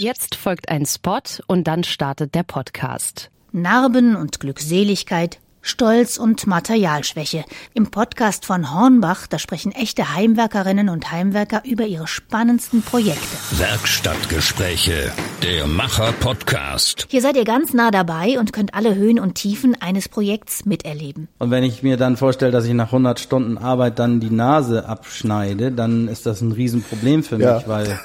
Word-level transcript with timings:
Jetzt 0.00 0.36
folgt 0.36 0.68
ein 0.68 0.86
Spot 0.86 1.18
und 1.48 1.64
dann 1.66 1.82
startet 1.82 2.32
der 2.36 2.44
Podcast. 2.44 3.30
Narben 3.50 4.14
und 4.14 4.38
Glückseligkeit, 4.38 5.40
Stolz 5.60 6.18
und 6.18 6.46
Materialschwäche. 6.46 7.44
Im 7.74 7.90
Podcast 7.90 8.46
von 8.46 8.72
Hornbach, 8.72 9.26
da 9.26 9.40
sprechen 9.40 9.72
echte 9.72 10.14
Heimwerkerinnen 10.14 10.88
und 10.88 11.10
Heimwerker 11.10 11.62
über 11.64 11.84
ihre 11.84 12.06
spannendsten 12.06 12.82
Projekte. 12.82 13.18
Werkstattgespräche, 13.58 15.10
der 15.42 15.66
Macher-Podcast. 15.66 17.06
Hier 17.10 17.20
seid 17.20 17.36
ihr 17.36 17.44
ganz 17.44 17.72
nah 17.74 17.90
dabei 17.90 18.38
und 18.38 18.52
könnt 18.52 18.74
alle 18.74 18.94
Höhen 18.94 19.18
und 19.18 19.34
Tiefen 19.34 19.74
eines 19.82 20.08
Projekts 20.08 20.64
miterleben. 20.64 21.26
Und 21.40 21.50
wenn 21.50 21.64
ich 21.64 21.82
mir 21.82 21.96
dann 21.96 22.16
vorstelle, 22.16 22.52
dass 22.52 22.66
ich 22.66 22.72
nach 22.72 22.86
100 22.92 23.18
Stunden 23.18 23.58
Arbeit 23.58 23.98
dann 23.98 24.20
die 24.20 24.30
Nase 24.30 24.88
abschneide, 24.88 25.72
dann 25.72 26.06
ist 26.06 26.24
das 26.24 26.40
ein 26.40 26.52
Riesenproblem 26.52 27.24
für 27.24 27.36
mich, 27.38 27.46
Ja. 27.46 27.64
weil 27.66 27.98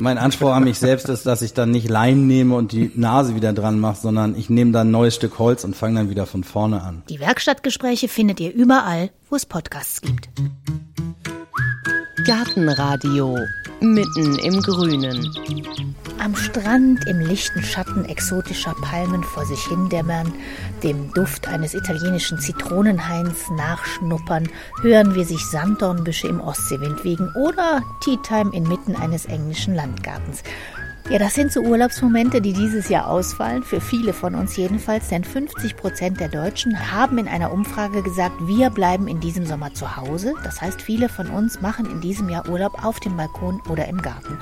mein 0.00 0.18
Anspruch 0.18 0.52
an 0.52 0.64
mich 0.64 0.78
selbst 0.78 1.08
ist, 1.08 1.26
dass 1.26 1.42
ich 1.42 1.52
dann 1.52 1.70
nicht 1.70 1.88
Leinen 1.88 2.26
nehme 2.26 2.54
und 2.54 2.72
die 2.72 2.90
Nase 2.94 3.34
wieder 3.34 3.52
dran 3.52 3.78
mache, 3.78 4.00
sondern 4.00 4.36
ich 4.36 4.48
nehme 4.48 4.72
dann 4.72 4.88
ein 4.88 4.90
neues 4.90 5.14
Stück 5.14 5.38
Holz 5.38 5.64
und 5.64 5.76
fange 5.76 6.00
dann 6.00 6.10
wieder 6.10 6.26
von 6.26 6.44
vorne 6.44 6.82
an. 6.82 7.02
Die 7.08 7.20
Werkstattgespräche 7.20 8.08
findet 8.08 8.40
ihr 8.40 8.52
überall, 8.52 9.10
wo 9.28 9.36
es 9.36 9.44
Podcasts 9.44 10.00
gibt. 10.00 10.28
Gartenradio 12.24 13.36
mitten 13.80 14.38
im 14.38 14.62
Grünen. 14.62 16.01
Am 16.18 16.36
Strand 16.36 17.06
im 17.06 17.20
lichten 17.20 17.62
Schatten 17.62 18.04
exotischer 18.04 18.74
Palmen 18.82 19.22
vor 19.24 19.44
sich 19.44 19.60
hindämmern, 19.66 20.32
dem 20.82 21.12
Duft 21.12 21.48
eines 21.48 21.74
italienischen 21.74 22.38
Zitronenhains 22.38 23.50
nachschnuppern, 23.50 24.48
hören 24.80 25.14
wir 25.14 25.24
sich 25.24 25.44
Sanddornbüsche 25.46 26.28
im 26.28 26.40
Ostseewind 26.40 27.04
wiegen 27.04 27.32
oder 27.34 27.82
Tea 28.02 28.18
Time 28.22 28.54
inmitten 28.54 28.94
eines 28.94 29.26
englischen 29.26 29.74
Landgartens. 29.74 30.42
Ja, 31.10 31.18
das 31.18 31.34
sind 31.34 31.52
so 31.52 31.60
Urlaubsmomente, 31.60 32.40
die 32.40 32.52
dieses 32.52 32.88
Jahr 32.88 33.08
ausfallen, 33.08 33.64
für 33.64 33.80
viele 33.80 34.12
von 34.12 34.34
uns 34.34 34.56
jedenfalls, 34.56 35.08
denn 35.08 35.24
50 35.24 35.76
Prozent 35.76 36.20
der 36.20 36.28
Deutschen 36.28 36.92
haben 36.92 37.18
in 37.18 37.28
einer 37.28 37.52
Umfrage 37.52 38.02
gesagt, 38.02 38.34
wir 38.46 38.70
bleiben 38.70 39.08
in 39.08 39.20
diesem 39.20 39.44
Sommer 39.44 39.74
zu 39.74 39.96
Hause. 39.96 40.34
Das 40.44 40.62
heißt, 40.62 40.80
viele 40.80 41.08
von 41.08 41.28
uns 41.28 41.60
machen 41.60 41.86
in 41.86 42.00
diesem 42.00 42.28
Jahr 42.28 42.48
Urlaub 42.48 42.82
auf 42.84 43.00
dem 43.00 43.16
Balkon 43.16 43.60
oder 43.68 43.88
im 43.88 44.00
Garten. 44.00 44.38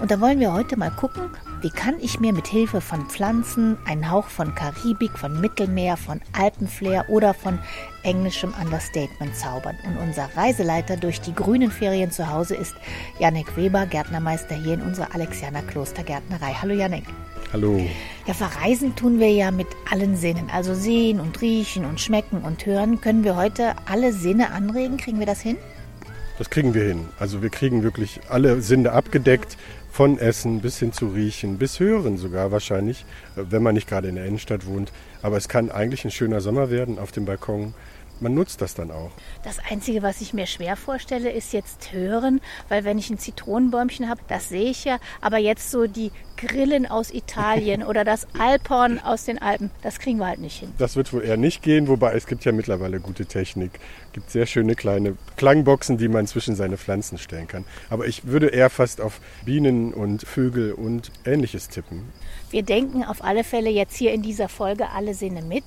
Und 0.00 0.10
da 0.10 0.20
wollen 0.20 0.38
wir 0.38 0.52
heute 0.52 0.76
mal 0.76 0.90
gucken, 0.90 1.30
wie 1.60 1.70
kann 1.70 1.94
ich 2.00 2.20
mir 2.20 2.32
mit 2.32 2.46
Hilfe 2.46 2.80
von 2.80 3.06
Pflanzen 3.06 3.78
einen 3.86 4.10
Hauch 4.10 4.26
von 4.26 4.54
Karibik, 4.54 5.18
von 5.18 5.40
Mittelmeer, 5.40 5.96
von 5.96 6.20
Alpenflair 6.38 7.06
oder 7.08 7.34
von 7.34 7.58
englischem 8.02 8.52
Understatement 8.60 9.34
zaubern. 9.36 9.76
Und 9.84 9.96
unser 9.98 10.28
Reiseleiter 10.36 10.96
durch 10.96 11.20
die 11.20 11.34
grünen 11.34 11.70
Ferien 11.70 12.10
zu 12.10 12.30
Hause 12.30 12.54
ist 12.54 12.74
Janek 13.18 13.56
Weber, 13.56 13.86
Gärtnermeister 13.86 14.54
hier 14.54 14.74
in 14.74 14.82
unserer 14.82 15.14
Alexianer 15.14 15.62
Klostergärtnerei. 15.62 16.54
Hallo 16.60 16.74
Janek. 16.74 17.04
Hallo. 17.52 17.80
Ja, 18.26 18.34
verreisen 18.34 18.96
tun 18.96 19.20
wir 19.20 19.30
ja 19.30 19.50
mit 19.50 19.68
allen 19.90 20.16
Sinnen. 20.16 20.48
Also 20.50 20.74
sehen 20.74 21.20
und 21.20 21.40
riechen 21.40 21.84
und 21.84 22.00
schmecken 22.00 22.42
und 22.42 22.64
hören. 22.64 23.00
Können 23.00 23.24
wir 23.24 23.36
heute 23.36 23.74
alle 23.86 24.12
Sinne 24.12 24.52
anregen? 24.52 24.96
Kriegen 24.96 25.18
wir 25.18 25.26
das 25.26 25.40
hin? 25.40 25.58
Das 26.38 26.48
kriegen 26.48 26.72
wir 26.72 26.84
hin. 26.84 27.08
Also 27.18 27.42
wir 27.42 27.50
kriegen 27.50 27.82
wirklich 27.82 28.20
alle 28.28 28.62
Sinne 28.62 28.92
abgedeckt, 28.92 29.58
von 29.92 30.18
Essen 30.18 30.62
bis 30.62 30.78
hin 30.78 30.94
zu 30.94 31.08
Riechen, 31.08 31.58
bis 31.58 31.78
Hören 31.78 32.16
sogar 32.16 32.50
wahrscheinlich, 32.50 33.04
äh, 33.36 33.42
wenn 33.50 33.62
man 33.62 33.74
nicht 33.74 33.86
gerade 33.86 34.08
in 34.08 34.14
der 34.14 34.24
Innenstadt 34.24 34.66
wohnt. 34.66 34.90
Aber 35.20 35.36
es 35.36 35.48
kann 35.48 35.70
eigentlich 35.70 36.04
ein 36.06 36.10
schöner 36.10 36.40
Sommer 36.40 36.70
werden 36.70 36.98
auf 36.98 37.12
dem 37.12 37.26
Balkon. 37.26 37.74
Man 38.22 38.34
nutzt 38.34 38.60
das 38.60 38.74
dann 38.74 38.92
auch. 38.92 39.10
Das 39.42 39.58
Einzige, 39.68 40.02
was 40.02 40.20
ich 40.20 40.32
mir 40.32 40.46
schwer 40.46 40.76
vorstelle, 40.76 41.32
ist 41.32 41.52
jetzt 41.52 41.92
hören, 41.92 42.40
weil 42.68 42.84
wenn 42.84 42.96
ich 42.96 43.10
ein 43.10 43.18
Zitronenbäumchen 43.18 44.08
habe, 44.08 44.20
das 44.28 44.48
sehe 44.48 44.70
ich 44.70 44.84
ja. 44.84 44.98
Aber 45.20 45.38
jetzt 45.38 45.72
so 45.72 45.88
die 45.88 46.12
Grillen 46.46 46.86
aus 46.86 47.12
Italien 47.12 47.82
oder 47.86 48.04
das 48.04 48.26
Alphorn 48.38 48.98
aus 48.98 49.24
den 49.24 49.40
Alpen, 49.40 49.70
das 49.82 49.98
kriegen 49.98 50.18
wir 50.18 50.26
halt 50.26 50.40
nicht 50.40 50.58
hin. 50.60 50.72
Das 50.78 50.96
wird 50.96 51.12
wohl 51.12 51.24
eher 51.24 51.36
nicht 51.36 51.62
gehen, 51.62 51.88
wobei 51.88 52.14
es 52.14 52.26
gibt 52.26 52.44
ja 52.44 52.52
mittlerweile 52.52 53.00
gute 53.00 53.26
Technik. 53.26 53.72
Es 54.06 54.12
gibt 54.12 54.30
sehr 54.30 54.46
schöne 54.46 54.74
kleine 54.74 55.16
Klangboxen, 55.36 55.98
die 55.98 56.08
man 56.08 56.26
zwischen 56.26 56.54
seine 56.54 56.76
Pflanzen 56.76 57.18
stellen 57.18 57.46
kann. 57.46 57.64
Aber 57.90 58.06
ich 58.06 58.26
würde 58.26 58.48
eher 58.48 58.70
fast 58.70 59.00
auf 59.00 59.20
Bienen 59.44 59.94
und 59.94 60.22
Vögel 60.22 60.72
und 60.72 61.10
ähnliches 61.24 61.68
tippen. 61.68 62.02
Wir 62.50 62.62
denken 62.62 63.02
auf 63.02 63.24
alle 63.24 63.44
Fälle 63.44 63.70
jetzt 63.70 63.96
hier 63.96 64.12
in 64.12 64.20
dieser 64.20 64.50
Folge 64.50 64.90
alle 64.90 65.14
Sinne 65.14 65.40
mit. 65.40 65.64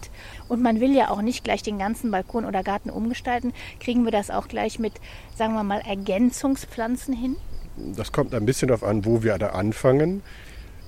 Und 0.47 0.61
man 0.61 0.79
will 0.79 0.95
ja 0.95 1.09
auch 1.09 1.23
nicht 1.23 1.43
gleich 1.43 1.63
den 1.63 1.79
ganzen 1.79 2.11
Balkon 2.11 2.45
oder 2.45 2.61
Garten 2.61 2.91
umgestalten. 2.91 3.53
Kriegen 3.79 4.05
wir 4.05 4.11
das 4.11 4.29
auch 4.29 4.47
gleich 4.47 4.77
mit, 4.77 4.93
sagen 5.35 5.55
wir 5.55 5.63
mal, 5.63 5.81
Ergänzungspflanzen 5.81 7.15
hin? 7.15 7.37
Das 7.95 8.11
kommt 8.11 8.35
ein 8.35 8.45
bisschen 8.45 8.67
darauf 8.67 8.83
an, 8.83 9.03
wo 9.03 9.23
wir 9.23 9.37
da 9.37 9.47
anfangen. 9.47 10.21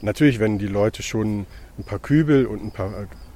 Natürlich, 0.01 0.39
wenn 0.39 0.59
die 0.59 0.67
Leute 0.67 1.03
schon 1.03 1.45
ein 1.77 1.83
paar 1.83 1.99
Kübel 1.99 2.45
und 2.45 2.63
ein 2.63 2.71
paar 2.71 2.91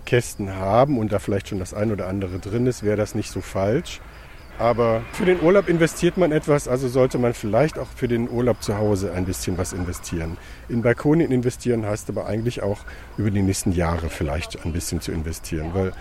Kästen 0.06 0.56
haben 0.56 0.98
und 0.98 1.12
da 1.12 1.20
vielleicht 1.20 1.50
schon 1.50 1.60
das 1.60 1.74
ein 1.74 1.92
oder 1.92 2.08
andere 2.08 2.40
drin 2.40 2.68
ist, 2.68 2.84
wäre 2.84 2.98
das 2.98 3.16
nicht 3.16 3.30
so 3.30 3.42
falsch. 3.42 4.02
Aber 4.60 5.02
für 5.14 5.26
den 5.26 5.42
Urlaub 5.42 5.68
investiert 5.70 6.18
man 6.18 6.32
etwas, 6.32 6.68
also 6.68 6.88
sollte 6.88 7.18
man 7.18 7.34
vielleicht 7.34 7.80
auch 7.80 7.88
für 7.88 8.08
den 8.08 8.30
Urlaub 8.30 8.62
zu 8.62 8.78
Hause 8.78 9.12
ein 9.12 9.26
bisschen 9.26 9.58
was 9.58 9.74
investieren. 9.74 10.38
In 10.70 10.84
Balkone 10.84 11.24
investieren 11.24 11.86
heißt 11.86 12.10
aber 12.10 12.28
eigentlich 12.28 12.62
auch 12.62 12.80
über 13.18 13.32
die 13.32 13.42
nächsten 13.42 13.72
Jahre 13.72 14.10
vielleicht 14.10 14.64
ein 14.64 14.72
bisschen 14.72 15.02
zu 15.02 15.12
investieren, 15.12 15.72
weil 15.74 15.94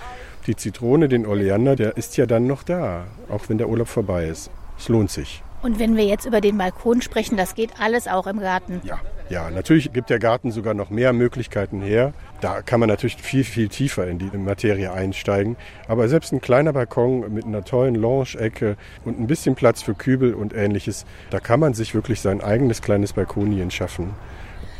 die 0.47 0.57
Zitrone, 0.57 1.09
den 1.09 1.27
Oleander, 1.27 1.75
der 1.75 1.97
ist 1.97 2.19
ja 2.19 2.27
dann 2.27 2.47
noch 2.47 2.63
da, 2.63 3.07
auch 3.31 3.49
wenn 3.49 3.57
der 3.57 3.69
Urlaub 3.69 3.89
vorbei 3.89 4.27
ist. 4.27 4.51
Es 4.79 4.89
lohnt 4.89 5.11
sich. 5.11 5.43
Und 5.63 5.79
wenn 5.79 5.97
wir 5.97 6.05
jetzt 6.05 6.27
über 6.27 6.41
den 6.41 6.59
Balkon 6.59 7.01
sprechen, 7.01 7.37
das 7.37 7.55
geht 7.55 7.81
alles 7.81 8.09
auch 8.09 8.27
im 8.27 8.41
Garten. 8.41 8.81
Ja, 8.85 9.01
ja, 9.31 9.49
natürlich 9.49 9.93
gibt 9.93 10.11
der 10.11 10.19
Garten 10.19 10.51
sogar 10.51 10.75
noch 10.75 10.91
mehr 10.91 11.13
Möglichkeiten 11.13 11.81
her. 11.81 12.13
Da 12.41 12.63
kann 12.63 12.81
man 12.81 12.89
natürlich 12.89 13.17
viel, 13.17 13.45
viel 13.45 13.69
tiefer 13.69 14.09
in 14.09 14.19
die 14.19 14.37
Materie 14.37 14.93
einsteigen. 14.93 15.57
Aber 15.87 16.09
selbst 16.09 16.33
ein 16.33 16.41
kleiner 16.41 16.73
Balkon 16.73 17.33
mit 17.33 17.45
einer 17.45 17.65
tollen 17.65 17.95
Lounge-Ecke 17.95 18.77
und 19.05 19.21
ein 19.21 19.29
bisschen 19.29 19.55
Platz 19.55 19.83
für 19.83 19.95
Kübel 19.95 20.35
und 20.35 20.53
ähnliches, 20.53 21.07
da 21.31 21.39
kann 21.39 21.61
man 21.61 21.75
sich 21.75 21.95
wirklich 21.95 22.21
sein 22.21 22.41
eigenes 22.41 22.83
kleines 22.83 23.13
Balkonien 23.13 23.71
schaffen. 23.71 24.11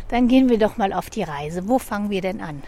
Dann 0.09 0.27
gehen 0.27 0.49
wir 0.49 0.59
doch 0.59 0.77
mal 0.77 0.93
auf 0.93 1.11
die 1.11 1.23
Reise. 1.23 1.69
Wo 1.69 1.79
fangen 1.79 2.11
wir 2.11 2.21
denn 2.21 2.41
an? 2.41 2.61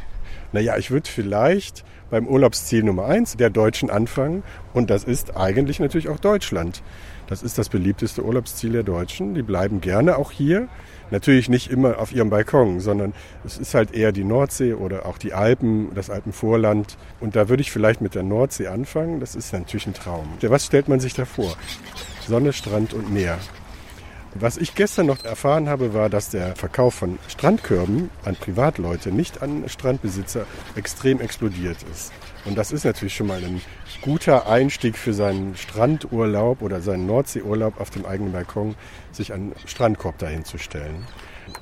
Naja, 0.52 0.76
ich 0.76 0.92
würde 0.92 1.10
vielleicht 1.10 1.84
beim 2.10 2.28
Urlaubsziel 2.28 2.84
Nummer 2.84 3.06
eins 3.06 3.36
der 3.36 3.50
Deutschen 3.50 3.90
anfangen. 3.90 4.44
Und 4.72 4.88
das 4.88 5.02
ist 5.02 5.36
eigentlich 5.36 5.80
natürlich 5.80 6.08
auch 6.08 6.20
Deutschland. 6.20 6.80
Das 7.26 7.42
ist 7.42 7.58
das 7.58 7.68
beliebteste 7.68 8.24
Urlaubsziel 8.24 8.70
der 8.70 8.82
Deutschen. 8.84 9.34
Die 9.34 9.42
bleiben 9.42 9.80
gerne 9.80 10.16
auch 10.16 10.30
hier. 10.30 10.68
Natürlich 11.12 11.50
nicht 11.50 11.70
immer 11.70 11.98
auf 11.98 12.10
ihrem 12.10 12.30
Balkon, 12.30 12.80
sondern 12.80 13.12
es 13.44 13.58
ist 13.58 13.74
halt 13.74 13.92
eher 13.92 14.12
die 14.12 14.24
Nordsee 14.24 14.72
oder 14.72 15.04
auch 15.04 15.18
die 15.18 15.34
Alpen, 15.34 15.94
das 15.94 16.08
Alpenvorland. 16.08 16.96
Und 17.20 17.36
da 17.36 17.50
würde 17.50 17.60
ich 17.60 17.70
vielleicht 17.70 18.00
mit 18.00 18.14
der 18.14 18.22
Nordsee 18.22 18.68
anfangen. 18.68 19.20
Das 19.20 19.34
ist 19.34 19.52
natürlich 19.52 19.86
ein 19.86 19.92
Traum. 19.92 20.26
Was 20.40 20.64
stellt 20.64 20.88
man 20.88 21.00
sich 21.00 21.12
da 21.12 21.26
vor? 21.26 21.54
Sonne, 22.26 22.54
Strand 22.54 22.94
und 22.94 23.12
Meer. 23.12 23.38
Was 24.36 24.56
ich 24.56 24.74
gestern 24.74 25.04
noch 25.04 25.22
erfahren 25.22 25.68
habe, 25.68 25.92
war, 25.92 26.08
dass 26.08 26.30
der 26.30 26.56
Verkauf 26.56 26.94
von 26.94 27.18
Strandkörben 27.28 28.08
an 28.24 28.34
Privatleute, 28.34 29.12
nicht 29.12 29.42
an 29.42 29.64
Strandbesitzer, 29.66 30.46
extrem 30.76 31.20
explodiert 31.20 31.76
ist. 31.92 32.10
Und 32.44 32.58
das 32.58 32.72
ist 32.72 32.84
natürlich 32.84 33.14
schon 33.14 33.28
mal 33.28 33.42
ein 33.42 33.60
guter 34.00 34.48
Einstieg 34.48 34.98
für 34.98 35.12
seinen 35.12 35.56
Strandurlaub 35.56 36.60
oder 36.62 36.80
seinen 36.80 37.06
Nordseeurlaub 37.06 37.80
auf 37.80 37.90
dem 37.90 38.04
eigenen 38.04 38.32
Balkon, 38.32 38.74
sich 39.12 39.32
einen 39.32 39.52
Strandkorb 39.66 40.18
dahinzustellen. 40.18 41.06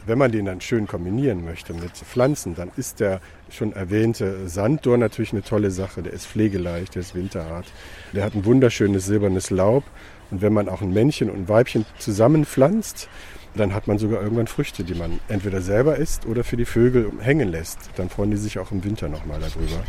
Wenn 0.06 0.18
man 0.18 0.32
den 0.32 0.46
dann 0.46 0.60
schön 0.60 0.86
kombinieren 0.86 1.44
möchte 1.44 1.74
mit 1.74 1.92
Pflanzen, 1.92 2.54
dann 2.54 2.70
ist 2.76 3.00
der 3.00 3.20
schon 3.50 3.72
erwähnte 3.72 4.48
Sanddorn 4.48 5.00
natürlich 5.00 5.32
eine 5.32 5.42
tolle 5.42 5.70
Sache. 5.70 6.02
Der 6.02 6.12
ist 6.12 6.26
pflegeleicht, 6.26 6.94
der 6.94 7.00
ist 7.00 7.14
winterhart. 7.14 7.66
Der 8.12 8.24
hat 8.24 8.34
ein 8.34 8.44
wunderschönes 8.44 9.04
silbernes 9.04 9.50
Laub. 9.50 9.84
Und 10.30 10.42
wenn 10.42 10.52
man 10.52 10.68
auch 10.68 10.80
ein 10.80 10.92
Männchen 10.92 11.28
und 11.28 11.38
ein 11.38 11.48
Weibchen 11.48 11.84
zusammenpflanzt, 11.98 13.08
dann 13.54 13.74
hat 13.74 13.88
man 13.88 13.98
sogar 13.98 14.22
irgendwann 14.22 14.46
Früchte, 14.46 14.84
die 14.84 14.94
man 14.94 15.18
entweder 15.28 15.60
selber 15.60 15.96
isst 15.96 16.24
oder 16.26 16.44
für 16.44 16.56
die 16.56 16.64
Vögel 16.64 17.10
hängen 17.20 17.48
lässt. 17.48 17.78
Dann 17.96 18.08
freuen 18.08 18.30
die 18.30 18.36
sich 18.36 18.58
auch 18.58 18.70
im 18.70 18.84
Winter 18.84 19.08
nochmal 19.08 19.40
darüber. 19.40 19.82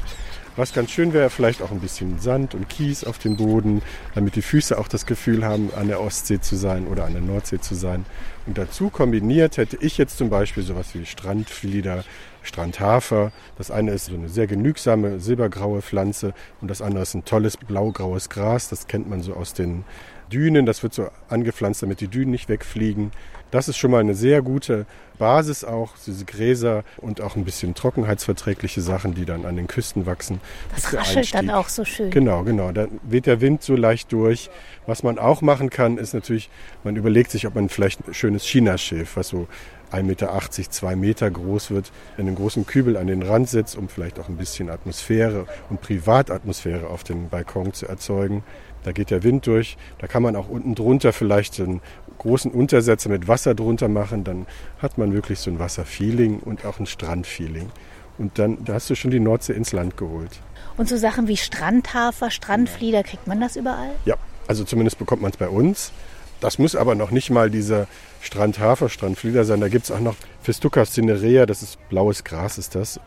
Was 0.57 0.73
ganz 0.73 0.91
schön 0.91 1.13
wäre, 1.13 1.29
vielleicht 1.29 1.61
auch 1.61 1.71
ein 1.71 1.79
bisschen 1.79 2.19
Sand 2.19 2.55
und 2.55 2.67
Kies 2.67 3.05
auf 3.05 3.17
dem 3.17 3.37
Boden, 3.37 3.81
damit 4.15 4.35
die 4.35 4.41
Füße 4.41 4.77
auch 4.77 4.89
das 4.89 5.05
Gefühl 5.05 5.45
haben, 5.45 5.69
an 5.77 5.87
der 5.87 6.01
Ostsee 6.01 6.41
zu 6.41 6.57
sein 6.57 6.87
oder 6.87 7.05
an 7.05 7.13
der 7.13 7.21
Nordsee 7.21 7.61
zu 7.61 7.73
sein. 7.73 8.05
Und 8.45 8.57
dazu 8.57 8.89
kombiniert 8.89 9.55
hätte 9.55 9.77
ich 9.79 9.97
jetzt 9.97 10.17
zum 10.17 10.29
Beispiel 10.29 10.63
sowas 10.63 10.93
wie 10.93 11.05
Strandflieder, 11.05 12.03
Strandhafer. 12.43 13.31
Das 13.57 13.71
eine 13.71 13.91
ist 13.91 14.05
so 14.05 14.13
eine 14.13 14.27
sehr 14.27 14.45
genügsame 14.45 15.21
silbergraue 15.21 15.81
Pflanze 15.81 16.33
und 16.59 16.69
das 16.69 16.81
andere 16.81 17.03
ist 17.03 17.13
ein 17.13 17.23
tolles 17.23 17.55
blaugraues 17.55 18.29
Gras. 18.29 18.67
Das 18.67 18.87
kennt 18.87 19.09
man 19.09 19.21
so 19.21 19.35
aus 19.35 19.53
den 19.53 19.85
Dünen. 20.33 20.65
Das 20.65 20.83
wird 20.83 20.93
so 20.93 21.09
angepflanzt, 21.29 21.81
damit 21.81 22.01
die 22.01 22.09
Dünen 22.09 22.31
nicht 22.31 22.49
wegfliegen. 22.49 23.11
Das 23.51 23.67
ist 23.67 23.77
schon 23.77 23.91
mal 23.91 23.99
eine 23.99 24.15
sehr 24.15 24.41
gute 24.41 24.85
Basis 25.19 25.63
auch, 25.63 25.91
diese 26.07 26.25
Gräser 26.25 26.83
und 26.97 27.21
auch 27.21 27.35
ein 27.35 27.45
bisschen 27.45 27.75
trockenheitsverträgliche 27.75 28.81
Sachen, 28.81 29.13
die 29.13 29.25
dann 29.25 29.45
an 29.45 29.55
den 29.55 29.67
Küsten 29.67 30.07
wachsen. 30.07 30.41
Das 30.73 30.91
raschelt 30.93 31.35
dann 31.35 31.51
auch 31.51 31.69
so 31.69 31.85
schön. 31.85 32.09
Genau, 32.09 32.43
genau. 32.43 32.71
Da 32.71 32.87
weht 33.03 33.27
der 33.27 33.39
Wind 33.39 33.61
so 33.61 33.75
leicht 33.75 34.11
durch. 34.11 34.49
Was 34.87 35.03
man 35.03 35.19
auch 35.19 35.41
machen 35.41 35.69
kann, 35.69 35.99
ist 35.99 36.13
natürlich, 36.13 36.49
man 36.83 36.95
überlegt 36.95 37.29
sich, 37.29 37.45
ob 37.45 37.53
man 37.53 37.69
vielleicht 37.69 38.07
ein 38.07 38.13
schönes 38.15 38.45
Chinaschilf, 38.45 39.15
was 39.15 39.27
so 39.27 39.47
1,80 39.91 40.03
Meter, 40.03 40.41
2 40.49 40.95
Meter 40.95 41.29
groß 41.29 41.71
wird, 41.71 41.91
in 42.17 42.27
einen 42.27 42.35
großen 42.35 42.65
Kübel 42.65 42.97
an 42.97 43.07
den 43.07 43.21
Rand 43.21 43.49
setzt, 43.49 43.75
um 43.77 43.89
vielleicht 43.89 44.19
auch 44.19 44.29
ein 44.29 44.37
bisschen 44.37 44.69
Atmosphäre 44.69 45.45
und 45.69 45.81
Privatatmosphäre 45.81 46.87
auf 46.87 47.03
dem 47.03 47.29
Balkon 47.29 47.73
zu 47.73 47.87
erzeugen. 47.87 48.43
Da 48.83 48.91
geht 48.91 49.11
der 49.11 49.23
Wind 49.23 49.47
durch. 49.47 49.77
Da 49.99 50.07
kann 50.07 50.23
man 50.23 50.35
auch 50.35 50.49
unten 50.49 50.75
drunter 50.75 51.13
vielleicht 51.13 51.59
einen 51.59 51.81
großen 52.17 52.51
Untersetzer 52.51 53.09
mit 53.09 53.27
Wasser 53.27 53.55
drunter 53.55 53.87
machen. 53.87 54.23
Dann 54.23 54.45
hat 54.79 54.97
man 54.97 55.13
wirklich 55.13 55.39
so 55.39 55.51
ein 55.51 55.59
Wasserfeeling 55.59 56.39
und 56.39 56.65
auch 56.65 56.79
ein 56.79 56.85
Strandfeeling. 56.85 57.69
Und 58.17 58.37
dann 58.37 58.63
da 58.65 58.73
hast 58.73 58.89
du 58.89 58.95
schon 58.95 59.11
die 59.11 59.19
Nordsee 59.19 59.53
ins 59.53 59.71
Land 59.71 59.97
geholt. 59.97 60.39
Und 60.77 60.87
so 60.89 60.97
Sachen 60.97 61.27
wie 61.27 61.37
Strandhafer, 61.37 62.31
Strandflieder, 62.31 63.03
kriegt 63.03 63.27
man 63.27 63.39
das 63.39 63.55
überall? 63.55 63.91
Ja, 64.05 64.15
also 64.47 64.63
zumindest 64.63 64.99
bekommt 64.99 65.21
man 65.21 65.31
es 65.31 65.37
bei 65.37 65.49
uns. 65.49 65.91
Das 66.39 66.57
muss 66.57 66.75
aber 66.75 66.95
noch 66.95 67.11
nicht 67.11 67.29
mal 67.29 67.51
dieser 67.51 67.87
Strandhafer, 68.19 68.89
Strandflieder 68.89 69.45
sein. 69.45 69.61
Da 69.61 69.69
gibt 69.69 69.85
es 69.85 69.91
auch 69.91 69.99
noch 69.99 70.15
Festuca 70.41 70.85
cinerea, 70.85 71.45
das 71.45 71.61
ist 71.61 71.77
blaues 71.89 72.23
Gras, 72.23 72.57
ist 72.57 72.73
das. 72.73 72.99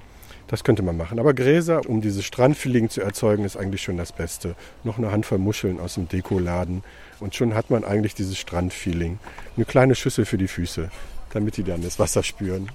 Das 0.49 0.62
könnte 0.62 0.82
man 0.82 0.96
machen. 0.96 1.19
Aber 1.19 1.32
Gräser, 1.35 1.88
um 1.88 2.00
dieses 2.00 2.25
Strandfeeling 2.25 2.91
zu 2.91 3.00
erzeugen, 3.00 3.44
ist 3.44 3.56
eigentlich 3.56 3.82
schon 3.82 3.96
das 3.96 4.12
Beste. 4.12 4.55
Noch 4.82 4.99
eine 4.99 5.11
Handvoll 5.11 5.38
Muscheln 5.38 5.81
aus 5.81 5.94
dem 5.94 6.08
Dekoladen. 6.08 6.85
Und 7.20 7.35
schon 7.35 7.55
hat 7.55 7.70
man 7.70 7.85
eigentlich 7.85 8.14
dieses 8.14 8.38
Strandfeeling. 8.38 9.19
Eine 9.56 9.64
kleine 9.64 9.94
Schüssel 9.94 10.26
für 10.26 10.38
die 10.38 10.49
Füße, 10.49 10.91
damit 11.32 11.56
die 11.56 11.64
dann 11.64 11.82
das 11.82 11.99
Wasser 11.99 12.23
spüren. 12.23 12.70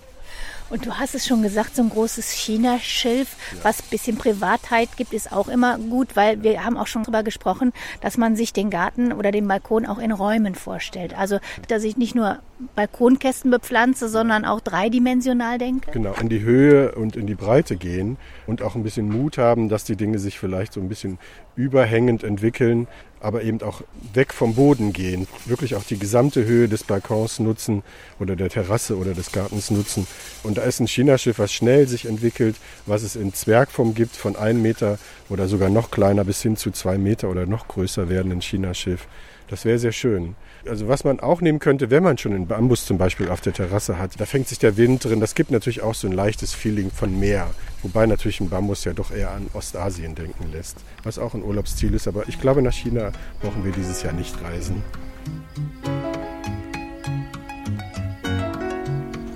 Und 0.69 0.85
du 0.85 0.97
hast 0.97 1.15
es 1.15 1.27
schon 1.27 1.41
gesagt, 1.41 1.75
so 1.75 1.81
ein 1.81 1.89
großes 1.89 2.31
China-Schilf, 2.31 3.35
ja. 3.53 3.63
was 3.63 3.79
ein 3.79 3.89
bisschen 3.89 4.17
Privatheit 4.17 4.89
gibt, 4.97 5.13
ist 5.13 5.31
auch 5.31 5.47
immer 5.47 5.77
gut, 5.77 6.15
weil 6.15 6.43
wir 6.43 6.63
haben 6.63 6.77
auch 6.77 6.87
schon 6.87 7.03
darüber 7.03 7.23
gesprochen, 7.23 7.73
dass 8.01 8.17
man 8.17 8.35
sich 8.35 8.53
den 8.53 8.69
Garten 8.69 9.11
oder 9.11 9.31
den 9.31 9.47
Balkon 9.47 9.85
auch 9.85 9.97
in 9.97 10.11
Räumen 10.11 10.55
vorstellt. 10.55 11.17
Also, 11.17 11.39
dass 11.67 11.83
ich 11.83 11.97
nicht 11.97 12.15
nur 12.15 12.39
Balkonkästen 12.75 13.51
bepflanze, 13.51 14.09
sondern 14.09 14.45
auch 14.45 14.59
dreidimensional 14.59 15.57
denke. 15.57 15.91
Genau, 15.91 16.13
in 16.19 16.29
die 16.29 16.41
Höhe 16.41 16.93
und 16.93 17.15
in 17.15 17.25
die 17.25 17.35
Breite 17.35 17.77
gehen 17.77 18.17
und 18.47 18.61
auch 18.61 18.75
ein 18.75 18.83
bisschen 18.83 19.09
Mut 19.09 19.37
haben, 19.37 19.69
dass 19.69 19.85
die 19.85 19.95
Dinge 19.95 20.19
sich 20.19 20.39
vielleicht 20.39 20.73
so 20.73 20.81
ein 20.81 20.89
bisschen 20.89 21.19
überhängend 21.55 22.23
entwickeln, 22.23 22.87
aber 23.19 23.43
eben 23.43 23.61
auch 23.61 23.81
weg 24.13 24.33
vom 24.33 24.55
Boden 24.55 24.93
gehen, 24.93 25.27
wirklich 25.45 25.75
auch 25.75 25.83
die 25.83 25.99
gesamte 25.99 26.45
Höhe 26.45 26.67
des 26.67 26.83
Balkons 26.83 27.39
nutzen 27.39 27.83
oder 28.19 28.35
der 28.35 28.49
Terrasse 28.49 28.97
oder 28.97 29.13
des 29.13 29.31
Gartens 29.31 29.71
nutzen. 29.71 30.07
Und 30.43 30.57
da 30.57 30.63
ist 30.63 30.79
ein 30.79 30.87
Chinaschiff, 30.87 31.39
was 31.39 31.51
schnell 31.51 31.87
sich 31.87 32.05
entwickelt, 32.05 32.55
was 32.85 33.03
es 33.03 33.15
in 33.15 33.33
Zwergform 33.33 33.93
gibt, 33.93 34.15
von 34.15 34.35
einem 34.35 34.61
Meter 34.61 34.97
oder 35.29 35.47
sogar 35.47 35.69
noch 35.69 35.91
kleiner 35.91 36.23
bis 36.23 36.41
hin 36.41 36.57
zu 36.57 36.71
zwei 36.71 36.97
Meter 36.97 37.29
oder 37.29 37.45
noch 37.45 37.67
größer 37.67 38.09
werdenden 38.09 38.41
Chinaschiff. 38.41 39.07
Das 39.49 39.65
wäre 39.65 39.79
sehr 39.79 39.91
schön. 39.91 40.35
Also 40.67 40.87
was 40.87 41.03
man 41.03 41.19
auch 41.19 41.41
nehmen 41.41 41.57
könnte, 41.57 41.89
wenn 41.89 42.03
man 42.03 42.17
schon 42.17 42.33
einen 42.33 42.47
Bambus 42.47 42.85
zum 42.85 42.99
Beispiel 42.99 43.29
auf 43.29 43.41
der 43.41 43.53
Terrasse 43.53 43.97
hat, 43.97 44.19
da 44.19 44.25
fängt 44.25 44.47
sich 44.47 44.59
der 44.59 44.77
Wind 44.77 45.03
drin. 45.03 45.19
Das 45.19 45.33
gibt 45.33 45.49
natürlich 45.49 45.81
auch 45.81 45.95
so 45.95 46.07
ein 46.07 46.13
leichtes 46.13 46.53
Feeling 46.53 46.91
von 46.91 47.19
Meer. 47.19 47.49
Wobei 47.81 48.05
natürlich 48.05 48.39
ein 48.41 48.49
Bambus 48.49 48.83
ja 48.83 48.93
doch 48.93 49.11
eher 49.11 49.31
an 49.31 49.47
Ostasien 49.53 50.13
denken 50.13 50.51
lässt. 50.51 50.77
Was 51.03 51.17
auch 51.17 51.33
ein 51.33 51.43
Urlaubsziel 51.43 51.93
ist. 51.95 52.07
Aber 52.07 52.27
ich 52.27 52.39
glaube, 52.39 52.61
nach 52.61 52.73
China 52.73 53.11
brauchen 53.41 53.65
wir 53.65 53.71
dieses 53.71 54.03
Jahr 54.03 54.13
nicht 54.13 54.39
reisen. 54.43 54.83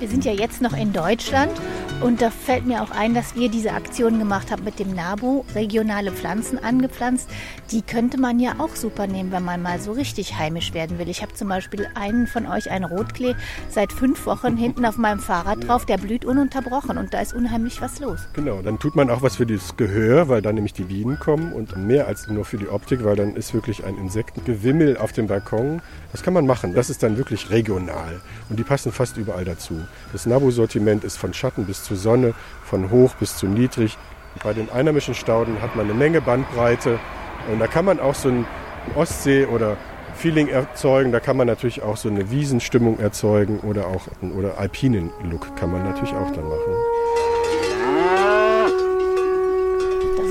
Wir 0.04 0.10
sind 0.10 0.26
ja 0.26 0.34
jetzt 0.34 0.62
noch 0.62 0.76
in 0.76 0.92
Deutschland 0.92 1.54
und 2.02 2.22
da 2.22 2.30
fällt 2.30 2.66
mir 2.66 2.84
auch 2.84 2.92
ein, 2.92 3.14
dass 3.14 3.36
wir 3.36 3.48
diese 3.48 3.72
Aktion 3.72 4.20
gemacht 4.20 4.52
haben 4.52 4.66
mit 4.66 4.78
dem 4.78 4.94
NABU, 4.94 5.46
regionale 5.56 6.12
Pflanzen 6.12 6.62
angepflanzt. 6.62 7.30
Die 7.72 7.82
könnte 7.82 8.20
man 8.20 8.38
ja 8.42 8.56
auch 8.58 8.76
super 8.76 9.08
nehmen, 9.08 9.32
wenn 9.32 9.46
man 9.46 9.62
mal 9.62 9.80
so 9.80 9.94
richtig 9.94 10.38
heimisch 10.38 10.74
werden 10.74 11.00
will. 11.00 11.08
Ich 11.08 11.22
habe 11.22 11.34
zum 11.36 11.48
Beispiel 11.48 11.88
einen 11.96 12.28
von 12.28 12.48
euch, 12.48 12.70
einen 12.70 12.84
Rotklee, 12.84 13.34
seit 13.70 13.94
fünf 13.94 14.26
Wochen 14.26 14.58
hinten 14.58 14.86
auf 14.86 14.98
meinem 14.98 15.22
Fahrrad 15.22 15.66
drauf. 15.66 15.86
Der 15.86 15.98
blüht 15.98 16.26
ununterbrochen 16.26 16.98
und 16.98 17.14
da 17.14 17.22
ist 17.22 17.34
unheimlich 17.34 17.82
was 17.82 18.02
los. 18.02 18.28
Genau, 18.34 18.62
dann 18.62 18.80
tut 18.80 18.98
man 18.98 19.10
auch 19.10 19.22
was 19.22 19.38
für 19.38 19.46
das 19.46 19.78
Gehör, 19.78 20.28
weil 20.28 20.42
dann 20.42 20.56
nämlich 20.56 20.74
die 20.74 20.84
Bienen 20.84 21.18
kommen 21.18 21.54
und 21.54 21.78
mehr 21.78 22.08
als 22.08 22.28
nur 22.28 22.44
für 22.44 22.58
die 22.58 22.68
Optik, 22.68 23.06
weil 23.06 23.16
dann 23.16 23.38
ist 23.38 23.54
wirklich 23.54 23.86
ein 23.86 23.98
Insektengewimmel 23.98 24.98
auf 24.98 25.14
dem 25.14 25.28
Balkon. 25.28 25.82
Das 26.14 26.24
kann 26.24 26.34
man 26.34 26.46
machen. 26.46 26.74
Das 26.74 26.90
ist 26.90 27.04
dann 27.04 27.18
wirklich 27.18 27.50
regional 27.50 28.22
und 28.50 28.58
die 28.60 28.64
passen 28.64 28.92
fast 28.92 29.18
überall 29.18 29.46
dazu. 29.46 29.82
Das 30.12 30.26
NABU-Sortiment 30.26 31.04
ist 31.04 31.18
von 31.18 31.34
Schatten 31.34 31.66
bis 31.66 31.84
zu 31.84 31.94
zu 31.94 31.96
Sonne, 31.96 32.34
von 32.64 32.90
hoch 32.90 33.14
bis 33.16 33.38
zu 33.38 33.48
niedrig. 33.48 33.98
Bei 34.44 34.54
den 34.54 34.70
einheimischen 34.72 35.14
Stauden 35.14 35.62
hat 35.62 35.76
man 35.76 35.86
eine 35.86 35.94
Menge 35.94 36.22
Bandbreite 36.22 37.00
und 37.52 37.60
da 37.60 37.68
kann 37.68 37.86
man 37.86 38.00
auch 38.00 38.16
so 38.16 38.30
ein 38.30 38.46
Ostsee- 38.96 39.46
oder 39.46 39.78
Feeling 40.16 40.48
erzeugen. 40.48 41.12
Da 41.12 41.20
kann 41.20 41.38
man 41.38 41.48
natürlich 41.48 41.84
auch 41.84 41.98
so 41.98 42.10
eine 42.10 42.32
Wiesenstimmung 42.32 43.00
erzeugen 43.00 43.60
oder 43.60 43.88
auch 43.88 44.08
oder 44.36 44.58
alpinen 44.58 45.12
Look 45.24 45.56
kann 45.56 45.72
man 45.72 45.84
natürlich 45.84 46.14
auch 46.14 46.32
dann 46.32 46.46
machen. 46.46 46.74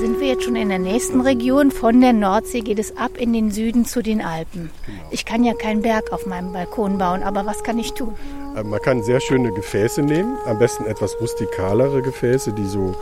Sind 0.03 0.19
wir 0.19 0.27
jetzt 0.27 0.43
schon 0.43 0.57
in 0.57 0.67
der 0.67 0.79
nächsten 0.79 1.21
Region. 1.21 1.71
Von 1.71 2.01
der 2.01 2.11
Nordsee 2.11 2.59
geht 2.59 2.77
es 2.77 2.97
ab 2.97 3.11
in 3.17 3.31
den 3.31 3.51
Süden 3.51 3.85
zu 3.85 4.01
den 4.01 4.21
Alpen. 4.21 4.69
Genau. 4.85 4.99
Ich 5.11 5.23
kann 5.23 5.45
ja 5.45 5.53
keinen 5.53 5.81
Berg 5.81 6.11
auf 6.11 6.25
meinem 6.25 6.51
Balkon 6.51 6.97
bauen, 6.97 7.23
aber 7.23 7.45
was 7.45 7.63
kann 7.63 7.79
ich 7.79 7.93
tun? 7.93 8.13
Äh, 8.57 8.63
man 8.63 8.81
kann 8.81 9.01
sehr 9.01 9.21
schöne 9.21 9.53
Gefäße 9.53 10.01
nehmen, 10.01 10.35
am 10.45 10.59
besten 10.59 10.83
etwas 10.87 11.15
rustikalere 11.21 12.01
Gefäße, 12.01 12.51
die 12.51 12.65
so 12.65 12.93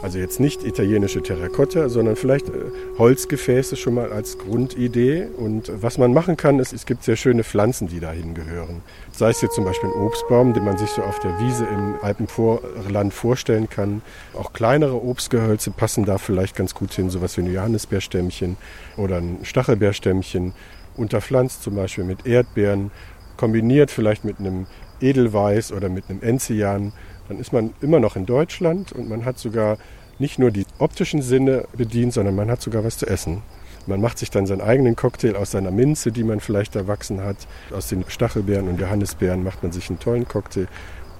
also 0.00 0.18
jetzt 0.18 0.38
nicht 0.38 0.64
italienische 0.64 1.22
Terrakotta, 1.22 1.88
sondern 1.88 2.16
vielleicht 2.16 2.48
äh, 2.48 2.52
Holzgefäße 2.98 3.76
schon 3.76 3.94
mal 3.94 4.12
als 4.12 4.38
Grundidee. 4.38 5.26
Und 5.36 5.72
was 5.82 5.98
man 5.98 6.12
machen 6.12 6.36
kann, 6.36 6.58
ist, 6.58 6.72
es 6.72 6.86
gibt 6.86 7.02
sehr 7.02 7.16
schöne 7.16 7.44
Pflanzen, 7.44 7.88
die 7.88 8.00
dahin 8.00 8.34
gehören. 8.34 8.82
Sei 9.12 9.30
es 9.30 9.40
jetzt 9.40 9.54
zum 9.54 9.64
Beispiel 9.64 9.90
ein 9.90 10.00
Obstbaum, 10.00 10.54
den 10.54 10.64
man 10.64 10.78
sich 10.78 10.90
so 10.90 11.02
auf 11.02 11.18
der 11.18 11.38
Wiese 11.40 11.66
im 11.66 11.96
Alpenvorland 12.00 13.12
vorstellen 13.12 13.68
kann. 13.68 14.02
Auch 14.34 14.52
kleinere 14.52 15.02
Obstgehölze 15.02 15.72
passen 15.72 16.04
da 16.04 16.18
vielleicht 16.18 16.54
ganz 16.54 16.74
gut 16.74 16.92
hin, 16.92 17.10
sowas 17.10 17.36
wie 17.36 17.42
ein 17.42 17.52
Johannisbeerstämmchen 17.52 18.56
oder 18.96 19.16
ein 19.16 19.38
Stachelbeerstämmchen. 19.42 20.52
Unterpflanzt 20.96 21.62
zum 21.62 21.76
Beispiel 21.76 22.04
mit 22.04 22.26
Erdbeeren, 22.26 22.90
kombiniert 23.36 23.90
vielleicht 23.90 24.24
mit 24.24 24.38
einem 24.40 24.66
Edelweiß 25.00 25.72
oder 25.72 25.88
mit 25.88 26.04
einem 26.08 26.22
Enzian 26.22 26.92
dann 27.28 27.38
ist 27.38 27.52
man 27.52 27.74
immer 27.80 28.00
noch 28.00 28.16
in 28.16 28.26
Deutschland 28.26 28.92
und 28.92 29.08
man 29.08 29.24
hat 29.24 29.38
sogar 29.38 29.78
nicht 30.18 30.38
nur 30.38 30.50
die 30.50 30.66
optischen 30.78 31.22
Sinne 31.22 31.64
bedient, 31.76 32.12
sondern 32.12 32.34
man 32.34 32.50
hat 32.50 32.60
sogar 32.60 32.84
was 32.84 32.98
zu 32.98 33.06
essen. 33.06 33.42
Man 33.86 34.00
macht 34.00 34.18
sich 34.18 34.30
dann 34.30 34.46
seinen 34.46 34.60
eigenen 34.60 34.96
Cocktail 34.96 35.36
aus 35.36 35.52
seiner 35.52 35.70
Minze, 35.70 36.12
die 36.12 36.24
man 36.24 36.40
vielleicht 36.40 36.76
erwachsen 36.76 37.22
hat. 37.22 37.36
Aus 37.72 37.88
den 37.88 38.04
Stachelbeeren 38.06 38.68
und 38.68 38.80
Johannisbeeren 38.80 39.42
macht 39.42 39.62
man 39.62 39.72
sich 39.72 39.88
einen 39.88 39.98
tollen 39.98 40.28
Cocktail. 40.28 40.66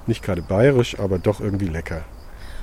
Nicht 0.06 0.22
gerade 0.22 0.42
bayerisch, 0.42 0.98
aber 0.98 1.18
doch 1.18 1.40
irgendwie 1.40 1.68
lecker. 1.68 2.02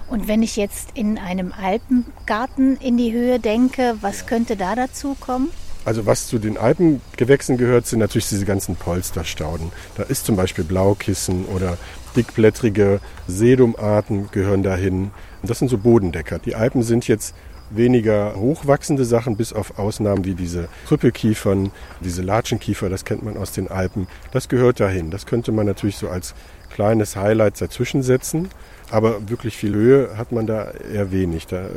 Und 0.07 0.27
wenn 0.27 0.43
ich 0.43 0.55
jetzt 0.55 0.89
in 0.93 1.17
einem 1.17 1.51
Alpengarten 1.51 2.77
in 2.77 2.97
die 2.97 3.11
Höhe 3.11 3.39
denke, 3.39 3.95
was 4.01 4.27
könnte 4.27 4.55
da 4.55 4.75
dazu 4.75 5.15
kommen? 5.19 5.49
Also 5.85 6.05
was 6.05 6.27
zu 6.27 6.39
den 6.39 6.57
Alpengewächsen 6.57 7.57
gehört, 7.57 7.87
sind 7.87 7.99
natürlich 7.99 8.29
diese 8.29 8.45
ganzen 8.45 8.75
Polsterstauden. 8.75 9.71
Da 9.95 10.03
ist 10.03 10.25
zum 10.25 10.35
Beispiel 10.35 10.63
Blaukissen 10.63 11.45
oder 11.45 11.77
dickblättrige 12.15 12.99
Sedumarten 13.27 14.29
gehören 14.31 14.63
dahin. 14.63 15.11
Das 15.43 15.59
sind 15.59 15.69
so 15.69 15.77
Bodendecker. 15.77 16.39
Die 16.39 16.55
Alpen 16.55 16.83
sind 16.83 17.07
jetzt 17.07 17.35
weniger 17.69 18.35
hochwachsende 18.35 19.05
Sachen, 19.05 19.37
bis 19.37 19.53
auf 19.53 19.79
Ausnahmen 19.79 20.25
wie 20.25 20.35
diese 20.35 20.67
Krüppelkiefern, 20.87 21.71
diese 21.99 22.21
Latschenkiefer, 22.21 22.89
das 22.89 23.05
kennt 23.05 23.23
man 23.23 23.37
aus 23.37 23.51
den 23.51 23.69
Alpen. 23.69 24.07
Das 24.31 24.49
gehört 24.49 24.79
dahin. 24.79 25.11
Das 25.11 25.25
könnte 25.25 25.51
man 25.51 25.65
natürlich 25.65 25.97
so 25.97 26.09
als 26.09 26.35
kleines 26.69 27.15
Highlight 27.15 27.59
dazwischen 27.59 28.03
setzen. 28.03 28.49
Aber 28.91 29.29
wirklich 29.29 29.57
viel 29.57 29.73
Höhe 29.73 30.17
hat 30.17 30.31
man 30.31 30.45
da 30.45 30.71
eher 30.71 31.11
wenig. 31.11 31.47
Da 31.47 31.65
äh, 31.65 31.69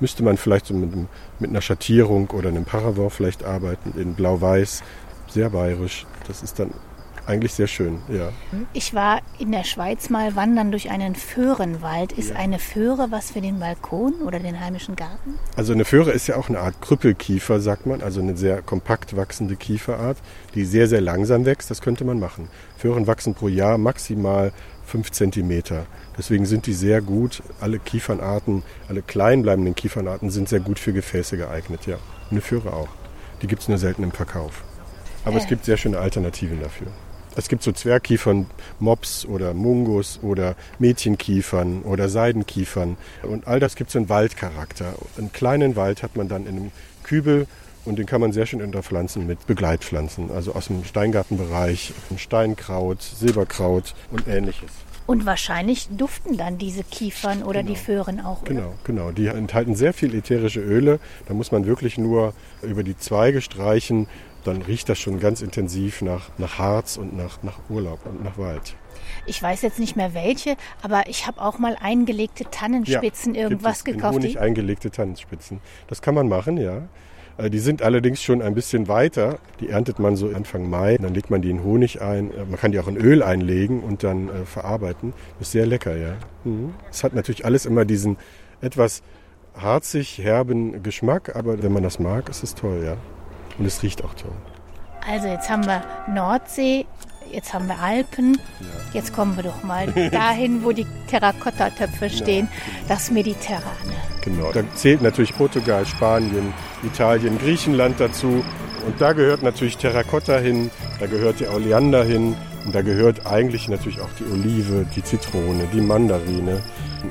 müsste 0.00 0.22
man 0.22 0.38
vielleicht 0.38 0.66
so 0.66 0.74
mit, 0.74 0.90
mit 1.38 1.50
einer 1.50 1.60
Schattierung 1.60 2.30
oder 2.30 2.48
einem 2.48 2.64
Paravent 2.64 3.12
vielleicht 3.12 3.44
arbeiten, 3.44 3.92
in 4.00 4.14
Blau-Weiß, 4.14 4.82
sehr 5.28 5.50
bayerisch. 5.50 6.06
Das 6.26 6.42
ist 6.42 6.58
dann 6.58 6.70
eigentlich 7.26 7.54
sehr 7.54 7.66
schön, 7.66 7.98
ja. 8.08 8.30
Ich 8.72 8.94
war 8.94 9.20
in 9.38 9.50
der 9.50 9.64
Schweiz 9.64 10.10
mal 10.10 10.36
wandern 10.36 10.70
durch 10.70 10.90
einen 10.90 11.14
Föhrenwald. 11.14 12.12
Ist 12.12 12.30
ja. 12.30 12.36
eine 12.36 12.58
Föhre 12.58 13.10
was 13.10 13.32
für 13.32 13.40
den 13.40 13.58
Balkon 13.58 14.14
oder 14.24 14.38
den 14.38 14.60
heimischen 14.60 14.96
Garten? 14.96 15.34
Also 15.56 15.72
eine 15.72 15.84
Föhre 15.84 16.12
ist 16.12 16.26
ja 16.26 16.36
auch 16.36 16.48
eine 16.48 16.60
Art 16.60 16.80
Krüppelkiefer, 16.80 17.60
sagt 17.60 17.86
man, 17.86 18.00
also 18.00 18.20
eine 18.20 18.36
sehr 18.36 18.62
kompakt 18.62 19.16
wachsende 19.16 19.56
Kieferart, 19.56 20.18
die 20.54 20.64
sehr, 20.64 20.86
sehr 20.86 21.00
langsam 21.00 21.44
wächst. 21.44 21.70
Das 21.70 21.80
könnte 21.80 22.04
man 22.04 22.20
machen. 22.20 22.48
Föhren 22.76 23.06
wachsen 23.06 23.34
pro 23.34 23.48
Jahr 23.48 23.76
maximal 23.76 24.52
fünf 24.84 25.10
Zentimeter. 25.10 25.86
Deswegen 26.16 26.46
sind 26.46 26.66
die 26.66 26.74
sehr 26.74 27.02
gut. 27.02 27.42
Alle 27.60 27.78
Kiefernarten, 27.78 28.62
alle 28.88 29.02
klein 29.02 29.42
bleibenden 29.42 29.74
Kiefernarten 29.74 30.30
sind 30.30 30.48
sehr 30.48 30.60
gut 30.60 30.78
für 30.78 30.92
Gefäße 30.92 31.36
geeignet, 31.36 31.86
ja. 31.86 31.98
Eine 32.30 32.40
Föhre 32.40 32.72
auch. 32.72 32.88
Die 33.42 33.46
gibt 33.48 33.62
es 33.62 33.68
nur 33.68 33.78
selten 33.78 34.02
im 34.02 34.12
Verkauf. 34.12 34.62
Aber 35.24 35.36
äh. 35.36 35.40
es 35.40 35.46
gibt 35.46 35.64
sehr 35.64 35.76
schöne 35.76 35.98
Alternativen 35.98 36.60
dafür. 36.60 36.86
Es 37.36 37.48
gibt 37.48 37.62
so 37.62 37.70
Zwergkiefern, 37.70 38.46
Mops 38.80 39.26
oder 39.26 39.52
Mungus 39.52 40.18
oder 40.22 40.56
Mädchenkiefern 40.78 41.82
oder 41.82 42.08
Seidenkiefern. 42.08 42.96
Und 43.22 43.46
all 43.46 43.60
das 43.60 43.76
gibt 43.76 43.90
so 43.90 43.98
einen 43.98 44.08
Waldcharakter. 44.08 44.94
Einen 45.18 45.32
kleinen 45.32 45.76
Wald 45.76 46.02
hat 46.02 46.16
man 46.16 46.28
dann 46.28 46.46
in 46.46 46.56
einem 46.56 46.70
Kübel 47.02 47.46
Und 47.86 48.00
den 48.00 48.06
kann 48.06 48.20
man 48.20 48.32
sehr 48.32 48.46
schön 48.46 48.62
unterpflanzen 48.62 49.26
mit 49.26 49.46
Begleitpflanzen, 49.46 50.30
also 50.32 50.54
aus 50.54 50.66
dem 50.66 50.84
Steingartenbereich, 50.84 51.92
Steinkraut, 52.16 53.00
Silberkraut 53.00 53.94
und 54.10 54.26
ähnliches. 54.26 54.70
Und 55.06 55.24
wahrscheinlich 55.24 55.86
duften 55.88 56.36
dann 56.36 56.58
diese 56.58 56.82
Kiefern 56.82 57.44
oder 57.44 57.62
genau. 57.62 57.74
die 57.74 57.78
Föhren 57.78 58.20
auch. 58.20 58.42
Oder? 58.42 58.50
Genau, 58.50 58.74
genau. 58.82 59.12
Die 59.12 59.28
enthalten 59.28 59.76
sehr 59.76 59.92
viel 59.92 60.12
ätherische 60.16 60.58
Öle. 60.60 60.98
Da 61.28 61.34
muss 61.34 61.52
man 61.52 61.64
wirklich 61.64 61.96
nur 61.96 62.34
über 62.60 62.82
die 62.82 62.98
Zweige 62.98 63.40
streichen. 63.40 64.08
Dann 64.46 64.62
riecht 64.62 64.88
das 64.88 64.98
schon 64.98 65.18
ganz 65.18 65.42
intensiv 65.42 66.02
nach, 66.02 66.30
nach 66.38 66.58
Harz 66.58 66.96
und 66.96 67.16
nach, 67.16 67.42
nach 67.42 67.58
Urlaub 67.68 68.00
und 68.06 68.22
nach 68.22 68.38
Wald. 68.38 68.76
Ich 69.26 69.42
weiß 69.42 69.62
jetzt 69.62 69.78
nicht 69.78 69.96
mehr 69.96 70.14
welche, 70.14 70.56
aber 70.82 71.08
ich 71.08 71.26
habe 71.26 71.40
auch 71.40 71.58
mal 71.58 71.76
eingelegte 71.80 72.44
Tannenspitzen 72.50 73.34
ja, 73.34 73.42
irgendwas 73.42 73.84
gibt 73.84 73.96
es 73.96 74.02
gekauft. 74.02 74.18
Honig 74.18 74.38
eingelegte 74.38 74.90
Tannenspitzen. 74.90 75.60
Das 75.88 76.00
kann 76.00 76.14
man 76.14 76.28
machen, 76.28 76.58
ja. 76.58 76.82
Äh, 77.38 77.50
die 77.50 77.58
sind 77.58 77.82
allerdings 77.82 78.22
schon 78.22 78.42
ein 78.42 78.54
bisschen 78.54 78.88
weiter. 78.88 79.38
Die 79.60 79.68
erntet 79.68 79.98
man 79.98 80.16
so 80.16 80.28
Anfang 80.28 80.68
Mai. 80.68 80.96
Dann 80.96 81.14
legt 81.14 81.30
man 81.30 81.42
die 81.42 81.50
in 81.50 81.62
Honig 81.62 82.00
ein. 82.00 82.30
Äh, 82.30 82.44
man 82.44 82.58
kann 82.58 82.72
die 82.72 82.78
auch 82.78 82.88
in 82.88 82.96
Öl 82.96 83.22
einlegen 83.22 83.80
und 83.82 84.04
dann 84.04 84.28
äh, 84.28 84.44
verarbeiten. 84.44 85.12
Ist 85.40 85.52
sehr 85.52 85.66
lecker, 85.66 85.96
ja. 85.96 86.14
Mhm. 86.44 86.74
Es 86.90 87.04
hat 87.04 87.14
natürlich 87.14 87.44
alles 87.44 87.66
immer 87.66 87.84
diesen 87.84 88.16
etwas 88.60 89.02
harzig, 89.54 90.18
herben 90.18 90.82
Geschmack, 90.82 91.34
aber 91.34 91.62
wenn 91.62 91.72
man 91.72 91.82
das 91.82 91.98
mag, 91.98 92.28
ist 92.28 92.42
es 92.42 92.54
toll, 92.54 92.82
ja. 92.84 92.96
Und 93.58 93.66
es 93.66 93.82
riecht 93.82 94.04
auch 94.04 94.14
toll. 94.14 94.32
Also 95.06 95.28
jetzt 95.28 95.48
haben 95.48 95.64
wir 95.66 95.82
Nordsee, 96.08 96.84
jetzt 97.32 97.54
haben 97.54 97.68
wir 97.68 97.78
Alpen. 97.78 98.34
Ja. 98.60 98.66
Jetzt 98.92 99.14
kommen 99.14 99.36
wir 99.36 99.44
doch 99.44 99.62
mal 99.62 99.86
dahin, 100.10 100.64
wo 100.64 100.72
die 100.72 100.86
Terrakotta-Töpfe 101.08 102.10
stehen, 102.10 102.48
ja. 102.50 102.88
das 102.88 103.10
Mediterrane. 103.10 103.94
Genau, 104.22 104.50
da 104.52 104.62
zählt 104.74 105.02
natürlich 105.02 105.34
Portugal, 105.36 105.86
Spanien, 105.86 106.52
Italien, 106.82 107.38
Griechenland 107.38 108.00
dazu. 108.00 108.44
Und 108.84 109.00
da 109.00 109.12
gehört 109.12 109.42
natürlich 109.42 109.76
Terrakotta 109.76 110.38
hin, 110.38 110.70
da 111.00 111.06
gehört 111.06 111.40
die 111.40 111.46
Oleander 111.46 112.04
hin 112.04 112.36
und 112.64 112.74
da 112.74 112.82
gehört 112.82 113.26
eigentlich 113.26 113.68
natürlich 113.68 114.00
auch 114.00 114.10
die 114.18 114.24
Olive, 114.32 114.86
die 114.94 115.02
Zitrone, 115.02 115.68
die 115.72 115.80
Mandarine, 115.80 116.62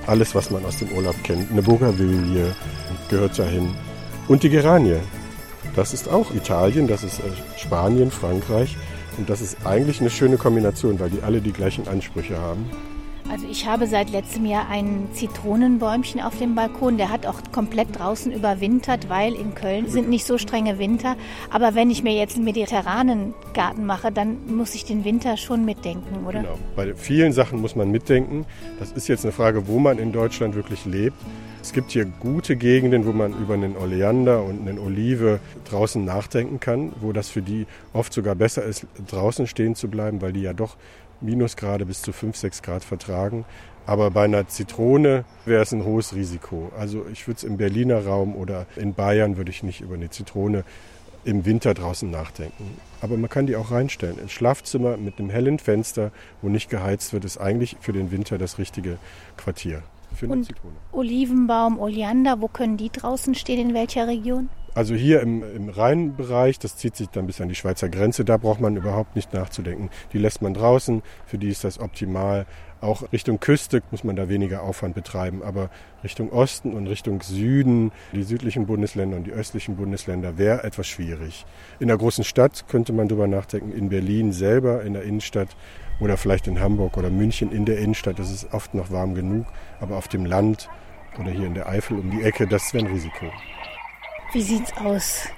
alles, 0.07 0.35
was 0.35 0.51
man 0.51 0.65
aus 0.65 0.79
dem 0.79 0.89
Urlaub 0.89 1.15
kennt. 1.23 1.51
Eine 1.51 1.61
Bougainville 1.61 2.53
gehört 3.09 3.39
dahin. 3.39 3.73
Und 4.27 4.43
die 4.43 4.49
Geranie. 4.49 4.97
Das 5.75 5.93
ist 5.93 6.09
auch 6.09 6.33
Italien, 6.33 6.87
das 6.87 7.03
ist 7.03 7.19
äh, 7.19 7.23
Spanien, 7.57 8.09
Frankreich. 8.09 8.77
Und 9.17 9.29
das 9.29 9.41
ist 9.41 9.65
eigentlich 9.65 9.99
eine 10.01 10.09
schöne 10.09 10.37
Kombination, 10.37 10.99
weil 10.99 11.09
die 11.09 11.21
alle 11.21 11.41
die 11.41 11.51
gleichen 11.51 11.87
Ansprüche 11.87 12.37
haben. 12.37 12.69
Also 13.29 13.47
ich 13.49 13.65
habe 13.65 13.87
seit 13.87 14.11
letztem 14.11 14.45
Jahr 14.45 14.69
ein 14.69 15.07
Zitronenbäumchen 15.13 16.21
auf 16.21 16.37
dem 16.37 16.53
Balkon. 16.53 16.97
Der 16.97 17.09
hat 17.09 17.25
auch 17.25 17.41
komplett 17.51 17.97
draußen 17.97 18.31
überwintert, 18.31 19.09
weil 19.09 19.33
in 19.33 19.55
Köln 19.55 19.89
sind 19.89 20.09
nicht 20.09 20.25
so 20.25 20.37
strenge 20.37 20.77
Winter. 20.77 21.15
Aber 21.49 21.73
wenn 21.73 21.89
ich 21.89 22.03
mir 22.03 22.13
jetzt 22.13 22.35
einen 22.35 22.45
mediterranen 22.45 23.33
Garten 23.53 23.85
mache, 23.85 24.11
dann 24.11 24.55
muss 24.55 24.75
ich 24.75 24.85
den 24.85 25.03
Winter 25.03 25.37
schon 25.37 25.65
mitdenken, 25.65 26.25
oder? 26.25 26.41
Genau. 26.41 26.59
Bei 26.75 26.93
vielen 26.93 27.33
Sachen 27.33 27.61
muss 27.61 27.75
man 27.75 27.89
mitdenken. 27.89 28.45
Das 28.79 28.91
ist 28.91 29.07
jetzt 29.07 29.25
eine 29.25 29.31
Frage, 29.31 29.67
wo 29.67 29.79
man 29.79 29.97
in 29.97 30.11
Deutschland 30.11 30.53
wirklich 30.53 30.85
lebt. 30.85 31.17
Es 31.65 31.73
gibt 31.73 31.89
hier 31.89 32.05
gute 32.05 32.57
Gegenden, 32.57 33.07
wo 33.07 33.11
man 33.11 33.33
über 33.33 33.55
einen 33.55 33.75
Oleander 33.75 34.43
und 34.43 34.61
einen 34.61 34.77
Olive 34.77 35.39
draußen 35.67 36.05
nachdenken 36.05 36.59
kann, 36.59 36.93
wo 37.01 37.11
das 37.11 37.29
für 37.29 37.41
die 37.41 37.65
oft 37.91 38.13
sogar 38.13 38.35
besser 38.35 38.63
ist, 38.63 38.85
draußen 39.07 39.47
stehen 39.47 39.73
zu 39.73 39.87
bleiben, 39.87 40.21
weil 40.21 40.31
die 40.31 40.43
ja 40.43 40.53
doch 40.53 40.77
Minusgrade 41.21 41.87
bis 41.87 42.03
zu 42.03 42.13
5, 42.13 42.37
6 42.37 42.61
Grad 42.61 42.83
vertragen. 42.83 43.45
Aber 43.87 44.11
bei 44.11 44.25
einer 44.25 44.47
Zitrone 44.47 45.25
wäre 45.45 45.63
es 45.63 45.71
ein 45.71 45.83
hohes 45.83 46.13
Risiko. 46.13 46.71
Also 46.77 47.03
ich 47.11 47.27
würde 47.27 47.39
es 47.39 47.43
im 47.43 47.57
Berliner 47.57 48.05
Raum 48.05 48.35
oder 48.35 48.67
in 48.75 48.93
Bayern 48.93 49.35
würde 49.35 49.49
ich 49.49 49.63
nicht 49.63 49.81
über 49.81 49.95
eine 49.95 50.11
Zitrone 50.11 50.65
im 51.23 51.45
Winter 51.45 51.73
draußen 51.73 52.09
nachdenken. 52.11 52.77
Aber 53.01 53.17
man 53.17 53.27
kann 53.31 53.47
die 53.47 53.55
auch 53.55 53.71
reinstellen. 53.71 54.19
Ein 54.19 54.29
Schlafzimmer 54.29 54.97
mit 54.97 55.17
einem 55.17 55.31
hellen 55.31 55.57
Fenster, 55.57 56.11
wo 56.43 56.47
nicht 56.47 56.69
geheizt 56.69 57.11
wird, 57.11 57.25
ist 57.25 57.39
eigentlich 57.39 57.75
für 57.81 57.91
den 57.91 58.11
Winter 58.11 58.37
das 58.37 58.59
richtige 58.59 58.99
Quartier 59.35 59.81
für 60.15 60.25
eine 60.25 60.33
Und 60.33 60.45
Zitrone. 60.45 60.75
Olivenbaum, 60.91 61.79
Oleander, 61.79 62.41
wo 62.41 62.47
können 62.47 62.77
die 62.77 62.89
draußen 62.89 63.35
stehen, 63.35 63.69
in 63.69 63.73
welcher 63.73 64.07
Region? 64.07 64.49
Also 64.75 64.93
hier 64.93 65.21
im, 65.21 65.41
im 65.41 65.69
Rheinbereich, 65.69 66.59
das 66.59 66.75
zieht 66.75 66.97
sich 66.97 67.07
dann 67.07 67.27
bis 67.27 67.39
an 67.39 67.47
die 67.47 67.55
Schweizer 67.55 67.87
Grenze, 67.87 68.25
da 68.25 68.35
braucht 68.35 68.59
man 68.59 68.75
überhaupt 68.75 69.15
nicht 69.15 69.33
nachzudenken. 69.33 69.89
Die 70.11 70.17
lässt 70.17 70.41
man 70.41 70.53
draußen, 70.53 71.01
für 71.25 71.37
die 71.37 71.47
ist 71.47 71.63
das 71.63 71.79
optimal. 71.79 72.45
Auch 72.81 73.09
Richtung 73.13 73.39
Küste 73.39 73.81
muss 73.91 74.03
man 74.03 74.17
da 74.17 74.27
weniger 74.27 74.63
Aufwand 74.63 74.93
betreiben, 74.93 75.43
aber 75.43 75.69
Richtung 76.03 76.29
Osten 76.29 76.73
und 76.73 76.87
Richtung 76.87 77.21
Süden, 77.21 77.93
die 78.11 78.23
südlichen 78.23 78.65
Bundesländer 78.65 79.15
und 79.15 79.25
die 79.25 79.31
östlichen 79.31 79.77
Bundesländer, 79.77 80.37
wäre 80.37 80.65
etwas 80.65 80.87
schwierig. 80.87 81.45
In 81.79 81.87
der 81.87 81.97
großen 81.97 82.25
Stadt 82.25 82.65
könnte 82.67 82.91
man 82.91 83.07
darüber 83.07 83.27
nachdenken, 83.27 83.71
in 83.71 83.87
Berlin 83.87 84.33
selber, 84.33 84.83
in 84.83 84.91
der 84.91 85.03
Innenstadt 85.03 85.55
oder 86.01 86.17
vielleicht 86.17 86.47
in 86.47 86.59
Hamburg 86.59 86.97
oder 86.97 87.09
München 87.09 87.49
in 87.53 87.63
der 87.63 87.77
Innenstadt, 87.79 88.19
das 88.19 88.29
ist 88.29 88.53
oft 88.53 88.73
noch 88.73 88.91
warm 88.91 89.15
genug, 89.15 89.45
aber 89.79 89.95
auf 89.95 90.09
dem 90.09 90.25
Land 90.25 90.69
oder 91.17 91.31
hier 91.31 91.47
in 91.47 91.53
der 91.53 91.69
Eifel 91.69 91.97
um 91.97 92.11
die 92.11 92.23
Ecke, 92.23 92.45
das 92.45 92.73
wäre 92.73 92.85
ein 92.85 92.91
Risiko. 92.91 93.31
Wie 94.35 94.41
sieht's 94.41 94.73
aus 94.75 95.29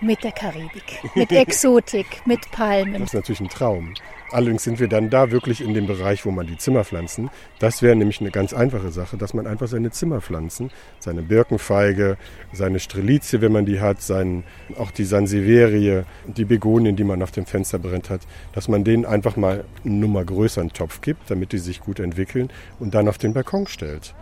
mit 0.00 0.22
der 0.22 0.30
Karibik, 0.30 1.00
mit 1.16 1.32
Exotik, 1.32 2.06
mit 2.26 2.48
Palmen? 2.52 2.92
Das 2.92 3.08
ist 3.08 3.14
natürlich 3.14 3.40
ein 3.40 3.48
Traum. 3.48 3.92
Allerdings 4.30 4.62
sind 4.62 4.78
wir 4.78 4.86
dann 4.86 5.10
da 5.10 5.32
wirklich 5.32 5.60
in 5.60 5.74
dem 5.74 5.88
Bereich, 5.88 6.24
wo 6.24 6.30
man 6.30 6.46
die 6.46 6.56
Zimmer 6.56 6.84
pflanzen. 6.84 7.28
Das 7.58 7.82
wäre 7.82 7.96
nämlich 7.96 8.20
eine 8.20 8.30
ganz 8.30 8.52
einfache 8.52 8.92
Sache, 8.92 9.16
dass 9.16 9.34
man 9.34 9.48
einfach 9.48 9.66
seine 9.66 9.90
Zimmer 9.90 10.20
pflanzen, 10.20 10.70
seine 11.00 11.22
Birkenfeige, 11.22 12.18
seine 12.52 12.78
Strelizie, 12.78 13.40
wenn 13.40 13.50
man 13.50 13.66
die 13.66 13.80
hat, 13.80 14.00
sein, 14.00 14.44
auch 14.78 14.92
die 14.92 15.06
Sansevierie, 15.06 16.04
die 16.28 16.44
Begonien, 16.44 16.94
die 16.94 17.02
man 17.02 17.24
auf 17.24 17.32
dem 17.32 17.46
Fensterbrennt 17.46 18.10
hat, 18.10 18.20
dass 18.52 18.68
man 18.68 18.84
denen 18.84 19.06
einfach 19.06 19.34
mal 19.34 19.64
einen 19.84 19.98
Nummer 19.98 20.24
größeren 20.24 20.72
Topf 20.72 21.00
gibt, 21.00 21.32
damit 21.32 21.50
die 21.50 21.58
sich 21.58 21.80
gut 21.80 21.98
entwickeln 21.98 22.50
und 22.78 22.94
dann 22.94 23.08
auf 23.08 23.18
den 23.18 23.34
Balkon 23.34 23.66
stellt 23.66 24.14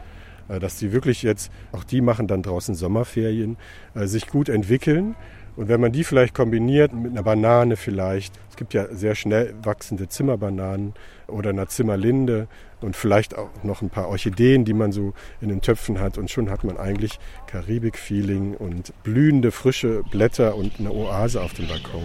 dass 0.49 0.77
die 0.77 0.93
wirklich 0.93 1.23
jetzt, 1.23 1.51
auch 1.73 1.85
die 1.85 2.01
machen 2.01 2.27
dann 2.27 2.43
draußen 2.43 2.75
Sommerferien, 2.75 3.57
äh, 3.95 4.07
sich 4.07 4.29
gut 4.29 4.49
entwickeln. 4.49 5.15
Und 5.57 5.69
wenn 5.69 5.81
man 5.81 5.93
die 5.93 6.05
vielleicht 6.05 6.35
kombiniert 6.35 6.93
mit 6.93 7.13
einer 7.13 7.23
Banane 7.23 7.77
vielleicht, 7.77 8.35
es 8.51 8.57
gibt 8.57 8.75
ja 8.75 8.93
sehr 8.93 9.15
schnell 9.15 9.55
wachsende 9.63 10.09
Zimmerbananen 10.09 10.95
oder 11.29 11.51
einer 11.51 11.69
Zimmerlinde 11.69 12.49
und 12.85 12.97
vielleicht 12.97 13.37
auch 13.37 13.51
noch 13.63 13.83
ein 13.83 13.91
paar 13.91 14.09
Orchideen, 14.09 14.65
die 14.65 14.75
man 14.75 14.93
so 14.93 15.15
in 15.41 15.49
den 15.49 15.61
Töpfen 15.61 15.99
hat 15.99 16.19
und 16.19 16.31
schon 16.31 16.51
hat 16.51 16.65
man 16.65 16.77
eigentlich 16.77 17.19
Karibik-Feeling 17.47 18.55
und 18.55 18.93
blühende 19.03 19.51
frische 19.51 20.03
Blätter 20.11 20.55
und 20.57 20.79
eine 20.79 20.93
Oase 20.93 21.41
auf 21.43 21.55
dem 21.55 21.67
Balkon. 21.67 22.05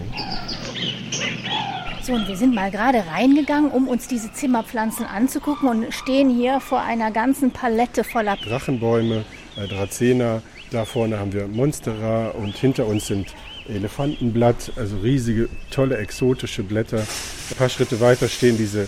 So, 2.02 2.14
und 2.14 2.26
wir 2.26 2.36
sind 2.36 2.54
mal 2.54 2.70
gerade 2.70 3.04
reingegangen, 3.06 3.70
um 3.70 3.86
uns 3.86 4.08
diese 4.08 4.32
Zimmerpflanzen 4.32 5.04
anzugucken 5.04 5.68
und 5.68 5.92
stehen 5.92 6.30
hier 6.30 6.60
vor 6.60 6.80
einer 6.80 7.10
ganzen 7.10 7.50
Palette 7.50 8.04
voller 8.04 8.36
Drachenbäume, 8.36 9.24
äh, 9.56 9.68
Dracena, 9.68 10.42
da 10.70 10.84
vorne 10.84 11.18
haben 11.18 11.32
wir 11.32 11.46
Monstera 11.46 12.28
und 12.28 12.56
hinter 12.56 12.86
uns 12.86 13.06
sind 13.06 13.34
Elefantenblatt, 13.68 14.72
also 14.76 14.96
riesige, 14.98 15.48
tolle, 15.70 15.98
exotische 15.98 16.62
Blätter. 16.62 16.98
Ein 16.98 17.56
paar 17.56 17.68
Schritte 17.68 18.00
weiter 18.00 18.28
stehen 18.28 18.56
diese 18.56 18.82
äh, 18.82 18.86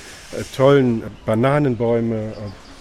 tollen 0.57 1.03
Bananenbäume. 1.27 2.33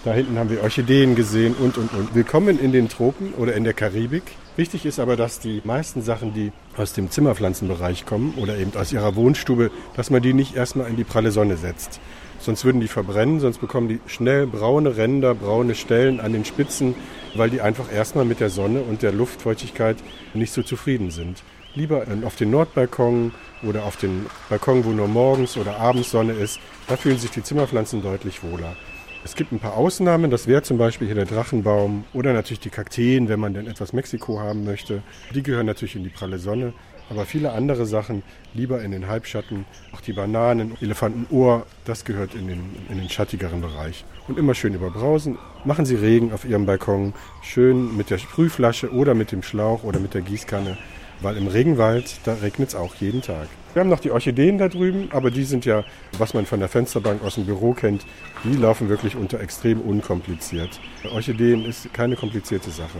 Da 0.04 0.12
hinten 0.12 0.38
haben 0.38 0.50
wir 0.50 0.62
Orchideen 0.62 1.14
gesehen 1.14 1.54
und, 1.54 1.78
und, 1.78 1.92
und. 1.94 2.14
Willkommen 2.14 2.58
in 2.58 2.72
den 2.72 2.88
Tropen 2.88 3.34
oder 3.34 3.54
in 3.54 3.62
der 3.64 3.72
Karibik. 3.72 4.24
Wichtig 4.56 4.84
ist 4.84 4.98
aber, 4.98 5.16
dass 5.16 5.38
die 5.38 5.62
meisten 5.64 6.02
Sachen, 6.02 6.34
die 6.34 6.52
aus 6.76 6.92
dem 6.92 7.10
Zimmerpflanzenbereich 7.10 8.04
kommen 8.04 8.34
oder 8.36 8.58
eben 8.58 8.72
aus 8.76 8.92
ihrer 8.92 9.14
Wohnstube, 9.14 9.70
dass 9.96 10.10
man 10.10 10.20
die 10.20 10.34
nicht 10.34 10.56
erstmal 10.56 10.90
in 10.90 10.96
die 10.96 11.04
pralle 11.04 11.30
Sonne 11.30 11.56
setzt. 11.56 12.00
Sonst 12.38 12.64
würden 12.64 12.80
die 12.80 12.88
verbrennen, 12.88 13.38
sonst 13.38 13.58
bekommen 13.58 13.88
die 13.88 14.00
schnell 14.08 14.48
braune 14.48 14.96
Ränder, 14.96 15.36
braune 15.36 15.76
Stellen 15.76 16.18
an 16.18 16.32
den 16.32 16.44
Spitzen, 16.44 16.96
weil 17.36 17.50
die 17.50 17.60
einfach 17.60 17.90
erstmal 17.90 18.24
mit 18.24 18.40
der 18.40 18.50
Sonne 18.50 18.82
und 18.82 19.02
der 19.02 19.12
Luftfeuchtigkeit 19.12 19.96
nicht 20.34 20.52
so 20.52 20.64
zufrieden 20.64 21.12
sind. 21.12 21.44
Lieber 21.74 22.04
auf 22.24 22.36
den 22.36 22.50
Nordbalkon 22.50 23.32
oder 23.62 23.84
auf 23.84 23.96
den 23.96 24.26
Balkon, 24.50 24.84
wo 24.84 24.90
nur 24.90 25.08
morgens 25.08 25.56
oder 25.56 25.78
abends 25.78 26.10
Sonne 26.10 26.34
ist, 26.34 26.60
da 26.86 26.96
fühlen 26.96 27.16
sich 27.16 27.30
die 27.30 27.42
Zimmerpflanzen 27.42 28.02
deutlich 28.02 28.42
wohler. 28.42 28.76
Es 29.24 29.36
gibt 29.36 29.52
ein 29.52 29.58
paar 29.58 29.76
Ausnahmen, 29.76 30.30
das 30.30 30.46
wäre 30.46 30.62
zum 30.62 30.76
Beispiel 30.76 31.06
hier 31.06 31.14
der 31.14 31.24
Drachenbaum 31.24 32.04
oder 32.12 32.34
natürlich 32.34 32.60
die 32.60 32.70
Kakteen, 32.70 33.28
wenn 33.28 33.40
man 33.40 33.54
denn 33.54 33.66
etwas 33.68 33.94
Mexiko 33.94 34.40
haben 34.40 34.64
möchte. 34.64 35.02
Die 35.34 35.42
gehören 35.42 35.64
natürlich 35.64 35.96
in 35.96 36.04
die 36.04 36.10
pralle 36.10 36.38
Sonne. 36.38 36.74
Aber 37.08 37.24
viele 37.24 37.52
andere 37.52 37.84
Sachen 37.86 38.22
lieber 38.54 38.82
in 38.82 38.90
den 38.90 39.06
Halbschatten. 39.06 39.64
Auch 39.92 40.00
die 40.00 40.12
Bananen, 40.12 40.76
Elefantenohr, 40.80 41.66
das 41.84 42.04
gehört 42.04 42.34
in 42.34 42.48
den, 42.48 42.60
in 42.88 42.98
den 42.98 43.10
schattigeren 43.10 43.60
Bereich. 43.60 44.04
Und 44.28 44.38
immer 44.38 44.54
schön 44.54 44.74
überbrausen. 44.74 45.38
Machen 45.64 45.84
Sie 45.84 45.96
Regen 45.96 46.32
auf 46.32 46.44
Ihrem 46.44 46.64
Balkon. 46.64 47.12
Schön 47.42 47.96
mit 47.96 48.10
der 48.10 48.18
Sprühflasche 48.18 48.92
oder 48.92 49.14
mit 49.14 49.30
dem 49.30 49.42
Schlauch 49.42 49.84
oder 49.84 50.00
mit 50.00 50.14
der 50.14 50.22
Gießkanne. 50.22 50.78
Weil 51.20 51.36
im 51.36 51.46
Regenwald, 51.46 52.18
da 52.24 52.34
regnet 52.34 52.70
es 52.70 52.74
auch 52.74 52.94
jeden 52.96 53.22
Tag. 53.22 53.48
Wir 53.74 53.80
haben 53.80 53.88
noch 53.90 54.00
die 54.00 54.10
Orchideen 54.10 54.58
da 54.58 54.68
drüben, 54.68 55.08
aber 55.12 55.30
die 55.30 55.44
sind 55.44 55.64
ja, 55.64 55.84
was 56.18 56.34
man 56.34 56.46
von 56.46 56.60
der 56.60 56.68
Fensterbank 56.68 57.22
aus 57.22 57.36
dem 57.36 57.46
Büro 57.46 57.72
kennt, 57.72 58.04
die 58.44 58.54
laufen 58.56 58.88
wirklich 58.88 59.16
unter 59.16 59.40
extrem 59.40 59.80
unkompliziert. 59.80 60.80
Orchideen 61.12 61.64
ist 61.64 61.92
keine 61.94 62.16
komplizierte 62.16 62.70
Sache. 62.70 62.98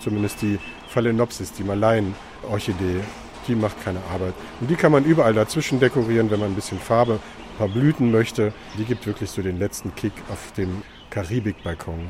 zumindest 0.00 0.42
die 0.42 0.58
Phalaenopsis, 0.88 1.52
die 1.52 1.64
Malaien-Orchidee. 1.64 3.00
Die 3.48 3.54
macht 3.54 3.82
keine 3.82 4.00
Arbeit. 4.12 4.34
Und 4.60 4.70
die 4.70 4.76
kann 4.76 4.92
man 4.92 5.04
überall 5.04 5.34
dazwischen 5.34 5.80
dekorieren, 5.80 6.30
wenn 6.30 6.40
man 6.40 6.52
ein 6.52 6.54
bisschen 6.54 6.78
Farbe, 6.78 7.14
ein 7.14 7.58
paar 7.58 7.68
Blüten 7.68 8.12
möchte. 8.12 8.52
Die 8.78 8.84
gibt 8.84 9.06
wirklich 9.06 9.30
so 9.30 9.42
den 9.42 9.58
letzten 9.58 9.94
Kick 9.94 10.12
auf 10.28 10.52
dem 10.56 10.82
Karibikbalkon. 11.10 12.06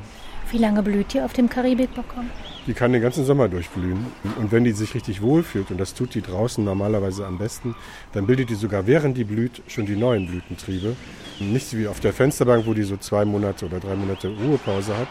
Wie 0.52 0.58
lange 0.58 0.82
blüht 0.82 1.14
die 1.14 1.20
auf 1.22 1.32
dem 1.32 1.48
Karibikbalkon? 1.48 2.28
Die 2.66 2.74
kann 2.74 2.92
den 2.92 3.00
ganzen 3.00 3.24
Sommer 3.24 3.48
durchblühen. 3.48 4.04
Und 4.38 4.52
wenn 4.52 4.64
die 4.64 4.72
sich 4.72 4.94
richtig 4.94 5.22
wohlfühlt, 5.22 5.70
und 5.70 5.80
das 5.80 5.94
tut 5.94 6.14
die 6.14 6.20
draußen 6.20 6.62
normalerweise 6.62 7.26
am 7.26 7.38
besten, 7.38 7.74
dann 8.12 8.26
bildet 8.26 8.50
die 8.50 8.54
sogar 8.54 8.86
während 8.86 9.16
die 9.16 9.24
blüht 9.24 9.62
schon 9.66 9.86
die 9.86 9.96
neuen 9.96 10.26
Blütentriebe. 10.26 10.94
Nicht 11.40 11.74
wie 11.74 11.88
auf 11.88 12.00
der 12.00 12.12
Fensterbank, 12.12 12.66
wo 12.66 12.74
die 12.74 12.82
so 12.82 12.98
zwei 12.98 13.24
Monate 13.24 13.64
oder 13.64 13.80
drei 13.80 13.94
Monate 13.94 14.28
Ruhepause 14.28 14.94
hat. 14.94 15.08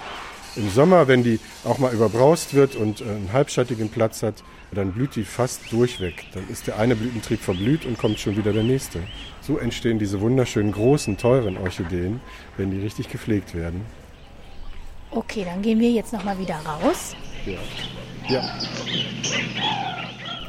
Im 0.57 0.69
Sommer, 0.69 1.07
wenn 1.07 1.24
die 1.24 1.39
auch 1.63 1.79
mal 1.79 1.91
überbraust 1.91 2.53
wird 2.53 2.75
und 2.75 3.01
einen 3.01 3.33
halbschattigen 3.33 3.89
Platz 3.89 4.21
hat, 4.21 4.43
dann 4.71 4.91
blüht 4.91 5.15
die 5.15 5.24
fast 5.24 5.71
durchweg. 5.71 6.25
Dann 6.36 6.48
ist 6.50 6.67
der 6.67 6.77
eine 6.77 6.95
Blütentrieb 6.95 7.39
verblüht 7.39 7.86
und 7.88 7.98
kommt 7.98 8.19
schon 8.19 8.38
wieder 8.38 8.53
der 8.53 8.63
nächste. 8.63 9.00
So 9.41 9.57
entstehen 9.57 9.98
diese 9.98 10.21
wunderschönen 10.21 10.71
großen, 10.71 11.17
teuren 11.17 11.57
Orchideen, 11.57 12.19
wenn 12.57 12.69
die 12.69 12.79
richtig 12.79 13.10
gepflegt 13.10 13.55
werden. 13.55 13.81
Okay, 15.12 15.46
dann 15.46 15.62
gehen 15.62 15.80
wir 15.80 15.91
jetzt 15.91 16.13
nochmal 16.13 16.39
wieder 16.39 16.56
raus. 16.56 17.15
Ja. 17.46 17.60
ja. 18.30 18.41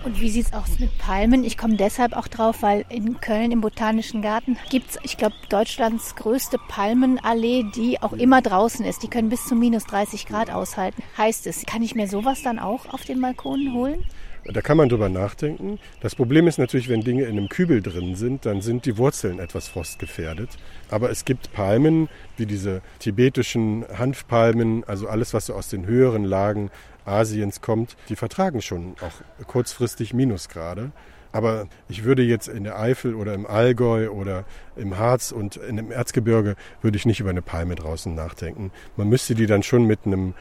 Und 0.05 0.21
wie 0.21 0.31
sieht 0.31 0.47
es 0.47 0.53
aus 0.53 0.79
mit 0.79 0.97
Palmen? 0.99 1.45
Ich 1.45 1.57
komme 1.57 1.77
deshalb 1.77 2.17
auch 2.17 2.27
drauf, 2.27 2.63
weil 2.63 2.85
in 2.89 3.21
Köln 3.21 3.53
im 3.53 3.61
Botanischen 3.61 4.21
Garten 4.21 4.57
gibt 4.69 4.91
es, 4.91 4.99
ich 5.05 5.17
glaube, 5.17 5.35
Deutschlands 5.49 6.17
größte 6.17 6.59
Palmenallee, 6.69 7.65
die 7.75 8.03
auch 8.03 8.13
immer 8.13 8.43
draußen 8.43 8.85
ist. 8.85 9.03
Die 9.03 9.09
können 9.09 9.29
bis 9.29 9.47
zu 9.47 9.55
minus 9.55 9.85
30 9.85 10.27
Grad 10.27 10.51
aushalten. 10.51 11.03
Heißt 11.17 11.47
es, 11.47 11.65
kann 11.67 11.83
ich 11.83 11.95
mir 11.95 12.09
sowas 12.09 12.43
dann 12.43 12.59
auch 12.59 12.93
auf 12.93 13.05
den 13.05 13.21
Balkonen 13.21 13.75
holen? 13.75 14.05
Da 14.45 14.61
kann 14.61 14.77
man 14.77 14.89
drüber 14.89 15.09
nachdenken. 15.09 15.79
Das 16.01 16.17
Problem 16.17 16.49
ist 16.49 16.59
natürlich, 16.59 16.89
wenn 16.89 17.03
Dinge 17.03 17.25
in 17.25 17.39
einem 17.39 17.49
Kübel 17.49 17.81
drin 17.81 18.17
sind, 18.17 18.45
dann 18.45 18.61
sind 18.61 18.87
die 18.87 18.99
Wurzeln 18.99 19.39
etwas 19.39 19.69
frostgefährdet. 19.69 20.51
Aber 20.91 21.11
es 21.11 21.25
gibt 21.25 21.53
Palmen, 21.53 22.09
wie 22.37 22.47
diese 22.47 22.83
tibetischen 22.99 23.85
Hanfpalmen, 23.97 24.83
also 24.85 25.07
alles, 25.07 25.33
was 25.33 25.47
so 25.47 25.55
aus 25.55 25.69
den 25.69 25.87
höheren 25.87 26.25
Lagen 26.25 26.71
Asiens 27.05 27.61
kommt, 27.61 27.97
die 28.09 28.17
vertragen 28.17 28.63
schon 28.63 28.97
auch 29.01 29.47
kurzfristig 29.47 30.13
Minusgrade. 30.13 30.91
Aber 31.31 31.69
ich 31.89 32.05
würde 32.05 32.23
jetzt 32.23 32.49
in 32.49 32.65
der 32.65 32.79
Eifel 32.79 33.15
oder 33.15 33.35
im 33.35 33.47
Allgäu 33.47 34.11
oder 34.11 34.45
im 34.77 34.99
Harz 34.99 35.33
und 35.33 35.57
in 35.57 35.77
dem 35.77 35.91
Erzgebirge 35.91 36.57
würde 36.83 36.97
ich 36.97 37.07
nicht 37.07 37.21
über 37.21 37.31
eine 37.31 37.43
Palme 37.43 37.77
draußen 37.77 38.15
nachdenken. 38.15 38.71
Man 38.97 39.09
müsste 39.09 39.35
die 39.35 39.47
dann 39.47 39.63
schon 39.63 39.87
mit 39.87 40.01
einem 40.05 40.35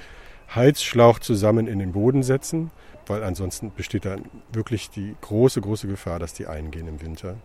Heizschlauch 0.53 1.19
zusammen 1.19 1.67
in 1.67 1.79
den 1.79 1.93
Boden 1.93 2.23
setzen 2.23 2.71
weil 3.07 3.23
ansonsten 3.23 3.71
besteht 3.75 4.05
da 4.05 4.17
wirklich 4.51 4.89
die 4.89 5.15
große, 5.21 5.61
große 5.61 5.87
Gefahr, 5.87 6.19
dass 6.19 6.33
die 6.33 6.47
eingehen 6.47 6.87
im 6.87 7.01
Winter. 7.01 7.35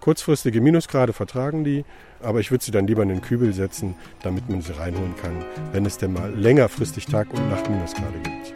Kurzfristige 0.00 0.60
Minusgrade 0.60 1.12
vertragen 1.12 1.64
die, 1.64 1.84
aber 2.22 2.38
ich 2.38 2.50
würde 2.50 2.64
sie 2.64 2.70
dann 2.70 2.86
lieber 2.86 3.02
in 3.02 3.08
den 3.08 3.20
Kübel 3.20 3.52
setzen, 3.52 3.96
damit 4.22 4.48
man 4.48 4.62
sie 4.62 4.76
reinholen 4.78 5.14
kann, 5.20 5.44
wenn 5.72 5.84
es 5.86 5.98
denn 5.98 6.12
mal 6.12 6.32
längerfristig 6.32 7.06
Tag 7.06 7.32
und 7.32 7.50
Nacht 7.50 7.68
Minusgrade 7.68 8.18
gibt. 8.22 8.52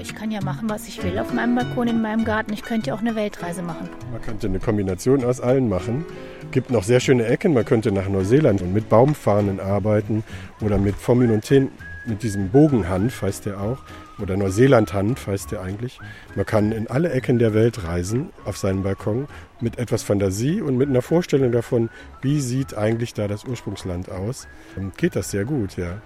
Ich 0.00 0.16
kann 0.16 0.32
ja 0.32 0.40
machen, 0.40 0.68
was 0.68 0.88
ich 0.88 1.02
will 1.02 1.18
auf 1.18 1.32
meinem 1.32 1.54
Balkon 1.54 1.86
in 1.86 2.02
meinem 2.02 2.24
Garten. 2.24 2.52
Ich 2.52 2.62
könnte 2.62 2.88
ja 2.88 2.94
auch 2.94 3.00
eine 3.00 3.14
Weltreise 3.14 3.62
machen. 3.62 3.88
Man 4.10 4.20
könnte 4.20 4.48
eine 4.48 4.58
Kombination 4.58 5.24
aus 5.24 5.40
allen 5.40 5.68
machen. 5.68 6.04
Es 6.42 6.50
gibt 6.50 6.70
noch 6.70 6.82
sehr 6.82 6.98
schöne 6.98 7.26
Ecken. 7.26 7.54
Man 7.54 7.64
könnte 7.64 7.92
nach 7.92 8.08
Neuseeland 8.08 8.62
und 8.62 8.72
mit 8.72 8.88
Baumfahnen 8.88 9.60
arbeiten 9.60 10.24
oder 10.60 10.78
mit 10.78 10.96
Forminonten 10.96 11.70
mit 12.06 12.22
diesem 12.22 12.50
Bogenhanf, 12.50 13.22
heißt 13.22 13.46
der 13.46 13.60
auch, 13.60 13.78
oder 14.20 14.36
Neuseeland-Hanf 14.36 15.26
heißt 15.26 15.52
der 15.52 15.62
eigentlich. 15.62 15.98
Man 16.34 16.46
kann 16.46 16.72
in 16.72 16.88
alle 16.88 17.10
Ecken 17.10 17.38
der 17.38 17.54
Welt 17.54 17.84
reisen 17.84 18.30
auf 18.44 18.56
seinem 18.56 18.82
Balkon 18.82 19.26
mit 19.60 19.78
etwas 19.78 20.02
Fantasie 20.02 20.60
und 20.60 20.76
mit 20.76 20.88
einer 20.88 21.02
Vorstellung 21.02 21.52
davon, 21.52 21.90
wie 22.20 22.40
sieht 22.40 22.76
eigentlich 22.76 23.14
da 23.14 23.28
das 23.28 23.44
Ursprungsland 23.44 24.10
aus. 24.10 24.46
Dann 24.74 24.92
geht 24.96 25.16
das 25.16 25.30
sehr 25.30 25.44
gut, 25.44 25.76
ja. 25.76 26.00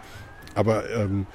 Aber 0.55 0.89
ähm, 0.91 1.27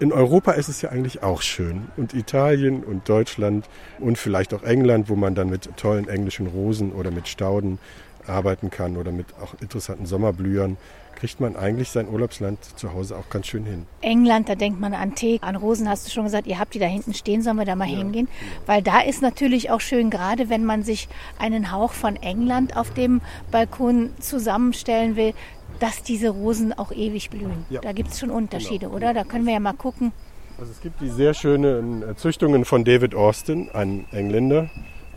in 0.00 0.12
Europa 0.12 0.52
ist 0.52 0.68
es 0.68 0.82
ja 0.82 0.90
eigentlich 0.90 1.22
auch 1.22 1.42
schön. 1.42 1.88
Und 1.96 2.14
Italien 2.14 2.82
und 2.84 3.08
Deutschland 3.08 3.68
und 3.98 4.18
vielleicht 4.18 4.54
auch 4.54 4.62
England, 4.62 5.08
wo 5.08 5.16
man 5.16 5.34
dann 5.34 5.48
mit 5.48 5.76
tollen 5.76 6.08
englischen 6.08 6.46
Rosen 6.46 6.92
oder 6.92 7.10
mit 7.10 7.28
Stauden 7.28 7.78
arbeiten 8.26 8.70
kann 8.70 8.96
oder 8.96 9.12
mit 9.12 9.26
auch 9.40 9.54
interessanten 9.60 10.06
Sommerblühern 10.06 10.76
kriegt 11.16 11.40
man 11.40 11.56
eigentlich 11.56 11.90
sein 11.90 12.08
Urlaubsland 12.08 12.58
zu 12.78 12.92
Hause 12.92 13.16
auch 13.16 13.28
ganz 13.30 13.46
schön 13.46 13.64
hin. 13.64 13.86
England, 14.00 14.48
da 14.48 14.54
denkt 14.54 14.80
man 14.80 14.94
an 14.94 15.14
Tee, 15.14 15.38
an 15.42 15.56
Rosen 15.56 15.88
hast 15.88 16.06
du 16.06 16.10
schon 16.10 16.24
gesagt, 16.24 16.46
ihr 16.46 16.58
habt 16.58 16.74
die 16.74 16.78
da 16.78 16.86
hinten 16.86 17.14
stehen, 17.14 17.42
sollen 17.42 17.56
wir 17.56 17.64
da 17.64 17.76
mal 17.76 17.88
ja, 17.88 17.98
hingehen? 17.98 18.28
Weil 18.66 18.82
da 18.82 19.00
ist 19.00 19.22
natürlich 19.22 19.70
auch 19.70 19.80
schön, 19.80 20.10
gerade 20.10 20.48
wenn 20.48 20.64
man 20.64 20.82
sich 20.82 21.08
einen 21.38 21.72
Hauch 21.72 21.92
von 21.92 22.16
England 22.16 22.76
auf 22.76 22.92
dem 22.92 23.20
Balkon 23.50 24.10
zusammenstellen 24.20 25.16
will, 25.16 25.34
dass 25.80 26.02
diese 26.02 26.30
Rosen 26.30 26.72
auch 26.72 26.92
ewig 26.92 27.30
blühen. 27.30 27.66
Ja. 27.70 27.80
Da 27.80 27.92
gibt 27.92 28.10
es 28.10 28.20
schon 28.20 28.30
Unterschiede, 28.30 28.86
genau. 28.86 28.96
oder? 28.96 29.14
Da 29.14 29.24
können 29.24 29.46
wir 29.46 29.54
ja 29.54 29.60
mal 29.60 29.72
gucken. 29.72 30.12
Also 30.58 30.70
es 30.70 30.80
gibt 30.80 31.00
die 31.00 31.08
sehr 31.08 31.34
schönen 31.34 32.02
äh, 32.02 32.14
Züchtungen 32.16 32.64
von 32.64 32.84
David 32.84 33.14
Austin, 33.14 33.70
einem 33.70 34.04
Engländer, 34.12 34.70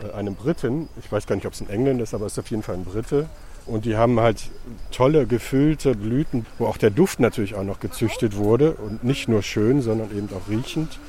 äh, 0.03 0.11
einem 0.13 0.35
Briten. 0.35 0.89
Ich 0.99 1.11
weiß 1.11 1.27
gar 1.27 1.35
nicht, 1.35 1.45
ob 1.45 1.53
es 1.53 1.61
ein 1.61 1.69
Engländer 1.69 2.03
ist, 2.03 2.13
aber 2.15 2.25
es 2.25 2.33
ist 2.33 2.39
auf 2.39 2.49
jeden 2.49 2.63
Fall 2.63 2.75
ein 2.75 2.85
Brite. 2.85 3.29
Und 3.67 3.85
die 3.85 3.97
haben 3.97 4.19
halt 4.19 4.49
tolle 4.91 5.27
gefüllte 5.27 5.93
Blüten, 5.93 6.45
wo 6.57 6.67
auch 6.67 6.77
der 6.77 6.89
Duft 6.89 7.19
natürlich 7.19 7.55
auch 7.55 7.63
noch 7.63 7.79
gezüchtet 7.79 8.37
wurde. 8.37 8.71
Und 8.71 9.03
nicht 9.03 9.27
nur 9.27 9.43
schön, 9.43 9.81
sondern 9.81 10.09
eben 10.11 10.29
auch 10.35 10.49
riechend. 10.49 10.99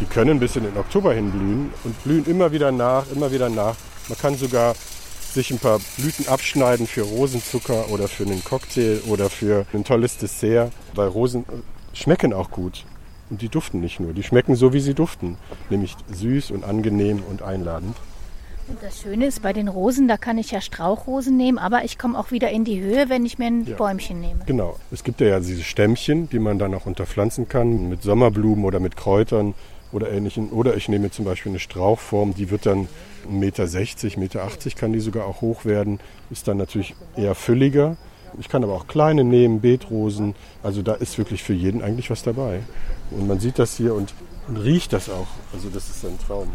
Die 0.00 0.06
können 0.06 0.40
bis 0.40 0.56
in 0.56 0.64
den 0.64 0.76
Oktober 0.76 1.14
hin 1.14 1.30
blühen 1.30 1.72
und 1.84 2.02
blühen 2.02 2.26
immer 2.26 2.50
wieder 2.50 2.72
nach, 2.72 3.04
immer 3.12 3.30
wieder 3.30 3.48
nach. 3.48 3.76
Man 4.08 4.18
kann 4.18 4.36
sogar 4.36 4.74
sich 5.32 5.50
ein 5.50 5.58
paar 5.58 5.80
Blüten 5.96 6.26
abschneiden 6.28 6.86
für 6.86 7.02
Rosenzucker 7.02 7.90
oder 7.90 8.08
für 8.08 8.24
einen 8.24 8.42
Cocktail 8.42 9.00
oder 9.08 9.30
für 9.30 9.66
ein 9.72 9.84
tolles 9.84 10.16
Dessert, 10.16 10.72
weil 10.94 11.08
Rosen 11.08 11.44
schmecken 11.92 12.32
auch 12.32 12.50
gut. 12.50 12.84
Und 13.30 13.42
die 13.42 13.48
duften 13.48 13.80
nicht 13.80 14.00
nur, 14.00 14.12
die 14.12 14.22
schmecken 14.22 14.54
so, 14.54 14.72
wie 14.72 14.80
sie 14.80 14.94
duften, 14.94 15.38
nämlich 15.70 15.96
süß 16.12 16.50
und 16.50 16.64
angenehm 16.64 17.22
und 17.28 17.42
einladend. 17.42 17.96
Und 18.66 18.82
das 18.82 19.02
Schöne 19.02 19.26
ist, 19.26 19.42
bei 19.42 19.52
den 19.52 19.68
Rosen, 19.68 20.08
da 20.08 20.16
kann 20.16 20.38
ich 20.38 20.50
ja 20.50 20.60
Strauchrosen 20.60 21.36
nehmen, 21.36 21.58
aber 21.58 21.84
ich 21.84 21.98
komme 21.98 22.18
auch 22.18 22.30
wieder 22.30 22.50
in 22.50 22.64
die 22.64 22.80
Höhe, 22.80 23.08
wenn 23.08 23.26
ich 23.26 23.38
mir 23.38 23.46
ein 23.46 23.66
ja. 23.66 23.76
Bäumchen 23.76 24.20
nehme. 24.20 24.40
Genau. 24.46 24.78
Es 24.90 25.04
gibt 25.04 25.20
ja 25.20 25.38
diese 25.38 25.62
Stämmchen, 25.62 26.30
die 26.30 26.38
man 26.38 26.58
dann 26.58 26.74
auch 26.74 26.86
unterpflanzen 26.86 27.48
kann 27.48 27.88
mit 27.88 28.02
Sommerblumen 28.02 28.64
oder 28.64 28.80
mit 28.80 28.96
Kräutern 28.96 29.54
oder 29.92 30.10
ähnlichen. 30.10 30.50
Oder 30.50 30.76
ich 30.76 30.88
nehme 30.88 31.10
zum 31.10 31.24
Beispiel 31.24 31.52
eine 31.52 31.58
Strauchform, 31.58 32.34
die 32.34 32.50
wird 32.50 32.66
dann 32.66 32.88
1,60 33.30 33.30
Meter, 33.30 33.64
1,80 33.64 34.18
Meter 34.18 34.70
kann 34.78 34.92
die 34.92 35.00
sogar 35.00 35.26
auch 35.26 35.40
hoch 35.40 35.64
werden. 35.64 36.00
Ist 36.30 36.48
dann 36.48 36.56
natürlich 36.56 36.94
eher 37.16 37.34
fülliger. 37.34 37.96
Ich 38.38 38.48
kann 38.48 38.64
aber 38.64 38.72
auch 38.74 38.86
kleine 38.86 39.24
nehmen, 39.24 39.60
Beetrosen. 39.60 40.34
Also 40.62 40.82
da 40.82 40.94
ist 40.94 41.18
wirklich 41.18 41.42
für 41.42 41.52
jeden 41.52 41.82
eigentlich 41.82 42.10
was 42.10 42.22
dabei. 42.22 42.60
Und 43.10 43.28
man 43.28 43.38
sieht 43.38 43.58
das 43.58 43.76
hier 43.76 43.94
und, 43.94 44.14
und 44.48 44.56
riecht 44.56 44.92
das 44.92 45.08
auch. 45.08 45.28
Also 45.52 45.68
das 45.68 45.88
ist 45.88 46.04
ein 46.04 46.18
Traum. 46.26 46.48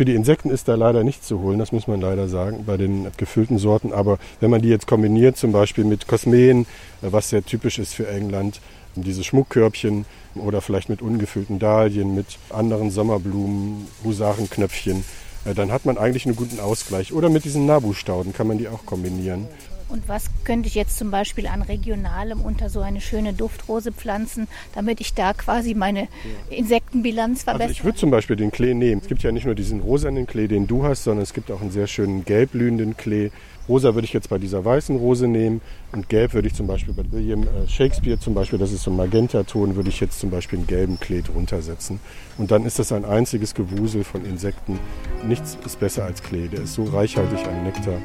Für 0.00 0.06
die 0.06 0.14
Insekten 0.14 0.48
ist 0.48 0.66
da 0.66 0.76
leider 0.76 1.04
nichts 1.04 1.26
zu 1.26 1.42
holen, 1.42 1.58
das 1.58 1.72
muss 1.72 1.86
man 1.86 2.00
leider 2.00 2.26
sagen, 2.26 2.64
bei 2.64 2.78
den 2.78 3.08
gefüllten 3.18 3.58
Sorten. 3.58 3.92
Aber 3.92 4.18
wenn 4.40 4.48
man 4.48 4.62
die 4.62 4.70
jetzt 4.70 4.86
kombiniert, 4.86 5.36
zum 5.36 5.52
Beispiel 5.52 5.84
mit 5.84 6.08
Kosmeen, 6.08 6.64
was 7.02 7.28
sehr 7.28 7.44
typisch 7.44 7.78
ist 7.78 7.92
für 7.92 8.08
England, 8.08 8.62
diese 8.94 9.22
Schmuckkörbchen 9.22 10.06
oder 10.36 10.62
vielleicht 10.62 10.88
mit 10.88 11.02
ungefüllten 11.02 11.58
Dahlien, 11.58 12.14
mit 12.14 12.38
anderen 12.48 12.90
Sommerblumen, 12.90 13.88
Husarenknöpfchen, 14.02 15.04
äh, 15.44 15.52
dann 15.52 15.70
hat 15.70 15.84
man 15.84 15.98
eigentlich 15.98 16.24
einen 16.24 16.34
guten 16.34 16.60
Ausgleich. 16.60 17.12
Oder 17.12 17.28
mit 17.28 17.44
diesen 17.44 17.66
Nabu-Stauden 17.66 18.32
kann 18.32 18.46
man 18.46 18.56
die 18.56 18.68
auch 18.68 18.86
kombinieren. 18.86 19.48
Und 19.90 20.08
was 20.08 20.26
könnte 20.44 20.68
ich 20.68 20.74
jetzt 20.74 20.96
zum 20.98 21.10
Beispiel 21.10 21.46
an 21.46 21.62
regionalem 21.62 22.40
unter 22.40 22.70
so 22.70 22.80
eine 22.80 23.00
schöne 23.00 23.32
Duftrose 23.32 23.92
pflanzen, 23.92 24.46
damit 24.74 25.00
ich 25.00 25.14
da 25.14 25.32
quasi 25.34 25.74
meine 25.74 26.08
Insektenbilanz 26.48 27.42
verbessere? 27.42 27.68
Also 27.68 27.72
ich 27.72 27.84
würde 27.84 27.98
zum 27.98 28.10
Beispiel 28.10 28.36
den 28.36 28.52
Klee 28.52 28.74
nehmen. 28.74 29.00
Es 29.02 29.08
gibt 29.08 29.22
ja 29.22 29.32
nicht 29.32 29.46
nur 29.46 29.54
diesen 29.54 29.80
rosanen 29.80 30.26
Klee, 30.26 30.46
den 30.46 30.66
du 30.66 30.84
hast, 30.84 31.04
sondern 31.04 31.22
es 31.22 31.34
gibt 31.34 31.50
auch 31.50 31.60
einen 31.60 31.72
sehr 31.72 31.86
schönen 31.86 32.24
gelblühenden 32.24 32.96
Klee. 32.96 33.30
Rosa 33.68 33.94
würde 33.94 34.04
ich 34.04 34.12
jetzt 34.12 34.28
bei 34.28 34.38
dieser 34.38 34.64
weißen 34.64 34.96
Rose 34.96 35.28
nehmen 35.28 35.60
und 35.92 36.08
gelb 36.08 36.34
würde 36.34 36.48
ich 36.48 36.54
zum 36.54 36.66
Beispiel 36.66 36.92
bei 36.92 37.04
William 37.12 37.42
äh, 37.42 37.68
Shakespeare 37.68 38.18
zum 38.18 38.34
Beispiel, 38.34 38.58
das 38.58 38.72
ist 38.72 38.82
so 38.82 38.90
ein 38.90 38.96
Magentaton, 38.96 39.76
würde 39.76 39.90
ich 39.90 40.00
jetzt 40.00 40.18
zum 40.18 40.30
Beispiel 40.30 40.58
einen 40.58 40.66
gelben 40.66 40.98
Klee 40.98 41.22
drunter 41.22 41.62
setzen. 41.62 42.00
Und 42.36 42.50
dann 42.50 42.64
ist 42.64 42.80
das 42.80 42.90
ein 42.90 43.04
einziges 43.04 43.54
Gewusel 43.54 44.02
von 44.02 44.24
Insekten. 44.24 44.80
Nichts 45.24 45.56
ist 45.64 45.78
besser 45.78 46.04
als 46.04 46.22
Klee, 46.22 46.48
der 46.48 46.62
ist 46.62 46.74
so 46.74 46.84
reichhaltig 46.84 47.46
an 47.46 47.62
Nektar. 47.62 48.00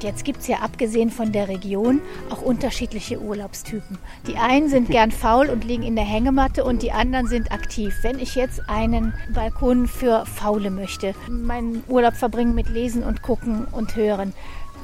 Und 0.00 0.04
jetzt 0.04 0.24
gibt 0.24 0.40
es 0.40 0.46
ja 0.46 0.60
abgesehen 0.60 1.10
von 1.10 1.30
der 1.30 1.48
Region 1.48 2.00
auch 2.30 2.40
unterschiedliche 2.40 3.20
Urlaubstypen. 3.20 3.98
Die 4.26 4.38
einen 4.38 4.70
sind 4.70 4.88
gern 4.88 5.10
faul 5.10 5.50
und 5.50 5.62
liegen 5.62 5.82
in 5.82 5.94
der 5.94 6.06
Hängematte 6.06 6.64
und 6.64 6.80
die 6.80 6.90
anderen 6.90 7.26
sind 7.26 7.52
aktiv. 7.52 7.94
Wenn 8.00 8.18
ich 8.18 8.34
jetzt 8.34 8.62
einen 8.66 9.12
Balkon 9.34 9.86
für 9.86 10.24
Faule 10.24 10.70
möchte, 10.70 11.14
meinen 11.28 11.84
Urlaub 11.86 12.14
verbringen 12.14 12.54
mit 12.54 12.70
Lesen 12.70 13.02
und 13.02 13.20
Gucken 13.20 13.66
und 13.66 13.94
Hören, 13.94 14.32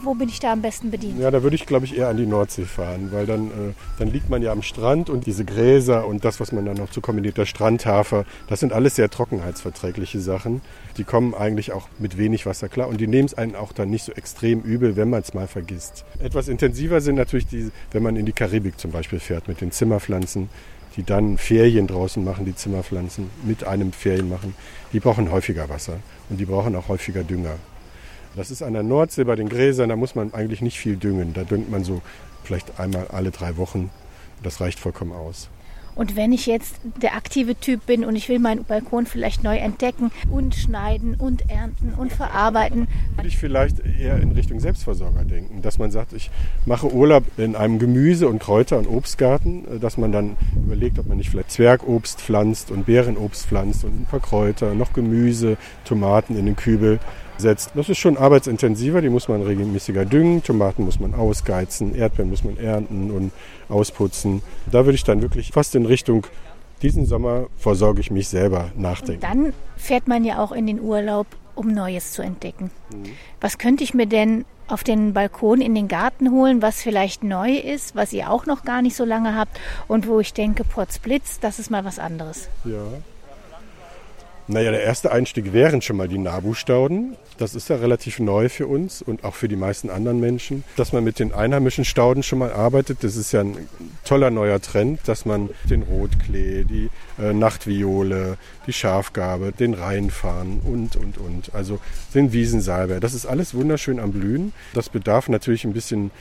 wo 0.03 0.15
bin 0.15 0.29
ich 0.29 0.41
da 0.41 0.53
am 0.53 0.63
besten 0.63 0.91
bedient? 0.91 1.19
Ja, 1.19 1.31
da 1.31 1.43
würde 1.43 1.57
ich, 1.57 1.67
glaube 1.67 1.85
ich, 1.85 1.97
eher 1.97 2.09
an 2.09 2.17
die 2.17 2.27
Nordsee 2.27 2.65
fahren, 2.65 3.09
weil 3.13 3.27
dann, 3.27 3.47
äh, 3.49 3.73
dann 3.99 4.13
liegt 4.13 4.31
man 4.31 4.43
ja 4.43 4.53
am 4.53 4.63
Strand 4.63 5.11
und 5.11 5.27
diese 5.27 5.45
Gräser 5.45 6.07
und 6.07 6.25
das, 6.25 6.41
was 6.41 6.53
man 6.53 6.65
dann 6.65 6.77
noch 6.77 6.91
zu 6.91 7.01
kombiniert, 7.01 7.39
der 7.39 7.47
Strandhafer, 7.47 8.25
das 8.49 8.61
sind 8.61 8.73
alles 8.73 8.97
sehr 8.97 9.11
trockenheitsverträgliche 9.11 10.21
Sachen. 10.21 10.61
Die 10.97 11.05
kommen 11.05 11.35
eigentlich 11.35 11.73
auch 11.73 11.89
mit 11.99 12.19
wenig 12.19 12.47
Wasser 12.47 12.69
klar 12.69 12.89
und 12.89 13.01
die 13.01 13.07
nehmen 13.07 13.27
es 13.27 13.35
einen 13.35 13.57
auch 13.57 13.73
dann 13.73 13.91
nicht 13.91 14.05
so 14.05 14.13
extrem 14.13 14.61
übel, 14.63 14.97
wenn 14.97 15.11
man 15.11 15.23
es 15.23 15.35
mal 15.35 15.47
vergisst. 15.47 16.05
Etwas 16.21 16.49
intensiver 16.49 17.01
sind 17.01 17.17
natürlich 17.17 17.47
die, 17.47 17.71
wenn 17.91 18.03
man 18.03 18.17
in 18.17 18.27
die 18.27 18.33
Karibik 18.33 18.79
zum 18.79 18.93
Beispiel 18.93 19.21
fährt 19.21 19.49
mit 19.49 19.61
den 19.61 19.73
Zimmerpflanzen 19.73 20.49
die 20.97 21.03
dann 21.03 21.37
Ferien 21.37 21.87
draußen 21.87 22.25
machen, 22.25 22.47
die 22.47 22.55
Zimmerpflanzen 22.55 23.31
mit 23.45 23.65
einem 23.65 23.93
Ferien 23.93 24.29
machen, 24.29 24.55
die 24.93 25.01
brauchen 25.01 25.31
häufiger 25.31 25.69
Wasser 25.69 25.99
und 26.31 26.39
die 26.39 26.47
brauchen 26.47 26.75
auch 26.75 26.89
häufiger 26.89 27.23
Dünger. 27.23 27.57
Das 28.37 28.51
ist 28.51 28.63
an 28.63 28.75
der 28.75 28.83
Nordsee 28.83 29.25
bei 29.25 29.35
den 29.35 29.49
Gräsern, 29.49 29.89
da 29.89 29.97
muss 29.97 30.15
man 30.15 30.35
eigentlich 30.35 30.61
nicht 30.61 30.79
viel 30.79 30.97
düngen. 30.97 31.33
Da 31.33 31.45
düngt 31.45 31.71
man 31.71 31.85
so 31.85 32.03
vielleicht 32.45 32.79
einmal 32.79 33.09
alle 33.09 33.31
drei 33.31 33.57
Wochen. 33.57 33.91
Das 34.43 34.61
reicht 34.61 34.79
vollkommen 34.79 35.13
aus. 35.13 35.49
Und 35.95 36.15
wenn 36.15 36.31
ich 36.35 36.45
jetzt 36.45 36.77
der 37.01 37.15
aktive 37.15 37.59
Typ 37.59 37.87
bin 37.87 38.05
und 38.05 38.17
ich 38.17 38.29
will 38.29 38.39
meinen 38.39 38.65
Balkon 38.65 39.07
vielleicht 39.07 39.43
neu 39.43 39.57
entdecken 39.57 40.11
und 40.31 40.55
schneiden 40.55 41.15
und 41.15 41.51
ernten 41.51 41.95
und 41.97 42.13
verarbeiten. 42.13 42.87
Würde 43.15 43.29
ich 43.29 43.39
vielleicht 43.39 43.79
eher 43.81 44.21
in 44.21 44.33
Richtung 44.33 44.61
Selbstversorger 44.61 45.25
denken, 45.25 45.63
dass 45.63 45.79
man 45.79 45.91
sagt, 45.91 46.13
ich 46.13 46.31
mache 46.67 46.93
Urlaub 46.93 47.25
in 47.39 47.57
einem 47.57 47.79
Gemüse- 47.79 48.29
und 48.29 48.41
Kräuter- 48.41 48.79
und 48.79 48.87
Obstgarten, 48.87 49.81
dass 49.81 49.97
man 49.97 50.13
dann 50.13 50.37
überlegt, 50.55 50.99
ob 50.99 51.07
man 51.07 51.17
nicht 51.17 51.31
vielleicht 51.31 51.53
Zwergobst 51.53 52.21
pflanzt 52.21 52.71
und 52.71 52.85
Beerenobst 52.85 53.47
pflanzt 53.47 53.83
und 53.85 53.99
ein 53.99 54.05
paar 54.05 54.21
Kräuter, 54.21 54.75
noch 54.75 54.93
Gemüse, 54.93 55.57
Tomaten 55.87 56.37
in 56.37 56.45
den 56.45 56.57
Kübel 56.57 57.01
setzt. 57.39 57.73
Das 57.75 57.89
ist 57.89 57.99
schon 57.99 58.17
arbeitsintensiver, 58.17 59.03
die 59.03 59.09
muss 59.09 59.29
man 59.29 59.43
regelmäßiger 59.43 60.05
düngen, 60.05 60.43
Tomaten 60.43 60.85
muss 60.85 61.01
man 61.01 61.15
ausgeizen, 61.15 61.95
Erdbeeren 61.95 62.31
muss 62.31 62.45
man 62.45 62.57
ernten 62.57 63.11
und 63.11 63.33
ausputzen. 63.69 64.43
Da 64.71 64.85
würde 64.85 64.97
ich 64.97 65.05
dann 65.05 65.23
wirklich 65.23 65.51
fast 65.53 65.75
in 65.75 65.87
Richtung 65.87 66.27
diesen 66.83 67.07
Sommer 67.07 67.47
versorge 67.57 68.01
ich 68.01 68.11
mich 68.11 68.29
selber 68.29 68.71
nachdenken. 68.77 69.25
Und 69.25 69.45
dann 69.45 69.53
fährt 69.77 70.09
man 70.09 70.25
ja 70.25 70.43
auch 70.43 70.53
in 70.53 70.67
den 70.67 70.81
Urlaub, 70.81 71.27
um 71.55 71.69
Neues 71.69 72.13
zu 72.13 72.23
entdecken. 72.23 72.71
Mhm. 72.91 73.13
Was 73.41 73.59
könnte 73.59 73.83
ich 73.83 73.95
mir 73.95 74.07
denn 74.07 74.45
auf 74.69 74.83
den 74.85 75.13
Balkon 75.13 75.61
in 75.61 75.75
den 75.75 75.89
Garten 75.89 76.31
holen, 76.31 76.61
was 76.61 76.83
vielleicht 76.83 77.23
neu 77.23 77.55
ist, 77.57 77.95
was 77.95 78.13
ihr 78.13 78.31
auch 78.31 78.47
noch 78.47 78.65
gar 78.65 78.83
nicht 78.83 78.97
so 78.97 79.05
lange 79.05 79.37
habt 79.37 79.59
und 79.87 80.09
wo 80.09 80.21
ich 80.21 80.33
denke, 80.33 80.65
Potzblitz, 80.65 81.39
das 81.41 81.59
ist 81.59 81.71
mal 81.71 81.85
was 81.85 81.99
anderes. 81.99 82.49
Ja, 82.65 82.83
naja, 84.49 84.71
der 84.71 84.83
erste 84.83 85.11
Einstieg 85.11 85.53
wären 85.53 85.83
schon 85.83 85.97
mal 85.97 86.07
die 86.07 86.19
Nabu-Stauden. 86.19 87.17
Das 87.37 87.57
ist 87.57 87.69
ja 87.69 87.77
relativ 87.77 88.21
neu 88.21 88.49
für 88.49 88.69
uns 88.69 89.03
und 89.03 89.25
auch 89.25 89.35
für 89.35 89.49
die 89.49 89.57
meisten 89.57 89.91
anderen 89.91 90.21
Menschen. 90.21 90.63
Dass 90.77 90.93
man 90.93 91.03
mit 91.03 91.19
den 91.19 91.33
einheimischen 91.33 91.85
Stauden 91.85 92.23
schon 92.23 92.39
mal 92.39 92.53
arbeitet, 92.53 93.03
das 93.03 93.17
ist 93.17 93.33
ja 93.33 93.41
ein 93.41 93.69
toller 94.05 94.31
neuer 94.31 94.61
Trend, 94.61 95.01
dass 95.07 95.27
man 95.27 95.51
den 95.69 95.83
Rotklee, 95.83 96.65
die 96.65 96.91
äh, 97.21 97.33
Nachtviole, 97.33 98.39
die 98.69 98.73
Schafgarbe, 98.73 99.53
den 99.53 99.75
Rheinfahren 99.75 100.61
und, 100.61 100.95
und, 100.95 101.19
und. 101.19 101.53
Also 101.53 101.81
den 102.15 102.33
Wiesensalbei. 102.33 103.01
Das 103.01 103.15
ist 103.15 103.27
alles 103.27 103.53
wunderschön 103.53 103.99
am 103.99 104.13
Blühen. 104.13 104.53
Das 104.75 104.89
bedarf 104.89 105.29
natürlich 105.29 105.65
ein 105.65 105.73
bisschen 105.73 106.13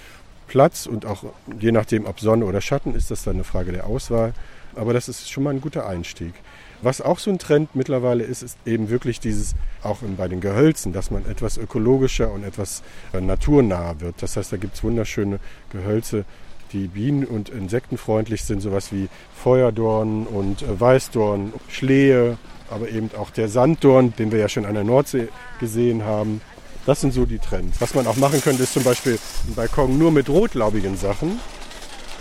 Platz 0.47 0.87
und 0.87 1.05
auch 1.05 1.23
je 1.59 1.71
nachdem, 1.71 2.05
ob 2.05 2.19
Sonne 2.19 2.45
oder 2.45 2.61
Schatten, 2.61 2.95
ist 2.95 3.11
das 3.11 3.23
dann 3.23 3.35
eine 3.35 3.43
Frage 3.43 3.71
der 3.71 3.85
Auswahl. 3.85 4.33
Aber 4.75 4.93
das 4.93 5.09
ist 5.09 5.31
schon 5.31 5.43
mal 5.43 5.51
ein 5.51 5.61
guter 5.61 5.87
Einstieg. 5.87 6.33
Was 6.81 7.01
auch 7.01 7.19
so 7.19 7.31
ein 7.31 7.39
Trend 7.39 7.75
mittlerweile 7.75 8.23
ist, 8.23 8.43
ist 8.43 8.57
eben 8.65 8.89
wirklich 8.89 9.19
dieses, 9.19 9.55
auch 9.83 9.99
bei 10.17 10.27
den 10.27 10.41
Gehölzen, 10.41 10.93
dass 10.93 11.11
man 11.11 11.25
etwas 11.29 11.57
ökologischer 11.57 12.31
und 12.31 12.43
etwas 12.43 12.83
äh, 13.13 13.21
naturnaher 13.21 13.99
wird. 14.01 14.15
Das 14.21 14.37
heißt, 14.37 14.51
da 14.51 14.57
gibt 14.57 14.75
es 14.75 14.83
wunderschöne 14.83 15.39
Gehölze, 15.71 16.25
die 16.73 16.87
bienen- 16.87 17.25
und 17.25 17.49
insektenfreundlich 17.49 18.43
sind, 18.43 18.61
sowas 18.61 18.91
wie 18.91 19.07
Feuerdorn 19.35 20.27
und 20.27 20.61
äh, 20.61 20.79
Weißdorn, 20.79 21.53
Schlehe, 21.69 22.37
aber 22.69 22.89
eben 22.89 23.09
auch 23.17 23.29
der 23.29 23.47
Sanddorn, 23.47 24.13
den 24.17 24.31
wir 24.31 24.39
ja 24.39 24.49
schon 24.49 24.65
an 24.65 24.73
der 24.73 24.83
Nordsee 24.83 25.29
gesehen 25.59 26.03
haben. 26.03 26.41
Das 26.85 27.01
sind 27.01 27.13
so 27.13 27.25
die 27.25 27.39
Trends. 27.39 27.81
Was 27.81 27.95
man 27.95 28.05
auch 28.05 28.17
machen 28.17 28.41
könnte, 28.41 28.63
ist 28.63 28.73
zum 28.73 28.83
Beispiel 28.83 29.17
ein 29.47 29.55
Balkon 29.55 29.97
nur 29.97 30.11
mit 30.11 30.29
rotlaubigen 30.29 30.97
Sachen. 30.97 31.39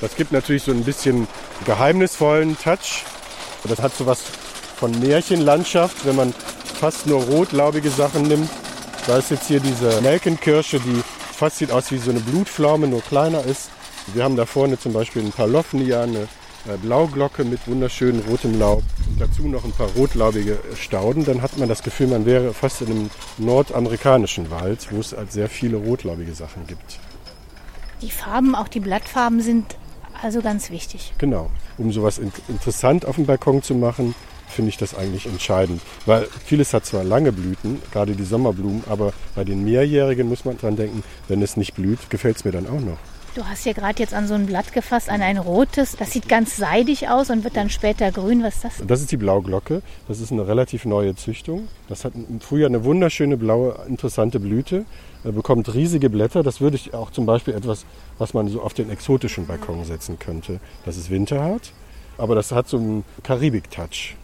Das 0.01 0.17
gibt 0.17 0.33
natürlich 0.33 0.62
so 0.62 0.73
ein 0.73 0.85
bisschen 0.85 1.29
geheimnisvollen 1.67 2.57
Touch. 2.59 3.05
Das 3.67 3.81
hat 3.81 3.95
so 3.95 4.07
was 4.07 4.23
von 4.85 5.01
Märchenlandschaft, 5.01 6.05
wenn 6.05 6.16
man 6.16 6.35
fast 6.75 7.07
nur 7.07 7.23
rotlaubige 7.23 7.88
Sachen 7.88 8.25
nimmt. 8.25 8.51
Da 9.07 9.16
ist 9.16 9.31
jetzt 9.31 9.49
hier 9.49 9.59
diese 9.59 10.03
Nelkenkirsche, 10.03 10.79
die 10.79 11.03
fast 11.33 11.57
sieht 11.57 11.70
aus 11.70 11.90
wie 11.90 11.97
so 11.97 12.11
eine 12.11 12.20
Blutpflaume, 12.20 12.87
nur 12.87 13.01
kleiner 13.01 13.42
ist. 13.47 13.70
Wir 14.12 14.25
haben 14.25 14.37
da 14.37 14.44
vorne 14.44 14.79
zum 14.79 14.92
Beispiel 14.92 15.23
ein 15.23 15.33
paar 15.33 15.47
Lophnia, 15.47 16.03
eine 16.03 16.18
äh, 16.68 16.77
Blauglocke 16.83 17.44
mit 17.44 17.66
wunderschönem 17.66 18.25
rotem 18.29 18.59
Laub 18.59 18.83
und 19.09 19.18
dazu 19.18 19.49
noch 19.49 19.64
ein 19.64 19.73
paar 19.73 19.88
rotlaubige 19.97 20.59
Stauden. 20.79 21.25
Dann 21.25 21.40
hat 21.40 21.57
man 21.57 21.70
das 21.70 21.83
Gefühl, 21.83 22.09
man 22.09 22.27
wäre 22.27 22.53
fast 22.53 22.83
in 22.83 22.88
einem 22.88 23.11
nordamerikanischen 23.38 24.51
Wald, 24.51 24.88
wo 24.90 25.01
es 25.01 25.16
halt 25.16 25.33
sehr 25.33 25.49
viele 25.49 25.79
rotlaubige 25.79 26.35
Sachen 26.35 26.66
gibt. 26.66 26.99
Die 28.03 28.11
Farben, 28.11 28.55
auch 28.55 28.68
die 28.68 28.81
Blattfarben 28.81 29.40
sind 29.40 29.77
also 30.23 30.42
ganz 30.42 30.68
wichtig. 30.68 31.14
Genau. 31.16 31.51
Um 31.79 31.90
sowas 31.90 32.18
interessant 32.18 33.07
auf 33.07 33.16
dem 33.16 33.25
Balkon 33.25 33.62
zu 33.62 33.75
machen, 33.75 34.14
finde 34.55 34.71
ich 34.71 34.77
das 34.77 34.95
eigentlich 34.95 35.27
entscheidend. 35.27 35.83
Weil 36.07 36.27
vieles 36.45 36.73
hat 36.73 36.87
zwar 36.87 37.05
lange 37.05 37.33
Blüten, 37.33 37.83
gerade 37.93 38.12
die 38.12 38.25
Sommerblumen, 38.25 38.85
aber 38.88 39.12
bei 39.35 39.45
den 39.45 39.64
Mehrjährigen 39.64 40.29
muss 40.29 40.45
man 40.45 40.57
dran 40.57 40.77
denken, 40.77 41.03
wenn 41.29 41.43
es 41.43 41.57
nicht 41.57 41.75
blüht, 41.75 42.09
gefällt 42.09 42.37
es 42.37 42.45
mir 42.45 42.53
dann 42.53 42.67
auch 42.67 42.81
noch. 42.81 42.99
Du 43.35 43.45
hast 43.45 43.67
ja 43.67 43.73
gerade 43.73 43.99
jetzt 43.99 44.14
an 44.14 44.29
so 44.29 44.35
ein 44.35 44.47
Blatt 44.47 44.73
gefasst, 44.73 45.11
an 45.11 45.21
ein 45.21 45.38
rotes. 45.38 45.97
Das 45.97 46.12
sieht 46.12 46.29
ganz 46.29 46.57
seidig 46.57 47.09
aus 47.09 47.31
und 47.31 47.43
wird 47.43 47.57
dann 47.57 47.69
später 47.69 48.12
grün. 48.12 48.45
Was 48.45 48.55
ist 48.55 48.64
das? 48.64 48.73
Das 48.87 49.01
ist 49.01 49.11
die 49.11 49.17
Blauglocke. 49.17 49.83
Das 50.07 50.21
ist 50.21 50.31
eine 50.31 50.47
relativ 50.47 50.85
neue 50.85 51.17
Züchtung. 51.17 51.67
Das 51.88 52.05
hat 52.05 52.12
im 52.14 52.40
Frühjahr 52.40 52.69
eine 52.69 52.85
wunderschöne 52.85 53.37
blaue, 53.37 53.77
interessante 53.88 54.38
Blüte. 54.38 54.85
Er 55.25 55.33
bekommt 55.33 55.75
riesige 55.75 56.11
Blätter. 56.11 56.45
Das 56.45 56.61
würde 56.61 56.77
ich 56.77 56.95
auch 56.95 57.11
zum 57.11 57.27
Beispiel 57.27 57.55
etwas, 57.55 57.87
was 58.19 58.35
man 58.35 58.47
so 58.47 58.62
auf 58.62 58.73
den 58.73 58.88
exotischen 58.88 59.49
Balkon 59.49 59.85
setzen 59.85 60.17
könnte. 60.21 60.61
Das 60.85 60.97
ist 60.97 61.11
winterhart, 61.11 61.73
aber 62.19 62.37
das 62.37 62.53
hat 62.53 62.69
so 62.69 62.77
einen 62.77 63.05
Karibik-Touch 63.25 64.14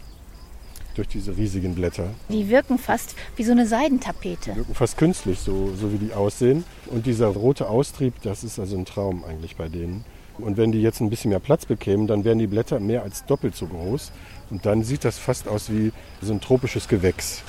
durch 0.94 1.08
diese 1.08 1.36
riesigen 1.36 1.74
Blätter. 1.74 2.10
Die 2.28 2.48
wirken 2.48 2.78
fast 2.78 3.14
wie 3.36 3.44
so 3.44 3.52
eine 3.52 3.66
Seidentapete. 3.66 4.50
Die 4.50 4.56
wirken 4.56 4.74
fast 4.74 4.96
künstlich, 4.96 5.38
so, 5.38 5.72
so 5.74 5.92
wie 5.92 5.98
die 5.98 6.12
aussehen. 6.12 6.64
Und 6.86 7.06
dieser 7.06 7.28
rote 7.28 7.68
Austrieb, 7.68 8.14
das 8.22 8.44
ist 8.44 8.58
also 8.58 8.76
ein 8.76 8.84
Traum 8.84 9.24
eigentlich 9.24 9.56
bei 9.56 9.68
denen. 9.68 10.04
Und 10.38 10.56
wenn 10.56 10.72
die 10.72 10.80
jetzt 10.80 11.00
ein 11.00 11.10
bisschen 11.10 11.30
mehr 11.30 11.40
Platz 11.40 11.66
bekämen, 11.66 12.06
dann 12.06 12.24
wären 12.24 12.38
die 12.38 12.46
Blätter 12.46 12.80
mehr 12.80 13.02
als 13.02 13.26
doppelt 13.26 13.54
so 13.54 13.66
groß. 13.66 14.12
Und 14.50 14.66
dann 14.66 14.82
sieht 14.82 15.04
das 15.04 15.18
fast 15.18 15.48
aus 15.48 15.70
wie 15.70 15.92
so 16.20 16.32
ein 16.32 16.40
tropisches 16.40 16.88
Gewächs. 16.88 17.42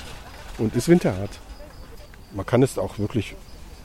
Und 0.58 0.76
ist 0.76 0.88
winterhart. 0.88 1.40
Man 2.34 2.46
kann 2.46 2.62
es 2.62 2.78
auch 2.78 2.98
wirklich 2.98 3.34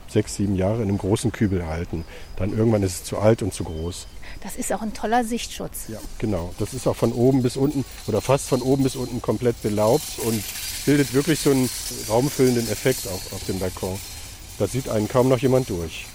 sechs, 0.08 0.36
sieben 0.36 0.56
Jahre 0.56 0.82
in 0.82 0.88
einem 0.88 0.98
großen 0.98 1.32
Kübel 1.32 1.66
halten. 1.66 2.04
Dann 2.36 2.56
irgendwann 2.56 2.82
ist 2.82 2.92
es 2.94 3.04
zu 3.04 3.18
alt 3.18 3.42
und 3.42 3.52
zu 3.52 3.64
groß. 3.64 4.06
Das 4.42 4.56
ist 4.56 4.72
auch 4.72 4.82
ein 4.82 4.94
toller 4.94 5.24
Sichtschutz. 5.24 5.88
Ja, 5.88 5.98
genau. 6.18 6.54
Das 6.58 6.74
ist 6.74 6.86
auch 6.86 6.96
von 6.96 7.12
oben 7.12 7.42
bis 7.42 7.56
unten 7.56 7.84
oder 8.06 8.20
fast 8.20 8.48
von 8.48 8.62
oben 8.62 8.84
bis 8.84 8.94
unten 8.94 9.20
komplett 9.20 9.60
belaubt 9.62 10.18
und 10.24 10.42
bildet 10.86 11.12
wirklich 11.12 11.40
so 11.40 11.50
einen 11.50 11.68
raumfüllenden 12.08 12.70
Effekt 12.70 13.06
auch 13.08 13.32
auf 13.34 13.44
dem 13.46 13.58
Balkon. 13.58 13.98
Da 14.58 14.66
sieht 14.66 14.88
einen 14.88 15.08
kaum 15.08 15.28
noch 15.28 15.38
jemand 15.38 15.68
durch. 15.70 16.06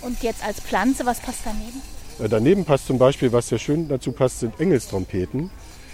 Und 0.00 0.22
jetzt 0.22 0.44
als 0.44 0.60
Pflanze, 0.60 1.06
was 1.06 1.20
passt 1.20 1.40
daneben? 1.44 1.80
Äh, 2.18 2.28
daneben 2.28 2.64
passt 2.64 2.86
zum 2.86 2.98
Beispiel, 2.98 3.32
was 3.32 3.48
sehr 3.48 3.58
schön 3.58 3.88
dazu 3.88 4.12
passt, 4.12 4.40
sind 4.40 4.58
Engelstrompeten. 4.60 5.50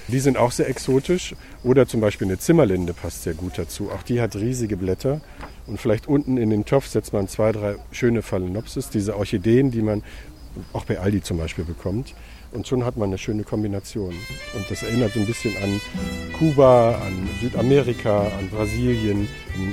Die 0.08 0.20
sind 0.20 0.38
auch 0.38 0.52
sehr 0.52 0.68
exotisch. 0.68 1.34
Oder 1.62 1.86
zum 1.86 2.00
Beispiel 2.00 2.26
eine 2.26 2.38
Zimmerlinde 2.38 2.94
passt 2.94 3.24
sehr 3.24 3.34
gut 3.34 3.58
dazu. 3.58 3.90
Auch 3.90 4.02
die 4.02 4.20
hat 4.20 4.36
riesige 4.36 4.76
Blätter. 4.76 5.20
Und 5.66 5.78
vielleicht 5.78 6.06
unten 6.06 6.38
in 6.38 6.48
den 6.48 6.64
Topf 6.64 6.86
setzt 6.86 7.12
man 7.12 7.28
zwei, 7.28 7.52
drei 7.52 7.76
schöne 7.92 8.22
Phalaenopsis, 8.22 8.88
diese 8.88 9.16
Orchideen, 9.16 9.70
die 9.70 9.82
man 9.82 10.02
auch 10.72 10.84
bei 10.84 10.98
Aldi 10.98 11.22
zum 11.22 11.38
Beispiel 11.38 11.64
bekommt. 11.64 12.14
Und 12.52 12.66
schon 12.66 12.84
hat 12.84 12.96
man 12.96 13.10
eine 13.10 13.18
schöne 13.18 13.44
Kombination. 13.44 14.14
Und 14.54 14.70
das 14.70 14.82
erinnert 14.82 15.12
so 15.12 15.20
ein 15.20 15.26
bisschen 15.26 15.54
an 15.62 15.80
Kuba, 16.38 16.96
an 16.96 17.28
Südamerika, 17.40 18.22
an 18.38 18.48
Brasilien, 18.48 19.28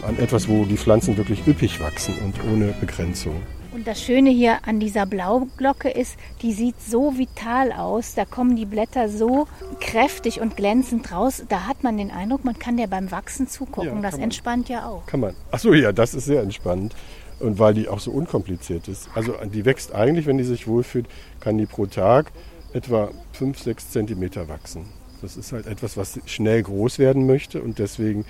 an 0.05 0.17
etwas, 0.19 0.47
wo 0.49 0.65
die 0.65 0.77
Pflanzen 0.77 1.15
wirklich 1.15 1.47
üppig 1.47 1.79
wachsen 1.79 2.15
und 2.23 2.35
ohne 2.51 2.73
Begrenzung. 2.81 3.41
Und 3.75 3.87
das 3.87 4.01
Schöne 4.01 4.29
hier 4.29 4.59
an 4.65 4.79
dieser 4.79 5.05
Blauglocke 5.05 5.89
ist, 5.89 6.15
die 6.41 6.53
sieht 6.53 6.79
so 6.81 7.17
vital 7.17 7.73
aus. 7.73 8.15
Da 8.15 8.23
kommen 8.23 8.55
die 8.55 8.65
Blätter 8.65 9.09
so 9.09 9.49
kräftig 9.81 10.39
und 10.39 10.55
glänzend 10.55 11.11
raus. 11.11 11.43
Da 11.49 11.67
hat 11.67 11.83
man 11.83 11.97
den 11.97 12.09
Eindruck, 12.09 12.45
man 12.45 12.57
kann 12.57 12.77
der 12.77 12.87
beim 12.87 13.11
Wachsen 13.11 13.49
zugucken. 13.49 14.01
Ja, 14.01 14.01
das 14.01 14.17
entspannt 14.17 14.69
ja 14.69 14.85
auch. 14.87 15.05
Kann 15.07 15.19
man. 15.19 15.35
Achso, 15.51 15.73
ja, 15.73 15.91
das 15.91 16.13
ist 16.13 16.23
sehr 16.23 16.41
entspannt. 16.41 16.95
Und 17.39 17.59
weil 17.59 17.73
die 17.73 17.89
auch 17.89 17.99
so 17.99 18.11
unkompliziert 18.11 18.87
ist. 18.87 19.09
Also 19.13 19.33
die 19.45 19.65
wächst 19.65 19.93
eigentlich, 19.93 20.25
wenn 20.25 20.37
die 20.37 20.43
sich 20.43 20.67
wohlfühlt, 20.67 21.07
kann 21.39 21.57
die 21.57 21.65
pro 21.65 21.85
Tag 21.85 22.31
etwa 22.73 23.11
5, 23.33 23.59
6 23.59 23.91
Zentimeter 23.91 24.47
wachsen. 24.47 24.85
Das 25.21 25.37
ist 25.37 25.51
halt 25.51 25.67
etwas, 25.67 25.97
was 25.97 26.19
schnell 26.25 26.63
groß 26.63 26.99
werden 26.99 27.25
möchte 27.25 27.61
und 27.61 27.79
deswegen 27.79 28.25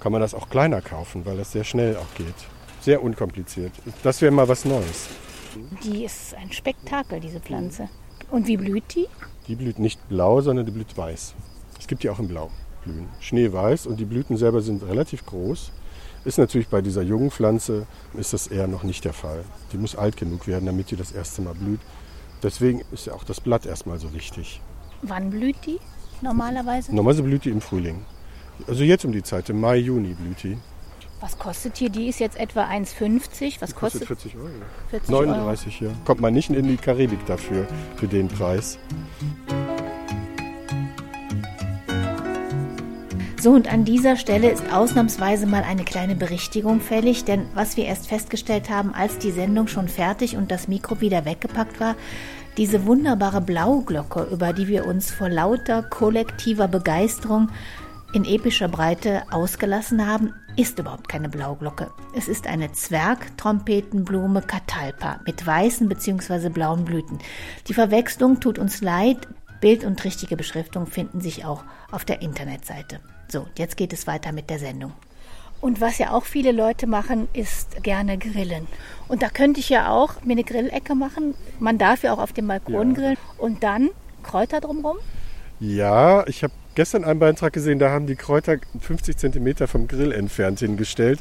kann 0.00 0.12
man 0.12 0.20
das 0.20 0.34
auch 0.34 0.48
kleiner 0.48 0.80
kaufen, 0.80 1.26
weil 1.26 1.36
das 1.36 1.52
sehr 1.52 1.64
schnell 1.64 1.96
auch 1.96 2.14
geht. 2.16 2.34
Sehr 2.80 3.02
unkompliziert. 3.02 3.72
Das 4.02 4.22
wäre 4.22 4.32
mal 4.32 4.48
was 4.48 4.64
Neues. 4.64 5.08
Die 5.82 6.04
ist 6.04 6.34
ein 6.34 6.52
Spektakel, 6.52 7.20
diese 7.20 7.40
Pflanze. 7.40 7.88
Und 8.30 8.46
wie 8.46 8.56
blüht 8.56 8.94
die? 8.94 9.06
Die 9.48 9.56
blüht 9.56 9.78
nicht 9.78 10.08
blau, 10.08 10.40
sondern 10.40 10.66
die 10.66 10.72
blüht 10.72 10.96
weiß. 10.96 11.34
Es 11.78 11.86
gibt 11.86 12.02
die 12.02 12.10
auch 12.10 12.18
in 12.18 12.28
Blau 12.28 12.50
blühen. 12.84 13.08
Schneeweiß 13.20 13.86
und 13.86 13.98
die 13.98 14.04
Blüten 14.04 14.36
selber 14.36 14.60
sind 14.60 14.82
relativ 14.82 15.26
groß. 15.26 15.72
Ist 16.28 16.36
natürlich 16.36 16.68
bei 16.68 16.82
dieser 16.82 17.00
jungen 17.00 17.30
Pflanze 17.30 17.86
ist 18.12 18.34
das 18.34 18.48
eher 18.48 18.68
noch 18.68 18.82
nicht 18.82 19.02
der 19.06 19.14
Fall. 19.14 19.44
Die 19.72 19.78
muss 19.78 19.96
alt 19.96 20.18
genug 20.18 20.46
werden, 20.46 20.66
damit 20.66 20.90
die 20.90 20.96
das 20.96 21.10
erste 21.10 21.40
Mal 21.40 21.54
blüht. 21.54 21.80
Deswegen 22.42 22.82
ist 22.92 23.06
ja 23.06 23.14
auch 23.14 23.24
das 23.24 23.40
Blatt 23.40 23.64
erstmal 23.64 23.98
so 23.98 24.12
wichtig. 24.12 24.60
Wann 25.00 25.30
blüht 25.30 25.56
die 25.64 25.78
normalerweise? 26.20 26.94
Normalerweise 26.94 27.22
blüht 27.22 27.46
die 27.46 27.48
im 27.48 27.62
Frühling. 27.62 28.04
Also 28.66 28.84
jetzt 28.84 29.06
um 29.06 29.12
die 29.12 29.22
Zeit, 29.22 29.48
im 29.48 29.58
Mai, 29.58 29.76
Juni 29.78 30.12
blüht 30.12 30.42
die. 30.42 30.58
Was 31.22 31.38
kostet 31.38 31.78
hier? 31.78 31.88
Die 31.88 32.08
ist 32.08 32.20
jetzt 32.20 32.38
etwa 32.38 32.66
1,50. 32.66 33.62
Was 33.62 33.70
Die 33.70 33.74
kostet? 33.74 34.06
kostet 34.06 34.32
40 34.32 34.36
Euro. 34.36 34.48
40 34.90 35.08
39 35.08 35.78
hier. 35.78 35.94
Kommt 36.04 36.20
man 36.20 36.34
nicht 36.34 36.50
in 36.50 36.68
die 36.68 36.76
Karibik 36.76 37.24
dafür, 37.24 37.66
für 37.96 38.06
den 38.06 38.28
Preis. 38.28 38.78
So, 43.48 43.54
und 43.54 43.72
an 43.72 43.86
dieser 43.86 44.16
Stelle 44.16 44.50
ist 44.50 44.74
ausnahmsweise 44.74 45.46
mal 45.46 45.62
eine 45.62 45.82
kleine 45.82 46.14
Berichtigung 46.14 46.82
fällig, 46.82 47.24
denn 47.24 47.46
was 47.54 47.78
wir 47.78 47.86
erst 47.86 48.06
festgestellt 48.06 48.68
haben, 48.68 48.92
als 48.92 49.16
die 49.16 49.30
Sendung 49.30 49.68
schon 49.68 49.88
fertig 49.88 50.36
und 50.36 50.50
das 50.50 50.68
Mikro 50.68 51.00
wieder 51.00 51.24
weggepackt 51.24 51.80
war, 51.80 51.94
diese 52.58 52.84
wunderbare 52.84 53.40
Blauglocke, 53.40 54.28
über 54.30 54.52
die 54.52 54.68
wir 54.68 54.84
uns 54.84 55.10
vor 55.10 55.30
lauter 55.30 55.82
kollektiver 55.82 56.68
Begeisterung 56.68 57.48
in 58.12 58.26
epischer 58.26 58.68
Breite 58.68 59.22
ausgelassen 59.30 60.06
haben, 60.06 60.34
ist 60.56 60.78
überhaupt 60.78 61.08
keine 61.08 61.30
Blauglocke. 61.30 61.90
Es 62.14 62.28
ist 62.28 62.46
eine 62.46 62.72
Zwergtrompetenblume 62.72 64.42
Catalpa 64.42 65.20
mit 65.24 65.46
weißen 65.46 65.88
bzw. 65.88 66.50
blauen 66.50 66.84
Blüten. 66.84 67.18
Die 67.66 67.72
Verwechslung 67.72 68.40
tut 68.40 68.58
uns 68.58 68.82
leid. 68.82 69.26
Bild 69.62 69.84
und 69.84 70.04
richtige 70.04 70.36
Beschriftung 70.36 70.86
finden 70.86 71.22
sich 71.22 71.46
auch 71.46 71.64
auf 71.90 72.04
der 72.04 72.20
Internetseite. 72.20 73.00
So, 73.30 73.46
jetzt 73.56 73.76
geht 73.76 73.92
es 73.92 74.06
weiter 74.06 74.32
mit 74.32 74.48
der 74.50 74.58
Sendung. 74.58 74.92
Und 75.60 75.80
was 75.80 75.98
ja 75.98 76.12
auch 76.12 76.24
viele 76.24 76.52
Leute 76.52 76.86
machen, 76.86 77.28
ist 77.32 77.82
gerne 77.82 78.16
grillen. 78.16 78.66
Und 79.08 79.22
da 79.22 79.28
könnte 79.28 79.58
ich 79.60 79.68
ja 79.68 79.90
auch 79.90 80.22
mir 80.24 80.32
eine 80.32 80.44
Grillecke 80.44 80.94
machen. 80.94 81.34
Man 81.58 81.78
darf 81.78 82.04
ja 82.04 82.12
auch 82.12 82.18
auf 82.18 82.32
dem 82.32 82.46
Balkon 82.46 82.90
Ja. 82.90 82.94
grillen. 82.96 83.16
Und 83.38 83.62
dann 83.62 83.90
Kräuter 84.22 84.60
drumherum. 84.60 84.98
Ja, 85.60 86.24
ich 86.28 86.44
habe 86.44 86.52
gestern 86.76 87.02
einen 87.04 87.18
Beitrag 87.18 87.52
gesehen, 87.52 87.80
da 87.80 87.90
haben 87.90 88.06
die 88.06 88.14
Kräuter 88.14 88.58
50 88.80 89.16
Zentimeter 89.16 89.66
vom 89.66 89.88
Grill 89.88 90.12
entfernt 90.12 90.60
hingestellt. 90.60 91.20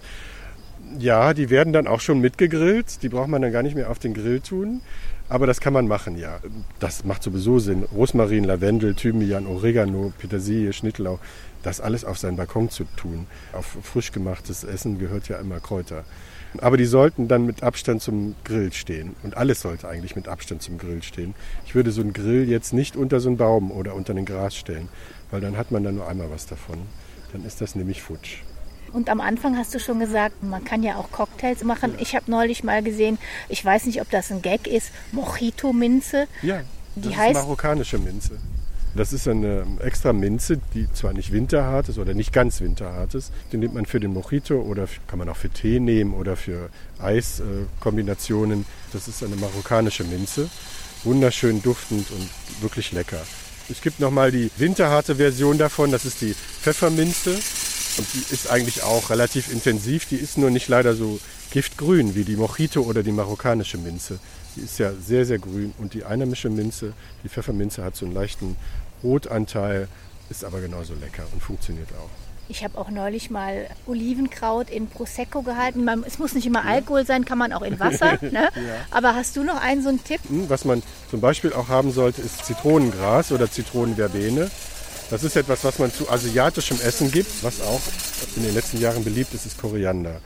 Ja, 1.00 1.34
die 1.34 1.50
werden 1.50 1.74
dann 1.74 1.88
auch 1.88 2.00
schon 2.00 2.22
mitgegrillt. 2.22 3.02
Die 3.02 3.10
braucht 3.10 3.28
man 3.28 3.42
dann 3.42 3.52
gar 3.52 3.64
nicht 3.64 3.76
mehr 3.76 3.90
auf 3.90 4.00
den 4.00 4.14
Grill 4.14 4.40
tun. 4.40 4.82
Aber 5.30 5.46
das 5.46 5.60
kann 5.60 5.74
man 5.74 5.88
machen, 5.88 6.18
ja. 6.18 6.40
Das 6.80 7.04
macht 7.04 7.24
sowieso 7.24 7.60
Sinn. 7.60 7.84
Rosmarin, 7.94 8.46
Lavendel, 8.46 8.96
Thymian, 8.96 9.46
Oregano, 9.46 10.14
Petersilie, 10.18 10.72
Schnittlauch, 10.72 11.20
das 11.64 11.82
alles 11.82 12.06
auf 12.06 12.18
seinen 12.18 12.38
Balkon 12.38 12.70
zu 12.70 12.84
tun. 12.96 13.28
Auf 13.54 13.78
frisch 13.84 14.12
gemachtes 14.12 14.64
Essen 14.64 15.00
gehört 15.00 15.28
ja 15.30 15.38
immer 15.40 15.60
Kräuter. 15.60 16.04
Aber 16.60 16.78
die 16.78 16.86
sollten 16.86 17.28
dann 17.28 17.46
mit 17.46 17.62
Abstand 17.62 18.02
zum 18.02 18.36
Grill 18.44 18.72
stehen. 18.74 19.16
Und 19.24 19.36
alles 19.38 19.62
sollte 19.62 19.88
eigentlich 19.88 20.16
mit 20.16 20.28
Abstand 20.28 20.62
zum 20.62 20.78
Grill 20.78 21.04
stehen. 21.04 21.36
Ich 21.66 21.76
würde 21.76 21.92
so 21.92 22.02
einen 22.02 22.14
Grill 22.14 22.48
jetzt 22.50 22.74
nicht 22.74 22.96
unter 22.96 23.20
so 23.20 23.30
einen 23.30 23.38
Baum 23.38 23.72
oder 23.72 23.94
unter 23.96 24.14
den 24.14 24.26
Gras 24.26 24.56
stellen, 24.56 24.88
weil 25.30 25.42
dann 25.42 25.58
hat 25.58 25.72
man 25.72 25.84
da 25.84 25.92
nur 25.92 26.08
einmal 26.08 26.32
was 26.32 26.46
davon. 26.46 26.78
Dann 27.34 27.44
ist 27.46 27.60
das 27.62 27.76
nämlich 27.76 28.02
futsch. 28.02 28.38
Und 28.94 29.10
am 29.10 29.20
Anfang 29.20 29.58
hast 29.58 29.76
du 29.76 29.80
schon 29.80 30.00
gesagt, 30.00 30.42
man 30.44 30.64
kann 30.64 30.82
ja 30.82 30.96
auch 30.96 31.12
Cocktails 31.12 31.64
machen. 31.66 31.94
Ich 32.00 32.16
habe 32.16 32.32
neulich 32.32 32.64
mal 32.64 32.82
gesehen, 32.82 33.18
ich 33.50 33.64
weiß 33.64 33.86
nicht, 33.86 34.00
ob 34.02 34.10
das 34.10 34.32
ein 34.32 34.42
Gag 34.42 34.66
ist, 34.66 34.92
Mojito-Minze. 35.12 36.28
Ja, 36.42 36.62
Die 36.96 37.02
das 37.02 37.12
ist 37.12 37.18
heißt- 37.20 37.34
marokkanische 37.34 37.98
Minze. 38.00 38.38
Das 38.98 39.14
ist 39.14 39.28
eine 39.28 39.64
extra 39.80 40.12
Minze, 40.12 40.60
die 40.74 40.92
zwar 40.92 41.14
nicht 41.14 41.32
winterhart 41.32 41.88
ist 41.88 42.00
oder 42.00 42.16
nicht 42.16 42.34
ganz 42.34 42.62
winterhart 42.62 43.14
ist. 43.14 43.32
Die 43.52 43.58
nimmt 43.58 43.76
man 43.76 43.86
für 43.86 44.00
den 44.00 44.12
Mojito 44.12 44.60
oder 44.60 44.88
kann 45.06 45.20
man 45.20 45.30
auch 45.30 45.38
für 45.38 45.50
Tee 45.50 45.80
nehmen 45.80 46.16
oder 46.16 46.36
für 46.36 46.70
Eiskombinationen. 47.00 48.66
Das 48.94 49.08
ist 49.08 49.24
eine 49.24 49.36
marokkanische 49.36 50.04
Minze. 50.04 50.50
Wunderschön 51.04 51.62
duftend 51.62 52.10
und 52.10 52.28
wirklich 52.62 52.92
lecker. 52.92 53.22
Es 53.70 53.82
gibt 53.82 54.00
nochmal 54.00 54.32
die 54.32 54.50
winterharte 54.58 55.18
Version 55.18 55.60
davon, 55.60 55.92
das 55.92 56.06
ist 56.06 56.22
die 56.22 56.34
Pfefferminze. 56.62 57.38
Und 57.98 58.08
die 58.14 58.34
ist 58.34 58.50
eigentlich 58.50 58.84
auch 58.84 59.10
relativ 59.10 59.52
intensiv. 59.52 60.06
Die 60.06 60.16
ist 60.16 60.38
nur 60.38 60.50
nicht 60.52 60.68
leider 60.68 60.96
so 60.96 61.20
giftgrün 61.52 62.16
wie 62.16 62.24
die 62.24 62.36
Mojito 62.36 62.82
oder 62.82 63.04
die 63.04 63.12
marokkanische 63.12 63.78
Minze. 63.78 64.20
Die 64.56 64.62
ist 64.62 64.80
ja 64.80 64.92
sehr, 64.94 65.26
sehr 65.26 65.40
grün. 65.40 65.74
Und 65.78 65.94
die 65.94 66.04
einheimische 66.04 66.50
Minze, 66.50 66.94
die 67.24 67.30
Pfefferminze, 67.30 67.84
hat 67.84 67.96
so 67.96 68.06
einen 68.06 68.14
leichten 68.14 68.56
Rotanteil, 69.08 69.88
ist 70.30 70.44
aber 70.44 70.60
genauso 70.60 70.94
lecker 70.94 71.24
und 71.34 71.42
funktioniert 71.42 71.90
auch. 71.94 72.10
Ich 72.50 72.64
habe 72.64 72.78
auch 72.78 72.90
neulich 72.90 73.30
mal 73.30 73.68
Olivenkraut 73.88 74.70
in 74.70 74.88
Prosecco 74.88 75.42
gehalten. 75.42 75.84
Man, 75.84 76.04
es 76.06 76.18
muss 76.18 76.34
nicht 76.34 76.48
immer 76.48 76.64
Alkohol 76.66 77.06
sein, 77.06 77.26
kann 77.26 77.38
man 77.38 77.52
auch 77.52 77.62
in 77.62 77.80
Wasser. 77.80 78.18
Ne? 78.32 78.50
Aber 78.92 79.16
hast 79.16 79.36
du 79.36 79.44
noch 79.44 79.62
einen 79.62 79.84
so 79.84 79.90
einen 79.90 80.04
Tipp? 80.04 80.22
Hm, 80.28 80.50
Was 80.50 80.64
man 80.66 80.82
zum 81.10 81.22
Beispiel 81.22 81.54
auch 81.54 81.68
haben 81.68 81.92
sollte, 81.92 82.22
ist 82.22 82.46
Zitronengras 82.46 83.32
oder 83.32 83.50
Zitronenverbene. 83.52 84.50
Das 85.10 85.24
ist 85.24 85.36
etwas, 85.36 85.64
was 85.64 85.80
man 85.80 85.92
zu 85.92 86.10
asiatischem 86.10 86.80
Essen 86.82 87.12
gibt, 87.12 87.44
was 87.44 87.62
auch 87.62 87.82
in 88.36 88.44
den 88.44 88.54
letzten 88.54 88.80
Jahren 88.80 89.04
beliebt 89.04 89.34
ist, 89.34 89.46
ist 89.46 89.60
Koriander. 89.60 90.20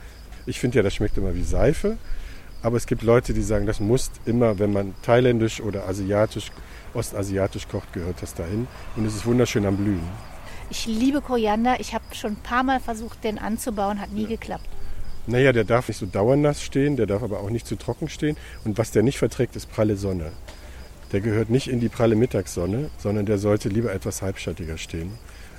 Ich 0.46 0.58
finde 0.58 0.78
ja, 0.78 0.82
das 0.82 0.94
schmeckt 0.94 1.16
immer 1.18 1.34
wie 1.34 1.44
Seife, 1.44 1.98
aber 2.62 2.76
es 2.76 2.86
gibt 2.86 3.02
Leute, 3.02 3.32
die 3.32 3.42
sagen, 3.42 3.66
das 3.66 3.78
muss 3.78 4.10
immer, 4.26 4.58
wenn 4.58 4.72
man 4.72 4.94
thailändisch 5.02 5.60
oder 5.60 5.88
asiatisch, 5.88 6.50
ostasiatisch 6.94 7.68
kocht, 7.68 7.92
gehört 7.92 8.22
das 8.22 8.34
dahin. 8.34 8.66
Und 8.96 9.06
es 9.06 9.14
ist 9.14 9.26
wunderschön 9.26 9.66
am 9.66 9.76
Blühen. 9.76 10.02
Ich 10.70 10.86
liebe 10.86 11.20
Koriander. 11.20 11.80
Ich 11.80 11.94
habe 11.94 12.04
schon 12.12 12.32
ein 12.32 12.42
paar 12.42 12.62
Mal 12.62 12.80
versucht, 12.80 13.24
den 13.24 13.38
anzubauen, 13.38 14.00
hat 14.00 14.12
nie 14.12 14.26
geklappt. 14.26 14.68
Naja, 15.26 15.52
der 15.52 15.64
darf 15.64 15.88
nicht 15.88 15.98
so 15.98 16.06
dauernass 16.06 16.62
stehen, 16.62 16.96
der 16.96 17.06
darf 17.06 17.22
aber 17.22 17.40
auch 17.40 17.50
nicht 17.50 17.66
zu 17.66 17.76
trocken 17.76 18.08
stehen. 18.08 18.36
Und 18.64 18.78
was 18.78 18.90
der 18.90 19.02
nicht 19.02 19.18
verträgt, 19.18 19.54
ist 19.54 19.70
pralle 19.70 19.96
Sonne. 19.96 20.32
Der 21.12 21.20
gehört 21.20 21.50
nicht 21.50 21.68
in 21.68 21.78
die 21.78 21.90
pralle 21.90 22.16
Mittagssonne, 22.16 22.90
sondern 22.98 23.26
der 23.26 23.38
sollte 23.38 23.68
lieber 23.68 23.92
etwas 23.92 24.22
halbschattiger 24.22 24.78
stehen. 24.78 25.12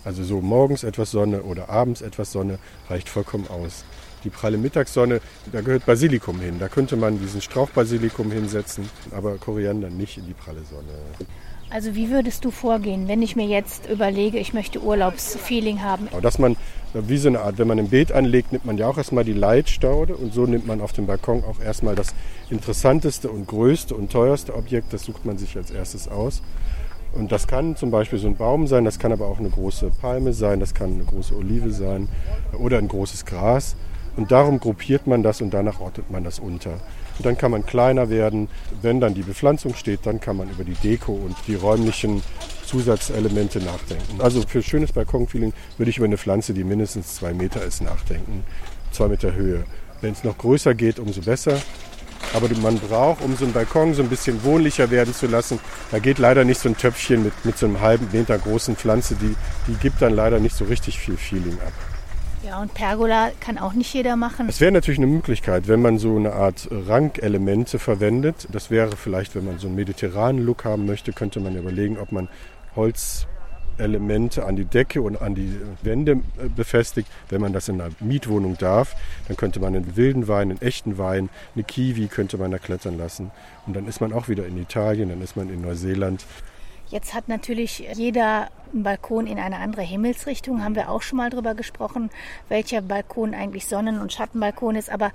Also 0.04 0.24
so 0.24 0.42
morgens 0.42 0.84
etwas 0.84 1.12
Sonne 1.12 1.44
oder 1.44 1.70
abends 1.70 2.02
etwas 2.02 2.32
Sonne 2.32 2.60
reicht 2.90 3.08
vollkommen 3.08 3.48
aus. 3.48 3.86
Die 4.24 4.30
pralle 4.30 4.58
Mittagssonne, 4.58 5.22
da 5.52 5.62
gehört 5.62 5.86
Basilikum 5.86 6.40
hin. 6.40 6.56
Da 6.60 6.70
könnte 6.70 6.96
man 6.96 7.20
diesen 7.20 7.42
Strauchbasilikum 7.42 8.32
hinsetzen, 8.32 8.90
aber 9.12 9.38
Koriander 9.38 9.90
nicht 9.90 10.18
in 10.18 10.26
die 10.26 10.34
pralle 10.34 10.62
Sonne. 10.64 10.90
Also 11.70 11.96
wie 11.96 12.12
würdest 12.12 12.46
du 12.46 12.52
vorgehen, 12.52 13.08
wenn 13.08 13.24
ich 13.24 13.36
mir 13.36 13.48
jetzt 13.48 13.90
überlege, 13.90 14.38
ich 14.38 14.54
möchte 14.54 14.80
Urlaubsfeeling 14.80 15.82
haben? 15.82 16.08
Aber 16.12 16.22
dass 16.22 16.38
man, 16.38 16.56
wie 16.94 17.18
so 17.18 17.30
eine 17.30 17.40
Art, 17.40 17.58
wenn 17.58 17.68
man 17.68 17.80
ein 17.80 17.90
Beet 17.90 18.12
anlegt, 18.12 18.52
nimmt 18.52 18.66
man 18.66 18.78
ja 18.78 18.88
auch 18.88 18.98
erstmal 18.98 19.24
die 19.24 19.34
Leitstaude 19.34 20.16
und 20.16 20.36
so 20.36 20.46
nimmt 20.46 20.68
man 20.68 20.82
auf 20.82 20.94
dem 20.94 21.08
Balkon 21.08 21.44
auch 21.44 21.60
erstmal 21.60 21.96
das 21.96 22.14
interessanteste 22.52 23.30
und 23.32 23.48
größte 23.48 23.96
und 23.96 24.12
teuerste 24.12 24.56
Objekt, 24.56 24.94
das 24.94 25.04
sucht 25.04 25.26
man 25.26 25.40
sich 25.40 25.58
als 25.58 25.72
erstes 25.72 26.08
aus. 26.08 26.44
Und 27.14 27.32
das 27.32 27.48
kann 27.48 27.76
zum 27.76 27.90
Beispiel 27.90 28.20
so 28.20 28.28
ein 28.28 28.36
Baum 28.36 28.68
sein, 28.68 28.86
das 28.86 29.00
kann 29.00 29.12
aber 29.12 29.26
auch 29.26 29.40
eine 29.40 29.50
große 29.50 29.92
Palme 30.00 30.34
sein, 30.34 30.60
das 30.60 30.76
kann 30.76 30.94
eine 30.94 31.06
große 31.06 31.36
Olive 31.36 31.72
sein 31.72 32.08
oder 32.60 32.78
ein 32.78 32.88
großes 32.88 33.26
Gras. 33.26 33.76
Und 34.16 34.32
darum 34.32 34.60
gruppiert 34.60 35.08
man 35.08 35.24
das 35.24 35.42
und 35.42 35.54
danach 35.54 35.80
ordnet 35.80 36.12
man 36.12 36.24
das 36.24 36.40
unter. 36.40 36.80
Und 37.18 37.26
dann 37.26 37.38
kann 37.38 37.52
man 37.52 37.66
kleiner 37.66 38.10
werden. 38.10 38.48
Wenn 38.82 39.00
dann 39.00 39.14
die 39.14 39.22
Bepflanzung 39.22 39.76
steht, 39.76 40.06
dann 40.06 40.20
kann 40.20 40.38
man 40.38 40.50
über 40.50 40.64
die 40.64 40.76
Deko 40.76 41.14
und 41.14 41.36
die 41.48 41.56
räumlichen 41.56 42.22
Zusatzelemente 42.66 43.60
nachdenken. 43.60 44.22
Also 44.22 44.42
für 44.42 44.62
schönes 44.62 44.92
Balkonfeeling 44.92 45.54
würde 45.78 45.90
ich 45.90 45.98
über 45.98 46.06
eine 46.06 46.18
Pflanze, 46.18 46.54
die 46.54 46.64
mindestens 46.64 47.16
zwei 47.16 47.34
Meter 47.34 47.64
ist, 47.64 47.82
nachdenken. 47.82 48.44
Zwei 48.92 49.08
Meter 49.08 49.34
Höhe. 49.34 49.64
Wenn 50.02 50.14
es 50.14 50.24
noch 50.24 50.38
größer 50.38 50.74
geht, 50.74 51.00
umso 51.00 51.22
besser. 51.22 51.62
Aber 52.34 52.48
man 52.62 52.80
braucht, 52.80 53.22
um 53.22 53.36
so 53.36 53.46
einen 53.46 53.54
Balkon 53.54 53.94
so 53.94 54.02
ein 54.02 54.10
bisschen 54.10 54.44
wohnlicher 54.44 54.90
werden 54.90 55.14
zu 55.14 55.28
lassen, 55.28 55.60
da 55.92 56.00
geht 56.00 56.18
leider 56.20 56.44
nicht 56.46 56.60
so 56.60 56.70
ein 56.70 56.78
Töpfchen 56.78 57.24
mit, 57.24 57.46
mit 57.46 57.58
so 57.58 57.66
einem 57.66 57.82
halben 57.82 58.08
Meter 58.12 58.38
großen 58.38 58.76
Pflanze, 58.76 59.16
die, 59.16 59.36
die 59.68 59.76
gibt 59.76 60.02
dann 60.02 60.16
leider 60.16 60.40
nicht 60.40 60.56
so 60.56 60.66
richtig 60.66 61.00
viel 61.00 61.18
Feeling 61.18 61.60
ab. 61.60 61.93
Ja, 62.46 62.62
und 62.62 62.74
Pergola 62.74 63.32
kann 63.40 63.58
auch 63.58 63.72
nicht 63.72 63.94
jeder 63.94 64.18
machen. 64.18 64.50
Es 64.50 64.60
wäre 64.60 64.74
natürlich 64.74 65.00
eine 65.00 65.08
Möglichkeit, 65.08 65.70
wenn 65.70 65.82
man 65.82 65.98
so 65.98 66.18
eine 66.18 66.34
Art 66.34 66.68
Rankelemente 66.70 67.80
verwendet. 67.80 68.50
Das 68.52 68.70
wäre 68.70 68.98
vielleicht, 68.98 69.34
wenn 69.36 69.46
man 69.46 69.60
so 69.60 69.68
einen 69.68 69.78
mediterranen 69.78 70.46
Look 70.46 70.66
haben 70.66 70.86
möchte, 70.86 71.14
könnte 71.14 71.40
man 71.40 71.56
überlegen, 71.56 71.98
ob 71.98 72.12
man 72.12 72.28
Holzelemente 72.76 74.46
an 74.46 74.58
die 74.58 74.66
Decke 74.66 75.02
und 75.02 75.22
an 75.22 75.36
die 75.36 75.58
Wände 75.84 76.12
äh, 76.12 76.50
befestigt. 76.54 77.08
Wenn 77.30 77.40
man 77.40 77.54
das 77.54 77.70
in 77.70 77.80
einer 77.80 77.94
Mietwohnung 78.02 78.58
darf, 78.58 78.94
dann 79.30 79.38
könnte 79.38 79.62
man 79.62 79.74
einen 79.74 79.96
wilden 79.96 80.28
Wein, 80.28 80.52
einen 80.52 80.62
echten 80.62 80.98
Wein, 80.98 81.30
eine 81.56 81.64
Kiwi 81.64 82.08
könnte 82.08 82.38
man 82.38 82.52
da 82.52 82.58
klettern 82.58 82.98
lassen. 82.98 83.32
Und 83.66 83.74
dann 83.74 83.88
ist 83.88 84.02
man 84.02 84.12
auch 84.12 84.28
wieder 84.28 84.46
in 84.46 84.58
Italien, 84.58 85.08
dann 85.08 85.22
ist 85.22 85.38
man 85.38 85.48
in 85.48 85.62
Neuseeland. 85.62 86.26
Jetzt 86.90 87.14
hat 87.14 87.28
natürlich 87.28 87.80
jeder 87.96 88.50
einen 88.72 88.84
Balkon 88.84 89.28
in 89.28 89.40
eine 89.40 89.58
andere 89.58 89.82
Himmelsrichtung, 89.82 90.64
haben 90.64 90.76
wir 90.76 90.90
auch 90.90 91.02
schon 91.02 91.18
mal 91.18 91.30
drüber 91.30 91.56
gesprochen, 91.56 92.10
welcher 92.50 92.82
Balkon 92.82 93.34
eigentlich 93.34 93.68
Sonnen- 93.68 94.00
und 94.00 94.14
Schattenbalkon 94.14 94.76
ist. 94.76 94.90
Aber 94.90 95.12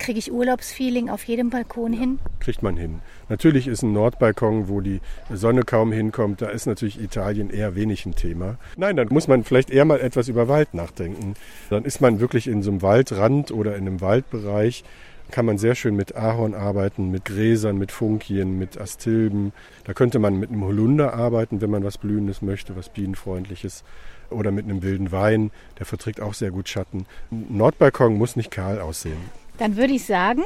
Kriege 0.00 0.18
ich 0.18 0.32
Urlaubsfeeling 0.32 1.10
auf 1.10 1.24
jedem 1.24 1.50
Balkon 1.50 1.92
hin? 1.92 2.18
Kriegt 2.40 2.62
man 2.62 2.78
hin. 2.78 3.00
Natürlich 3.28 3.68
ist 3.68 3.82
ein 3.82 3.92
Nordbalkon, 3.92 4.66
wo 4.66 4.80
die 4.80 5.02
Sonne 5.30 5.62
kaum 5.62 5.92
hinkommt, 5.92 6.40
da 6.40 6.48
ist 6.48 6.64
natürlich 6.64 6.98
Italien 6.98 7.50
eher 7.50 7.74
wenig 7.76 8.06
ein 8.06 8.14
Thema. 8.14 8.56
Nein, 8.78 8.96
dann 8.96 9.08
muss 9.10 9.28
man 9.28 9.44
vielleicht 9.44 9.68
eher 9.68 9.84
mal 9.84 10.00
etwas 10.00 10.28
über 10.28 10.48
Wald 10.48 10.72
nachdenken. 10.72 11.34
Dann 11.68 11.84
ist 11.84 12.00
man 12.00 12.18
wirklich 12.18 12.48
in 12.48 12.62
so 12.62 12.70
einem 12.70 12.80
Waldrand 12.80 13.50
oder 13.50 13.76
in 13.76 13.86
einem 13.86 14.00
Waldbereich 14.00 14.84
kann 15.30 15.46
man 15.46 15.58
sehr 15.58 15.74
schön 15.74 15.96
mit 15.96 16.16
Ahorn 16.16 16.54
arbeiten, 16.54 17.10
mit 17.10 17.24
Gräsern, 17.24 17.78
mit 17.78 17.92
Funkien, 17.92 18.58
mit 18.58 18.80
Astilben. 18.80 19.52
Da 19.84 19.92
könnte 19.94 20.18
man 20.18 20.38
mit 20.38 20.50
einem 20.50 20.64
Holunder 20.64 21.14
arbeiten, 21.14 21.60
wenn 21.60 21.70
man 21.70 21.84
was 21.84 21.98
Blühendes 21.98 22.42
möchte, 22.42 22.76
was 22.76 22.88
Bienenfreundliches. 22.88 23.84
Oder 24.30 24.52
mit 24.52 24.64
einem 24.64 24.82
wilden 24.82 25.10
Wein, 25.10 25.50
der 25.78 25.86
verträgt 25.86 26.20
auch 26.20 26.34
sehr 26.34 26.50
gut 26.50 26.68
Schatten. 26.68 27.06
Ein 27.32 27.46
Nordbalkon 27.56 28.16
muss 28.16 28.36
nicht 28.36 28.50
kahl 28.50 28.80
aussehen. 28.80 29.18
Dann 29.58 29.76
würde 29.76 29.94
ich 29.94 30.04
sagen, 30.04 30.42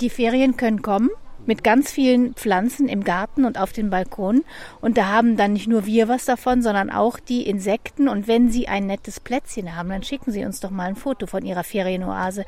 die 0.00 0.08
Ferien 0.10 0.56
können 0.56 0.82
kommen 0.82 1.10
mit 1.46 1.64
ganz 1.64 1.90
vielen 1.90 2.34
Pflanzen 2.34 2.88
im 2.88 3.04
Garten 3.04 3.44
und 3.44 3.58
auf 3.58 3.72
den 3.72 3.90
Balkonen. 3.90 4.44
Und 4.80 4.98
da 4.98 5.06
haben 5.06 5.36
dann 5.36 5.52
nicht 5.52 5.68
nur 5.68 5.86
wir 5.86 6.08
was 6.08 6.24
davon, 6.24 6.62
sondern 6.62 6.90
auch 6.90 7.18
die 7.18 7.46
Insekten. 7.46 8.08
Und 8.08 8.28
wenn 8.28 8.50
Sie 8.50 8.68
ein 8.68 8.86
nettes 8.86 9.20
Plätzchen 9.20 9.76
haben, 9.76 9.88
dann 9.88 10.02
schicken 10.02 10.32
Sie 10.32 10.44
uns 10.44 10.60
doch 10.60 10.70
mal 10.70 10.88
ein 10.88 10.96
Foto 10.96 11.26
von 11.26 11.44
Ihrer 11.44 11.64
Ferienoase. 11.64 12.44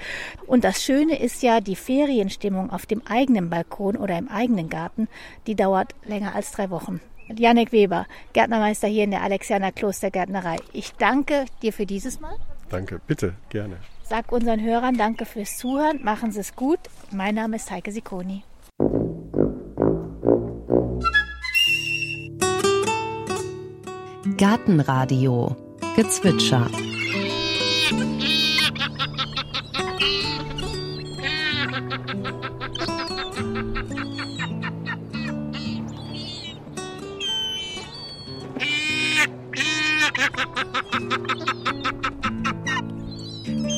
Und 0.47 0.65
das 0.65 0.83
Schöne 0.83 1.21
ist 1.21 1.43
ja, 1.43 1.61
die 1.61 1.77
Ferienstimmung 1.77 2.71
auf 2.71 2.87
dem 2.87 3.03
eigenen 3.07 3.51
Balkon 3.51 3.97
oder 3.97 4.19
im 4.19 4.29
eigenen 4.29 4.69
Garten, 4.69 5.09
die 5.47 5.55
dauert 5.55 5.95
länger 6.05 6.35
als 6.35 6.53
drei 6.53 6.71
Wochen. 6.71 7.01
Janek 7.29 7.73
Weber, 7.73 8.07
Gärtnermeister 8.33 8.87
hier 8.87 9.05
in 9.05 9.11
der 9.11 9.23
Alexianer 9.23 9.73
Klostergärtnerei. 9.73 10.59
Ich 10.73 10.93
danke 10.93 11.47
dir 11.63 11.73
für 11.73 11.87
dieses 11.87 12.21
Mal. 12.21 12.37
Danke, 12.69 13.01
bitte, 13.07 13.35
gerne. 13.49 13.77
Sag 14.03 14.33
unseren 14.33 14.61
Hörern 14.61 14.99
danke 14.99 15.25
fürs 15.25 15.57
Zuhören. 15.57 16.03
Machen 16.03 16.33
Sie 16.33 16.41
es 16.41 16.55
gut. 16.55 16.81
Mein 17.11 17.35
Name 17.35 17.57
ist 17.57 17.71
Heike 17.71 17.93
Sikoni. 17.93 18.43
Gartenradio 24.37 25.57
Gezwitscher 25.97 26.67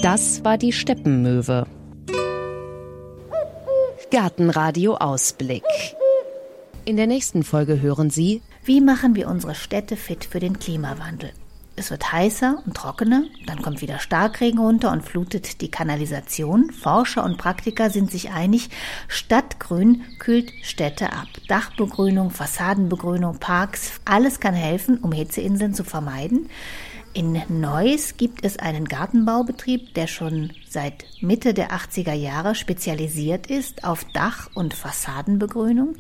Das 0.03 0.45
war 0.45 0.57
die 0.57 0.73
Steppenmöwe. 0.73 1.67
Gartenradio 4.11 4.95
Ausblick. 4.95 5.65
In 6.87 6.97
der 6.97 7.09
nächsten 7.09 7.43
Folge 7.43 7.81
hören 7.81 8.11
Sie, 8.11 8.43
wie 8.65 8.81
machen 8.81 9.17
wir 9.17 9.27
unsere 9.27 9.57
Städte 9.57 9.97
fit 9.97 10.25
für 10.25 10.39
den 10.39 10.61
Klimawandel? 10.61 11.33
Es 11.75 11.91
wird 11.91 12.13
heißer 12.13 12.63
und 12.65 12.77
trockener, 12.77 13.25
dann 13.45 13.61
kommt 13.61 13.81
wieder 13.81 13.99
Starkregen 13.99 14.61
runter 14.61 14.93
und 14.93 15.03
flutet 15.03 15.61
die 15.63 15.71
Kanalisation. 15.71 16.71
Forscher 16.71 17.25
und 17.25 17.39
Praktiker 17.39 17.91
sind 17.91 18.13
sich 18.13 18.31
einig, 18.31 18.71
Stadtgrün 19.09 20.05
kühlt 20.21 20.53
Städte 20.63 21.13
ab. 21.13 21.27
Dachbegrünung, 21.49 22.31
Fassadenbegrünung, 22.31 23.41
Parks, 23.41 24.01
alles 24.05 24.39
kann 24.39 24.55
helfen, 24.55 24.99
um 24.99 25.11
Hitzeinseln 25.11 25.75
zu 25.75 25.83
vermeiden. 25.83 26.49
In 27.17 27.43
Neuss 27.49 28.19
gibt 28.19 28.45
es 28.45 28.59
einen 28.59 28.85
Gartenbaubetrieb, 28.85 29.95
der 29.95 30.07
schon 30.07 30.53
seit 30.69 31.07
Mitte 31.23 31.55
der 31.55 31.71
80er 31.71 32.13
Jahre 32.13 32.55
spezialisiert 32.55 33.47
ist 33.47 33.85
auf 33.85 34.05
Dach- 34.13 34.51
und 34.55 34.75
Fassadenbegrünung. 34.75 35.97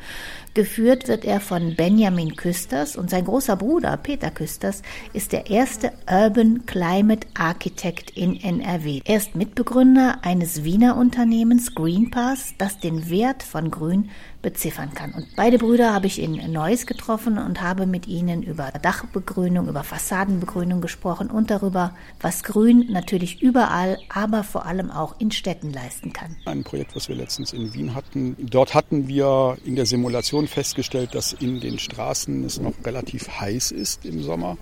Geführt 0.57 1.07
wird 1.07 1.27
er 1.27 1.41
von 1.41 1.75
Benjamin 1.77 2.35
Küsters 2.35 2.97
und 2.97 3.11
sein 3.11 3.27
großer 3.27 3.57
Bruder 3.57 3.95
Peter 3.99 4.31
Küsters 4.31 4.81
ist 5.13 5.33
der 5.33 5.51
erste 5.51 5.93
Urban 6.11 6.65
Climate 6.65 7.27
Architect 7.35 8.13
in 8.17 8.41
NRW. 8.41 9.03
Er 9.05 9.19
ist 9.19 9.37
Mitbegründer 9.37 10.21
eines 10.23 10.65
Wiener 10.65 10.97
Unternehmens 10.97 11.75
Greenpass, 11.75 12.55
das 12.57 12.81
den 12.81 13.11
Wert 13.11 13.43
von 13.43 13.71
Grün 13.71 14.09
beziffern 14.47 14.95
kann. 14.95 15.13
Und 15.13 15.27
beide 15.35 15.59
Brüder 15.59 15.93
habe 15.93 16.07
ich 16.07 16.23
in 16.23 16.53
Neuss 16.53 16.87
getroffen 16.87 17.37
und 17.37 17.61
habe 17.61 17.85
mit 17.85 18.07
ihnen 18.07 18.45
über 18.45 18.71
Dachbegrünung, 18.81 19.67
über 19.67 19.83
Fassadenbegrünung 19.83 20.81
gesprochen 20.81 21.33
und 21.33 21.51
darüber, 21.51 21.97
was 22.21 22.45
Grün 22.45 22.87
natürlich 22.89 23.43
überall, 23.43 23.99
aber 24.09 24.45
vor 24.45 24.65
allem 24.65 24.93
auch 24.93 25.19
in 25.19 25.33
Städten 25.33 25.73
leisten 25.73 26.13
kann. 26.13 26.37
Ein 26.45 26.63
Projekt, 26.63 26.95
was 26.95 27.09
wir 27.09 27.17
letztens 27.17 27.53
in 27.53 27.75
Wien 27.75 27.97
hatten. 27.97 28.37
Dort 28.39 28.73
hatten 28.75 29.09
wir 29.09 29.59
in 29.65 29.75
der 29.75 29.85
Simulation 29.85 30.47
festgestellt, 30.47 31.17
dass 31.17 31.33
in 31.33 31.59
den 31.59 31.81
Straßen 31.81 32.45
es 32.45 32.61
noch 32.61 32.75
relativ 32.85 33.29
heiß 33.41 33.73
ist 33.73 34.05
im 34.05 34.23
Sommer. 34.23 34.59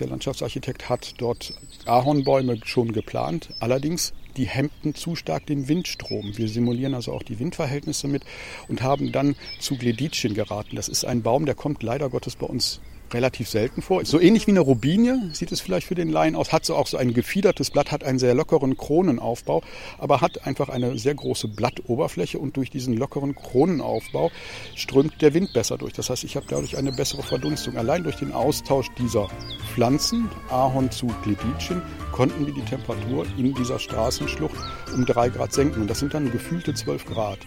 Der 0.00 0.08
Landschaftsarchitekt 0.08 0.88
hat 0.88 1.14
dort 1.18 1.54
Ahornbäume 1.86 2.58
schon 2.64 2.92
geplant. 2.92 3.50
Allerdings 3.60 4.14
die 4.36 4.46
hemmten 4.46 4.94
zu 4.94 5.16
stark 5.16 5.46
den 5.46 5.68
Windstrom. 5.68 6.36
Wir 6.36 6.48
simulieren 6.48 6.94
also 6.94 7.12
auch 7.12 7.22
die 7.22 7.38
Windverhältnisse 7.38 8.08
mit 8.08 8.22
und 8.68 8.82
haben 8.82 9.12
dann 9.12 9.36
zu 9.58 9.76
Gleditschen 9.76 10.34
geraten. 10.34 10.76
Das 10.76 10.88
ist 10.88 11.04
ein 11.04 11.22
Baum, 11.22 11.46
der 11.46 11.54
kommt 11.54 11.82
leider 11.82 12.08
Gottes 12.10 12.36
bei 12.36 12.46
uns 12.46 12.80
relativ 13.14 13.48
selten 13.48 13.82
vor. 13.82 14.04
So 14.04 14.20
ähnlich 14.20 14.46
wie 14.46 14.52
eine 14.52 14.60
Robinie 14.60 15.30
sieht 15.32 15.52
es 15.52 15.60
vielleicht 15.60 15.86
für 15.86 15.94
den 15.94 16.08
Laien 16.08 16.36
aus, 16.36 16.52
hat 16.52 16.64
so 16.64 16.76
auch 16.76 16.86
so 16.86 16.96
ein 16.96 17.14
gefiedertes 17.14 17.70
Blatt, 17.70 17.90
hat 17.92 18.04
einen 18.04 18.18
sehr 18.18 18.34
lockeren 18.34 18.76
Kronenaufbau, 18.76 19.62
aber 19.98 20.20
hat 20.20 20.46
einfach 20.46 20.68
eine 20.68 20.98
sehr 20.98 21.14
große 21.14 21.48
Blattoberfläche 21.48 22.38
und 22.38 22.56
durch 22.56 22.70
diesen 22.70 22.96
lockeren 22.96 23.34
Kronenaufbau 23.34 24.30
strömt 24.74 25.20
der 25.20 25.34
Wind 25.34 25.52
besser 25.52 25.78
durch. 25.78 25.92
Das 25.92 26.10
heißt, 26.10 26.24
ich 26.24 26.36
habe 26.36 26.46
dadurch 26.48 26.76
eine 26.76 26.92
bessere 26.92 27.22
Verdunstung. 27.22 27.76
Allein 27.76 28.02
durch 28.02 28.16
den 28.16 28.32
Austausch 28.32 28.88
dieser 28.98 29.28
Pflanzen, 29.74 30.28
Ahorn 30.50 30.90
zu 30.90 31.06
Gleditschen, 31.22 31.82
konnten 32.12 32.46
wir 32.46 32.54
die 32.54 32.64
Temperatur 32.64 33.26
in 33.38 33.54
dieser 33.54 33.78
Straßenschlucht 33.78 34.56
um 34.94 35.06
drei 35.06 35.28
Grad 35.28 35.52
senken. 35.52 35.82
Und 35.82 35.88
das 35.88 35.98
sind 35.98 36.14
dann 36.14 36.30
gefühlte 36.30 36.74
zwölf 36.74 37.04
Grad. 37.06 37.38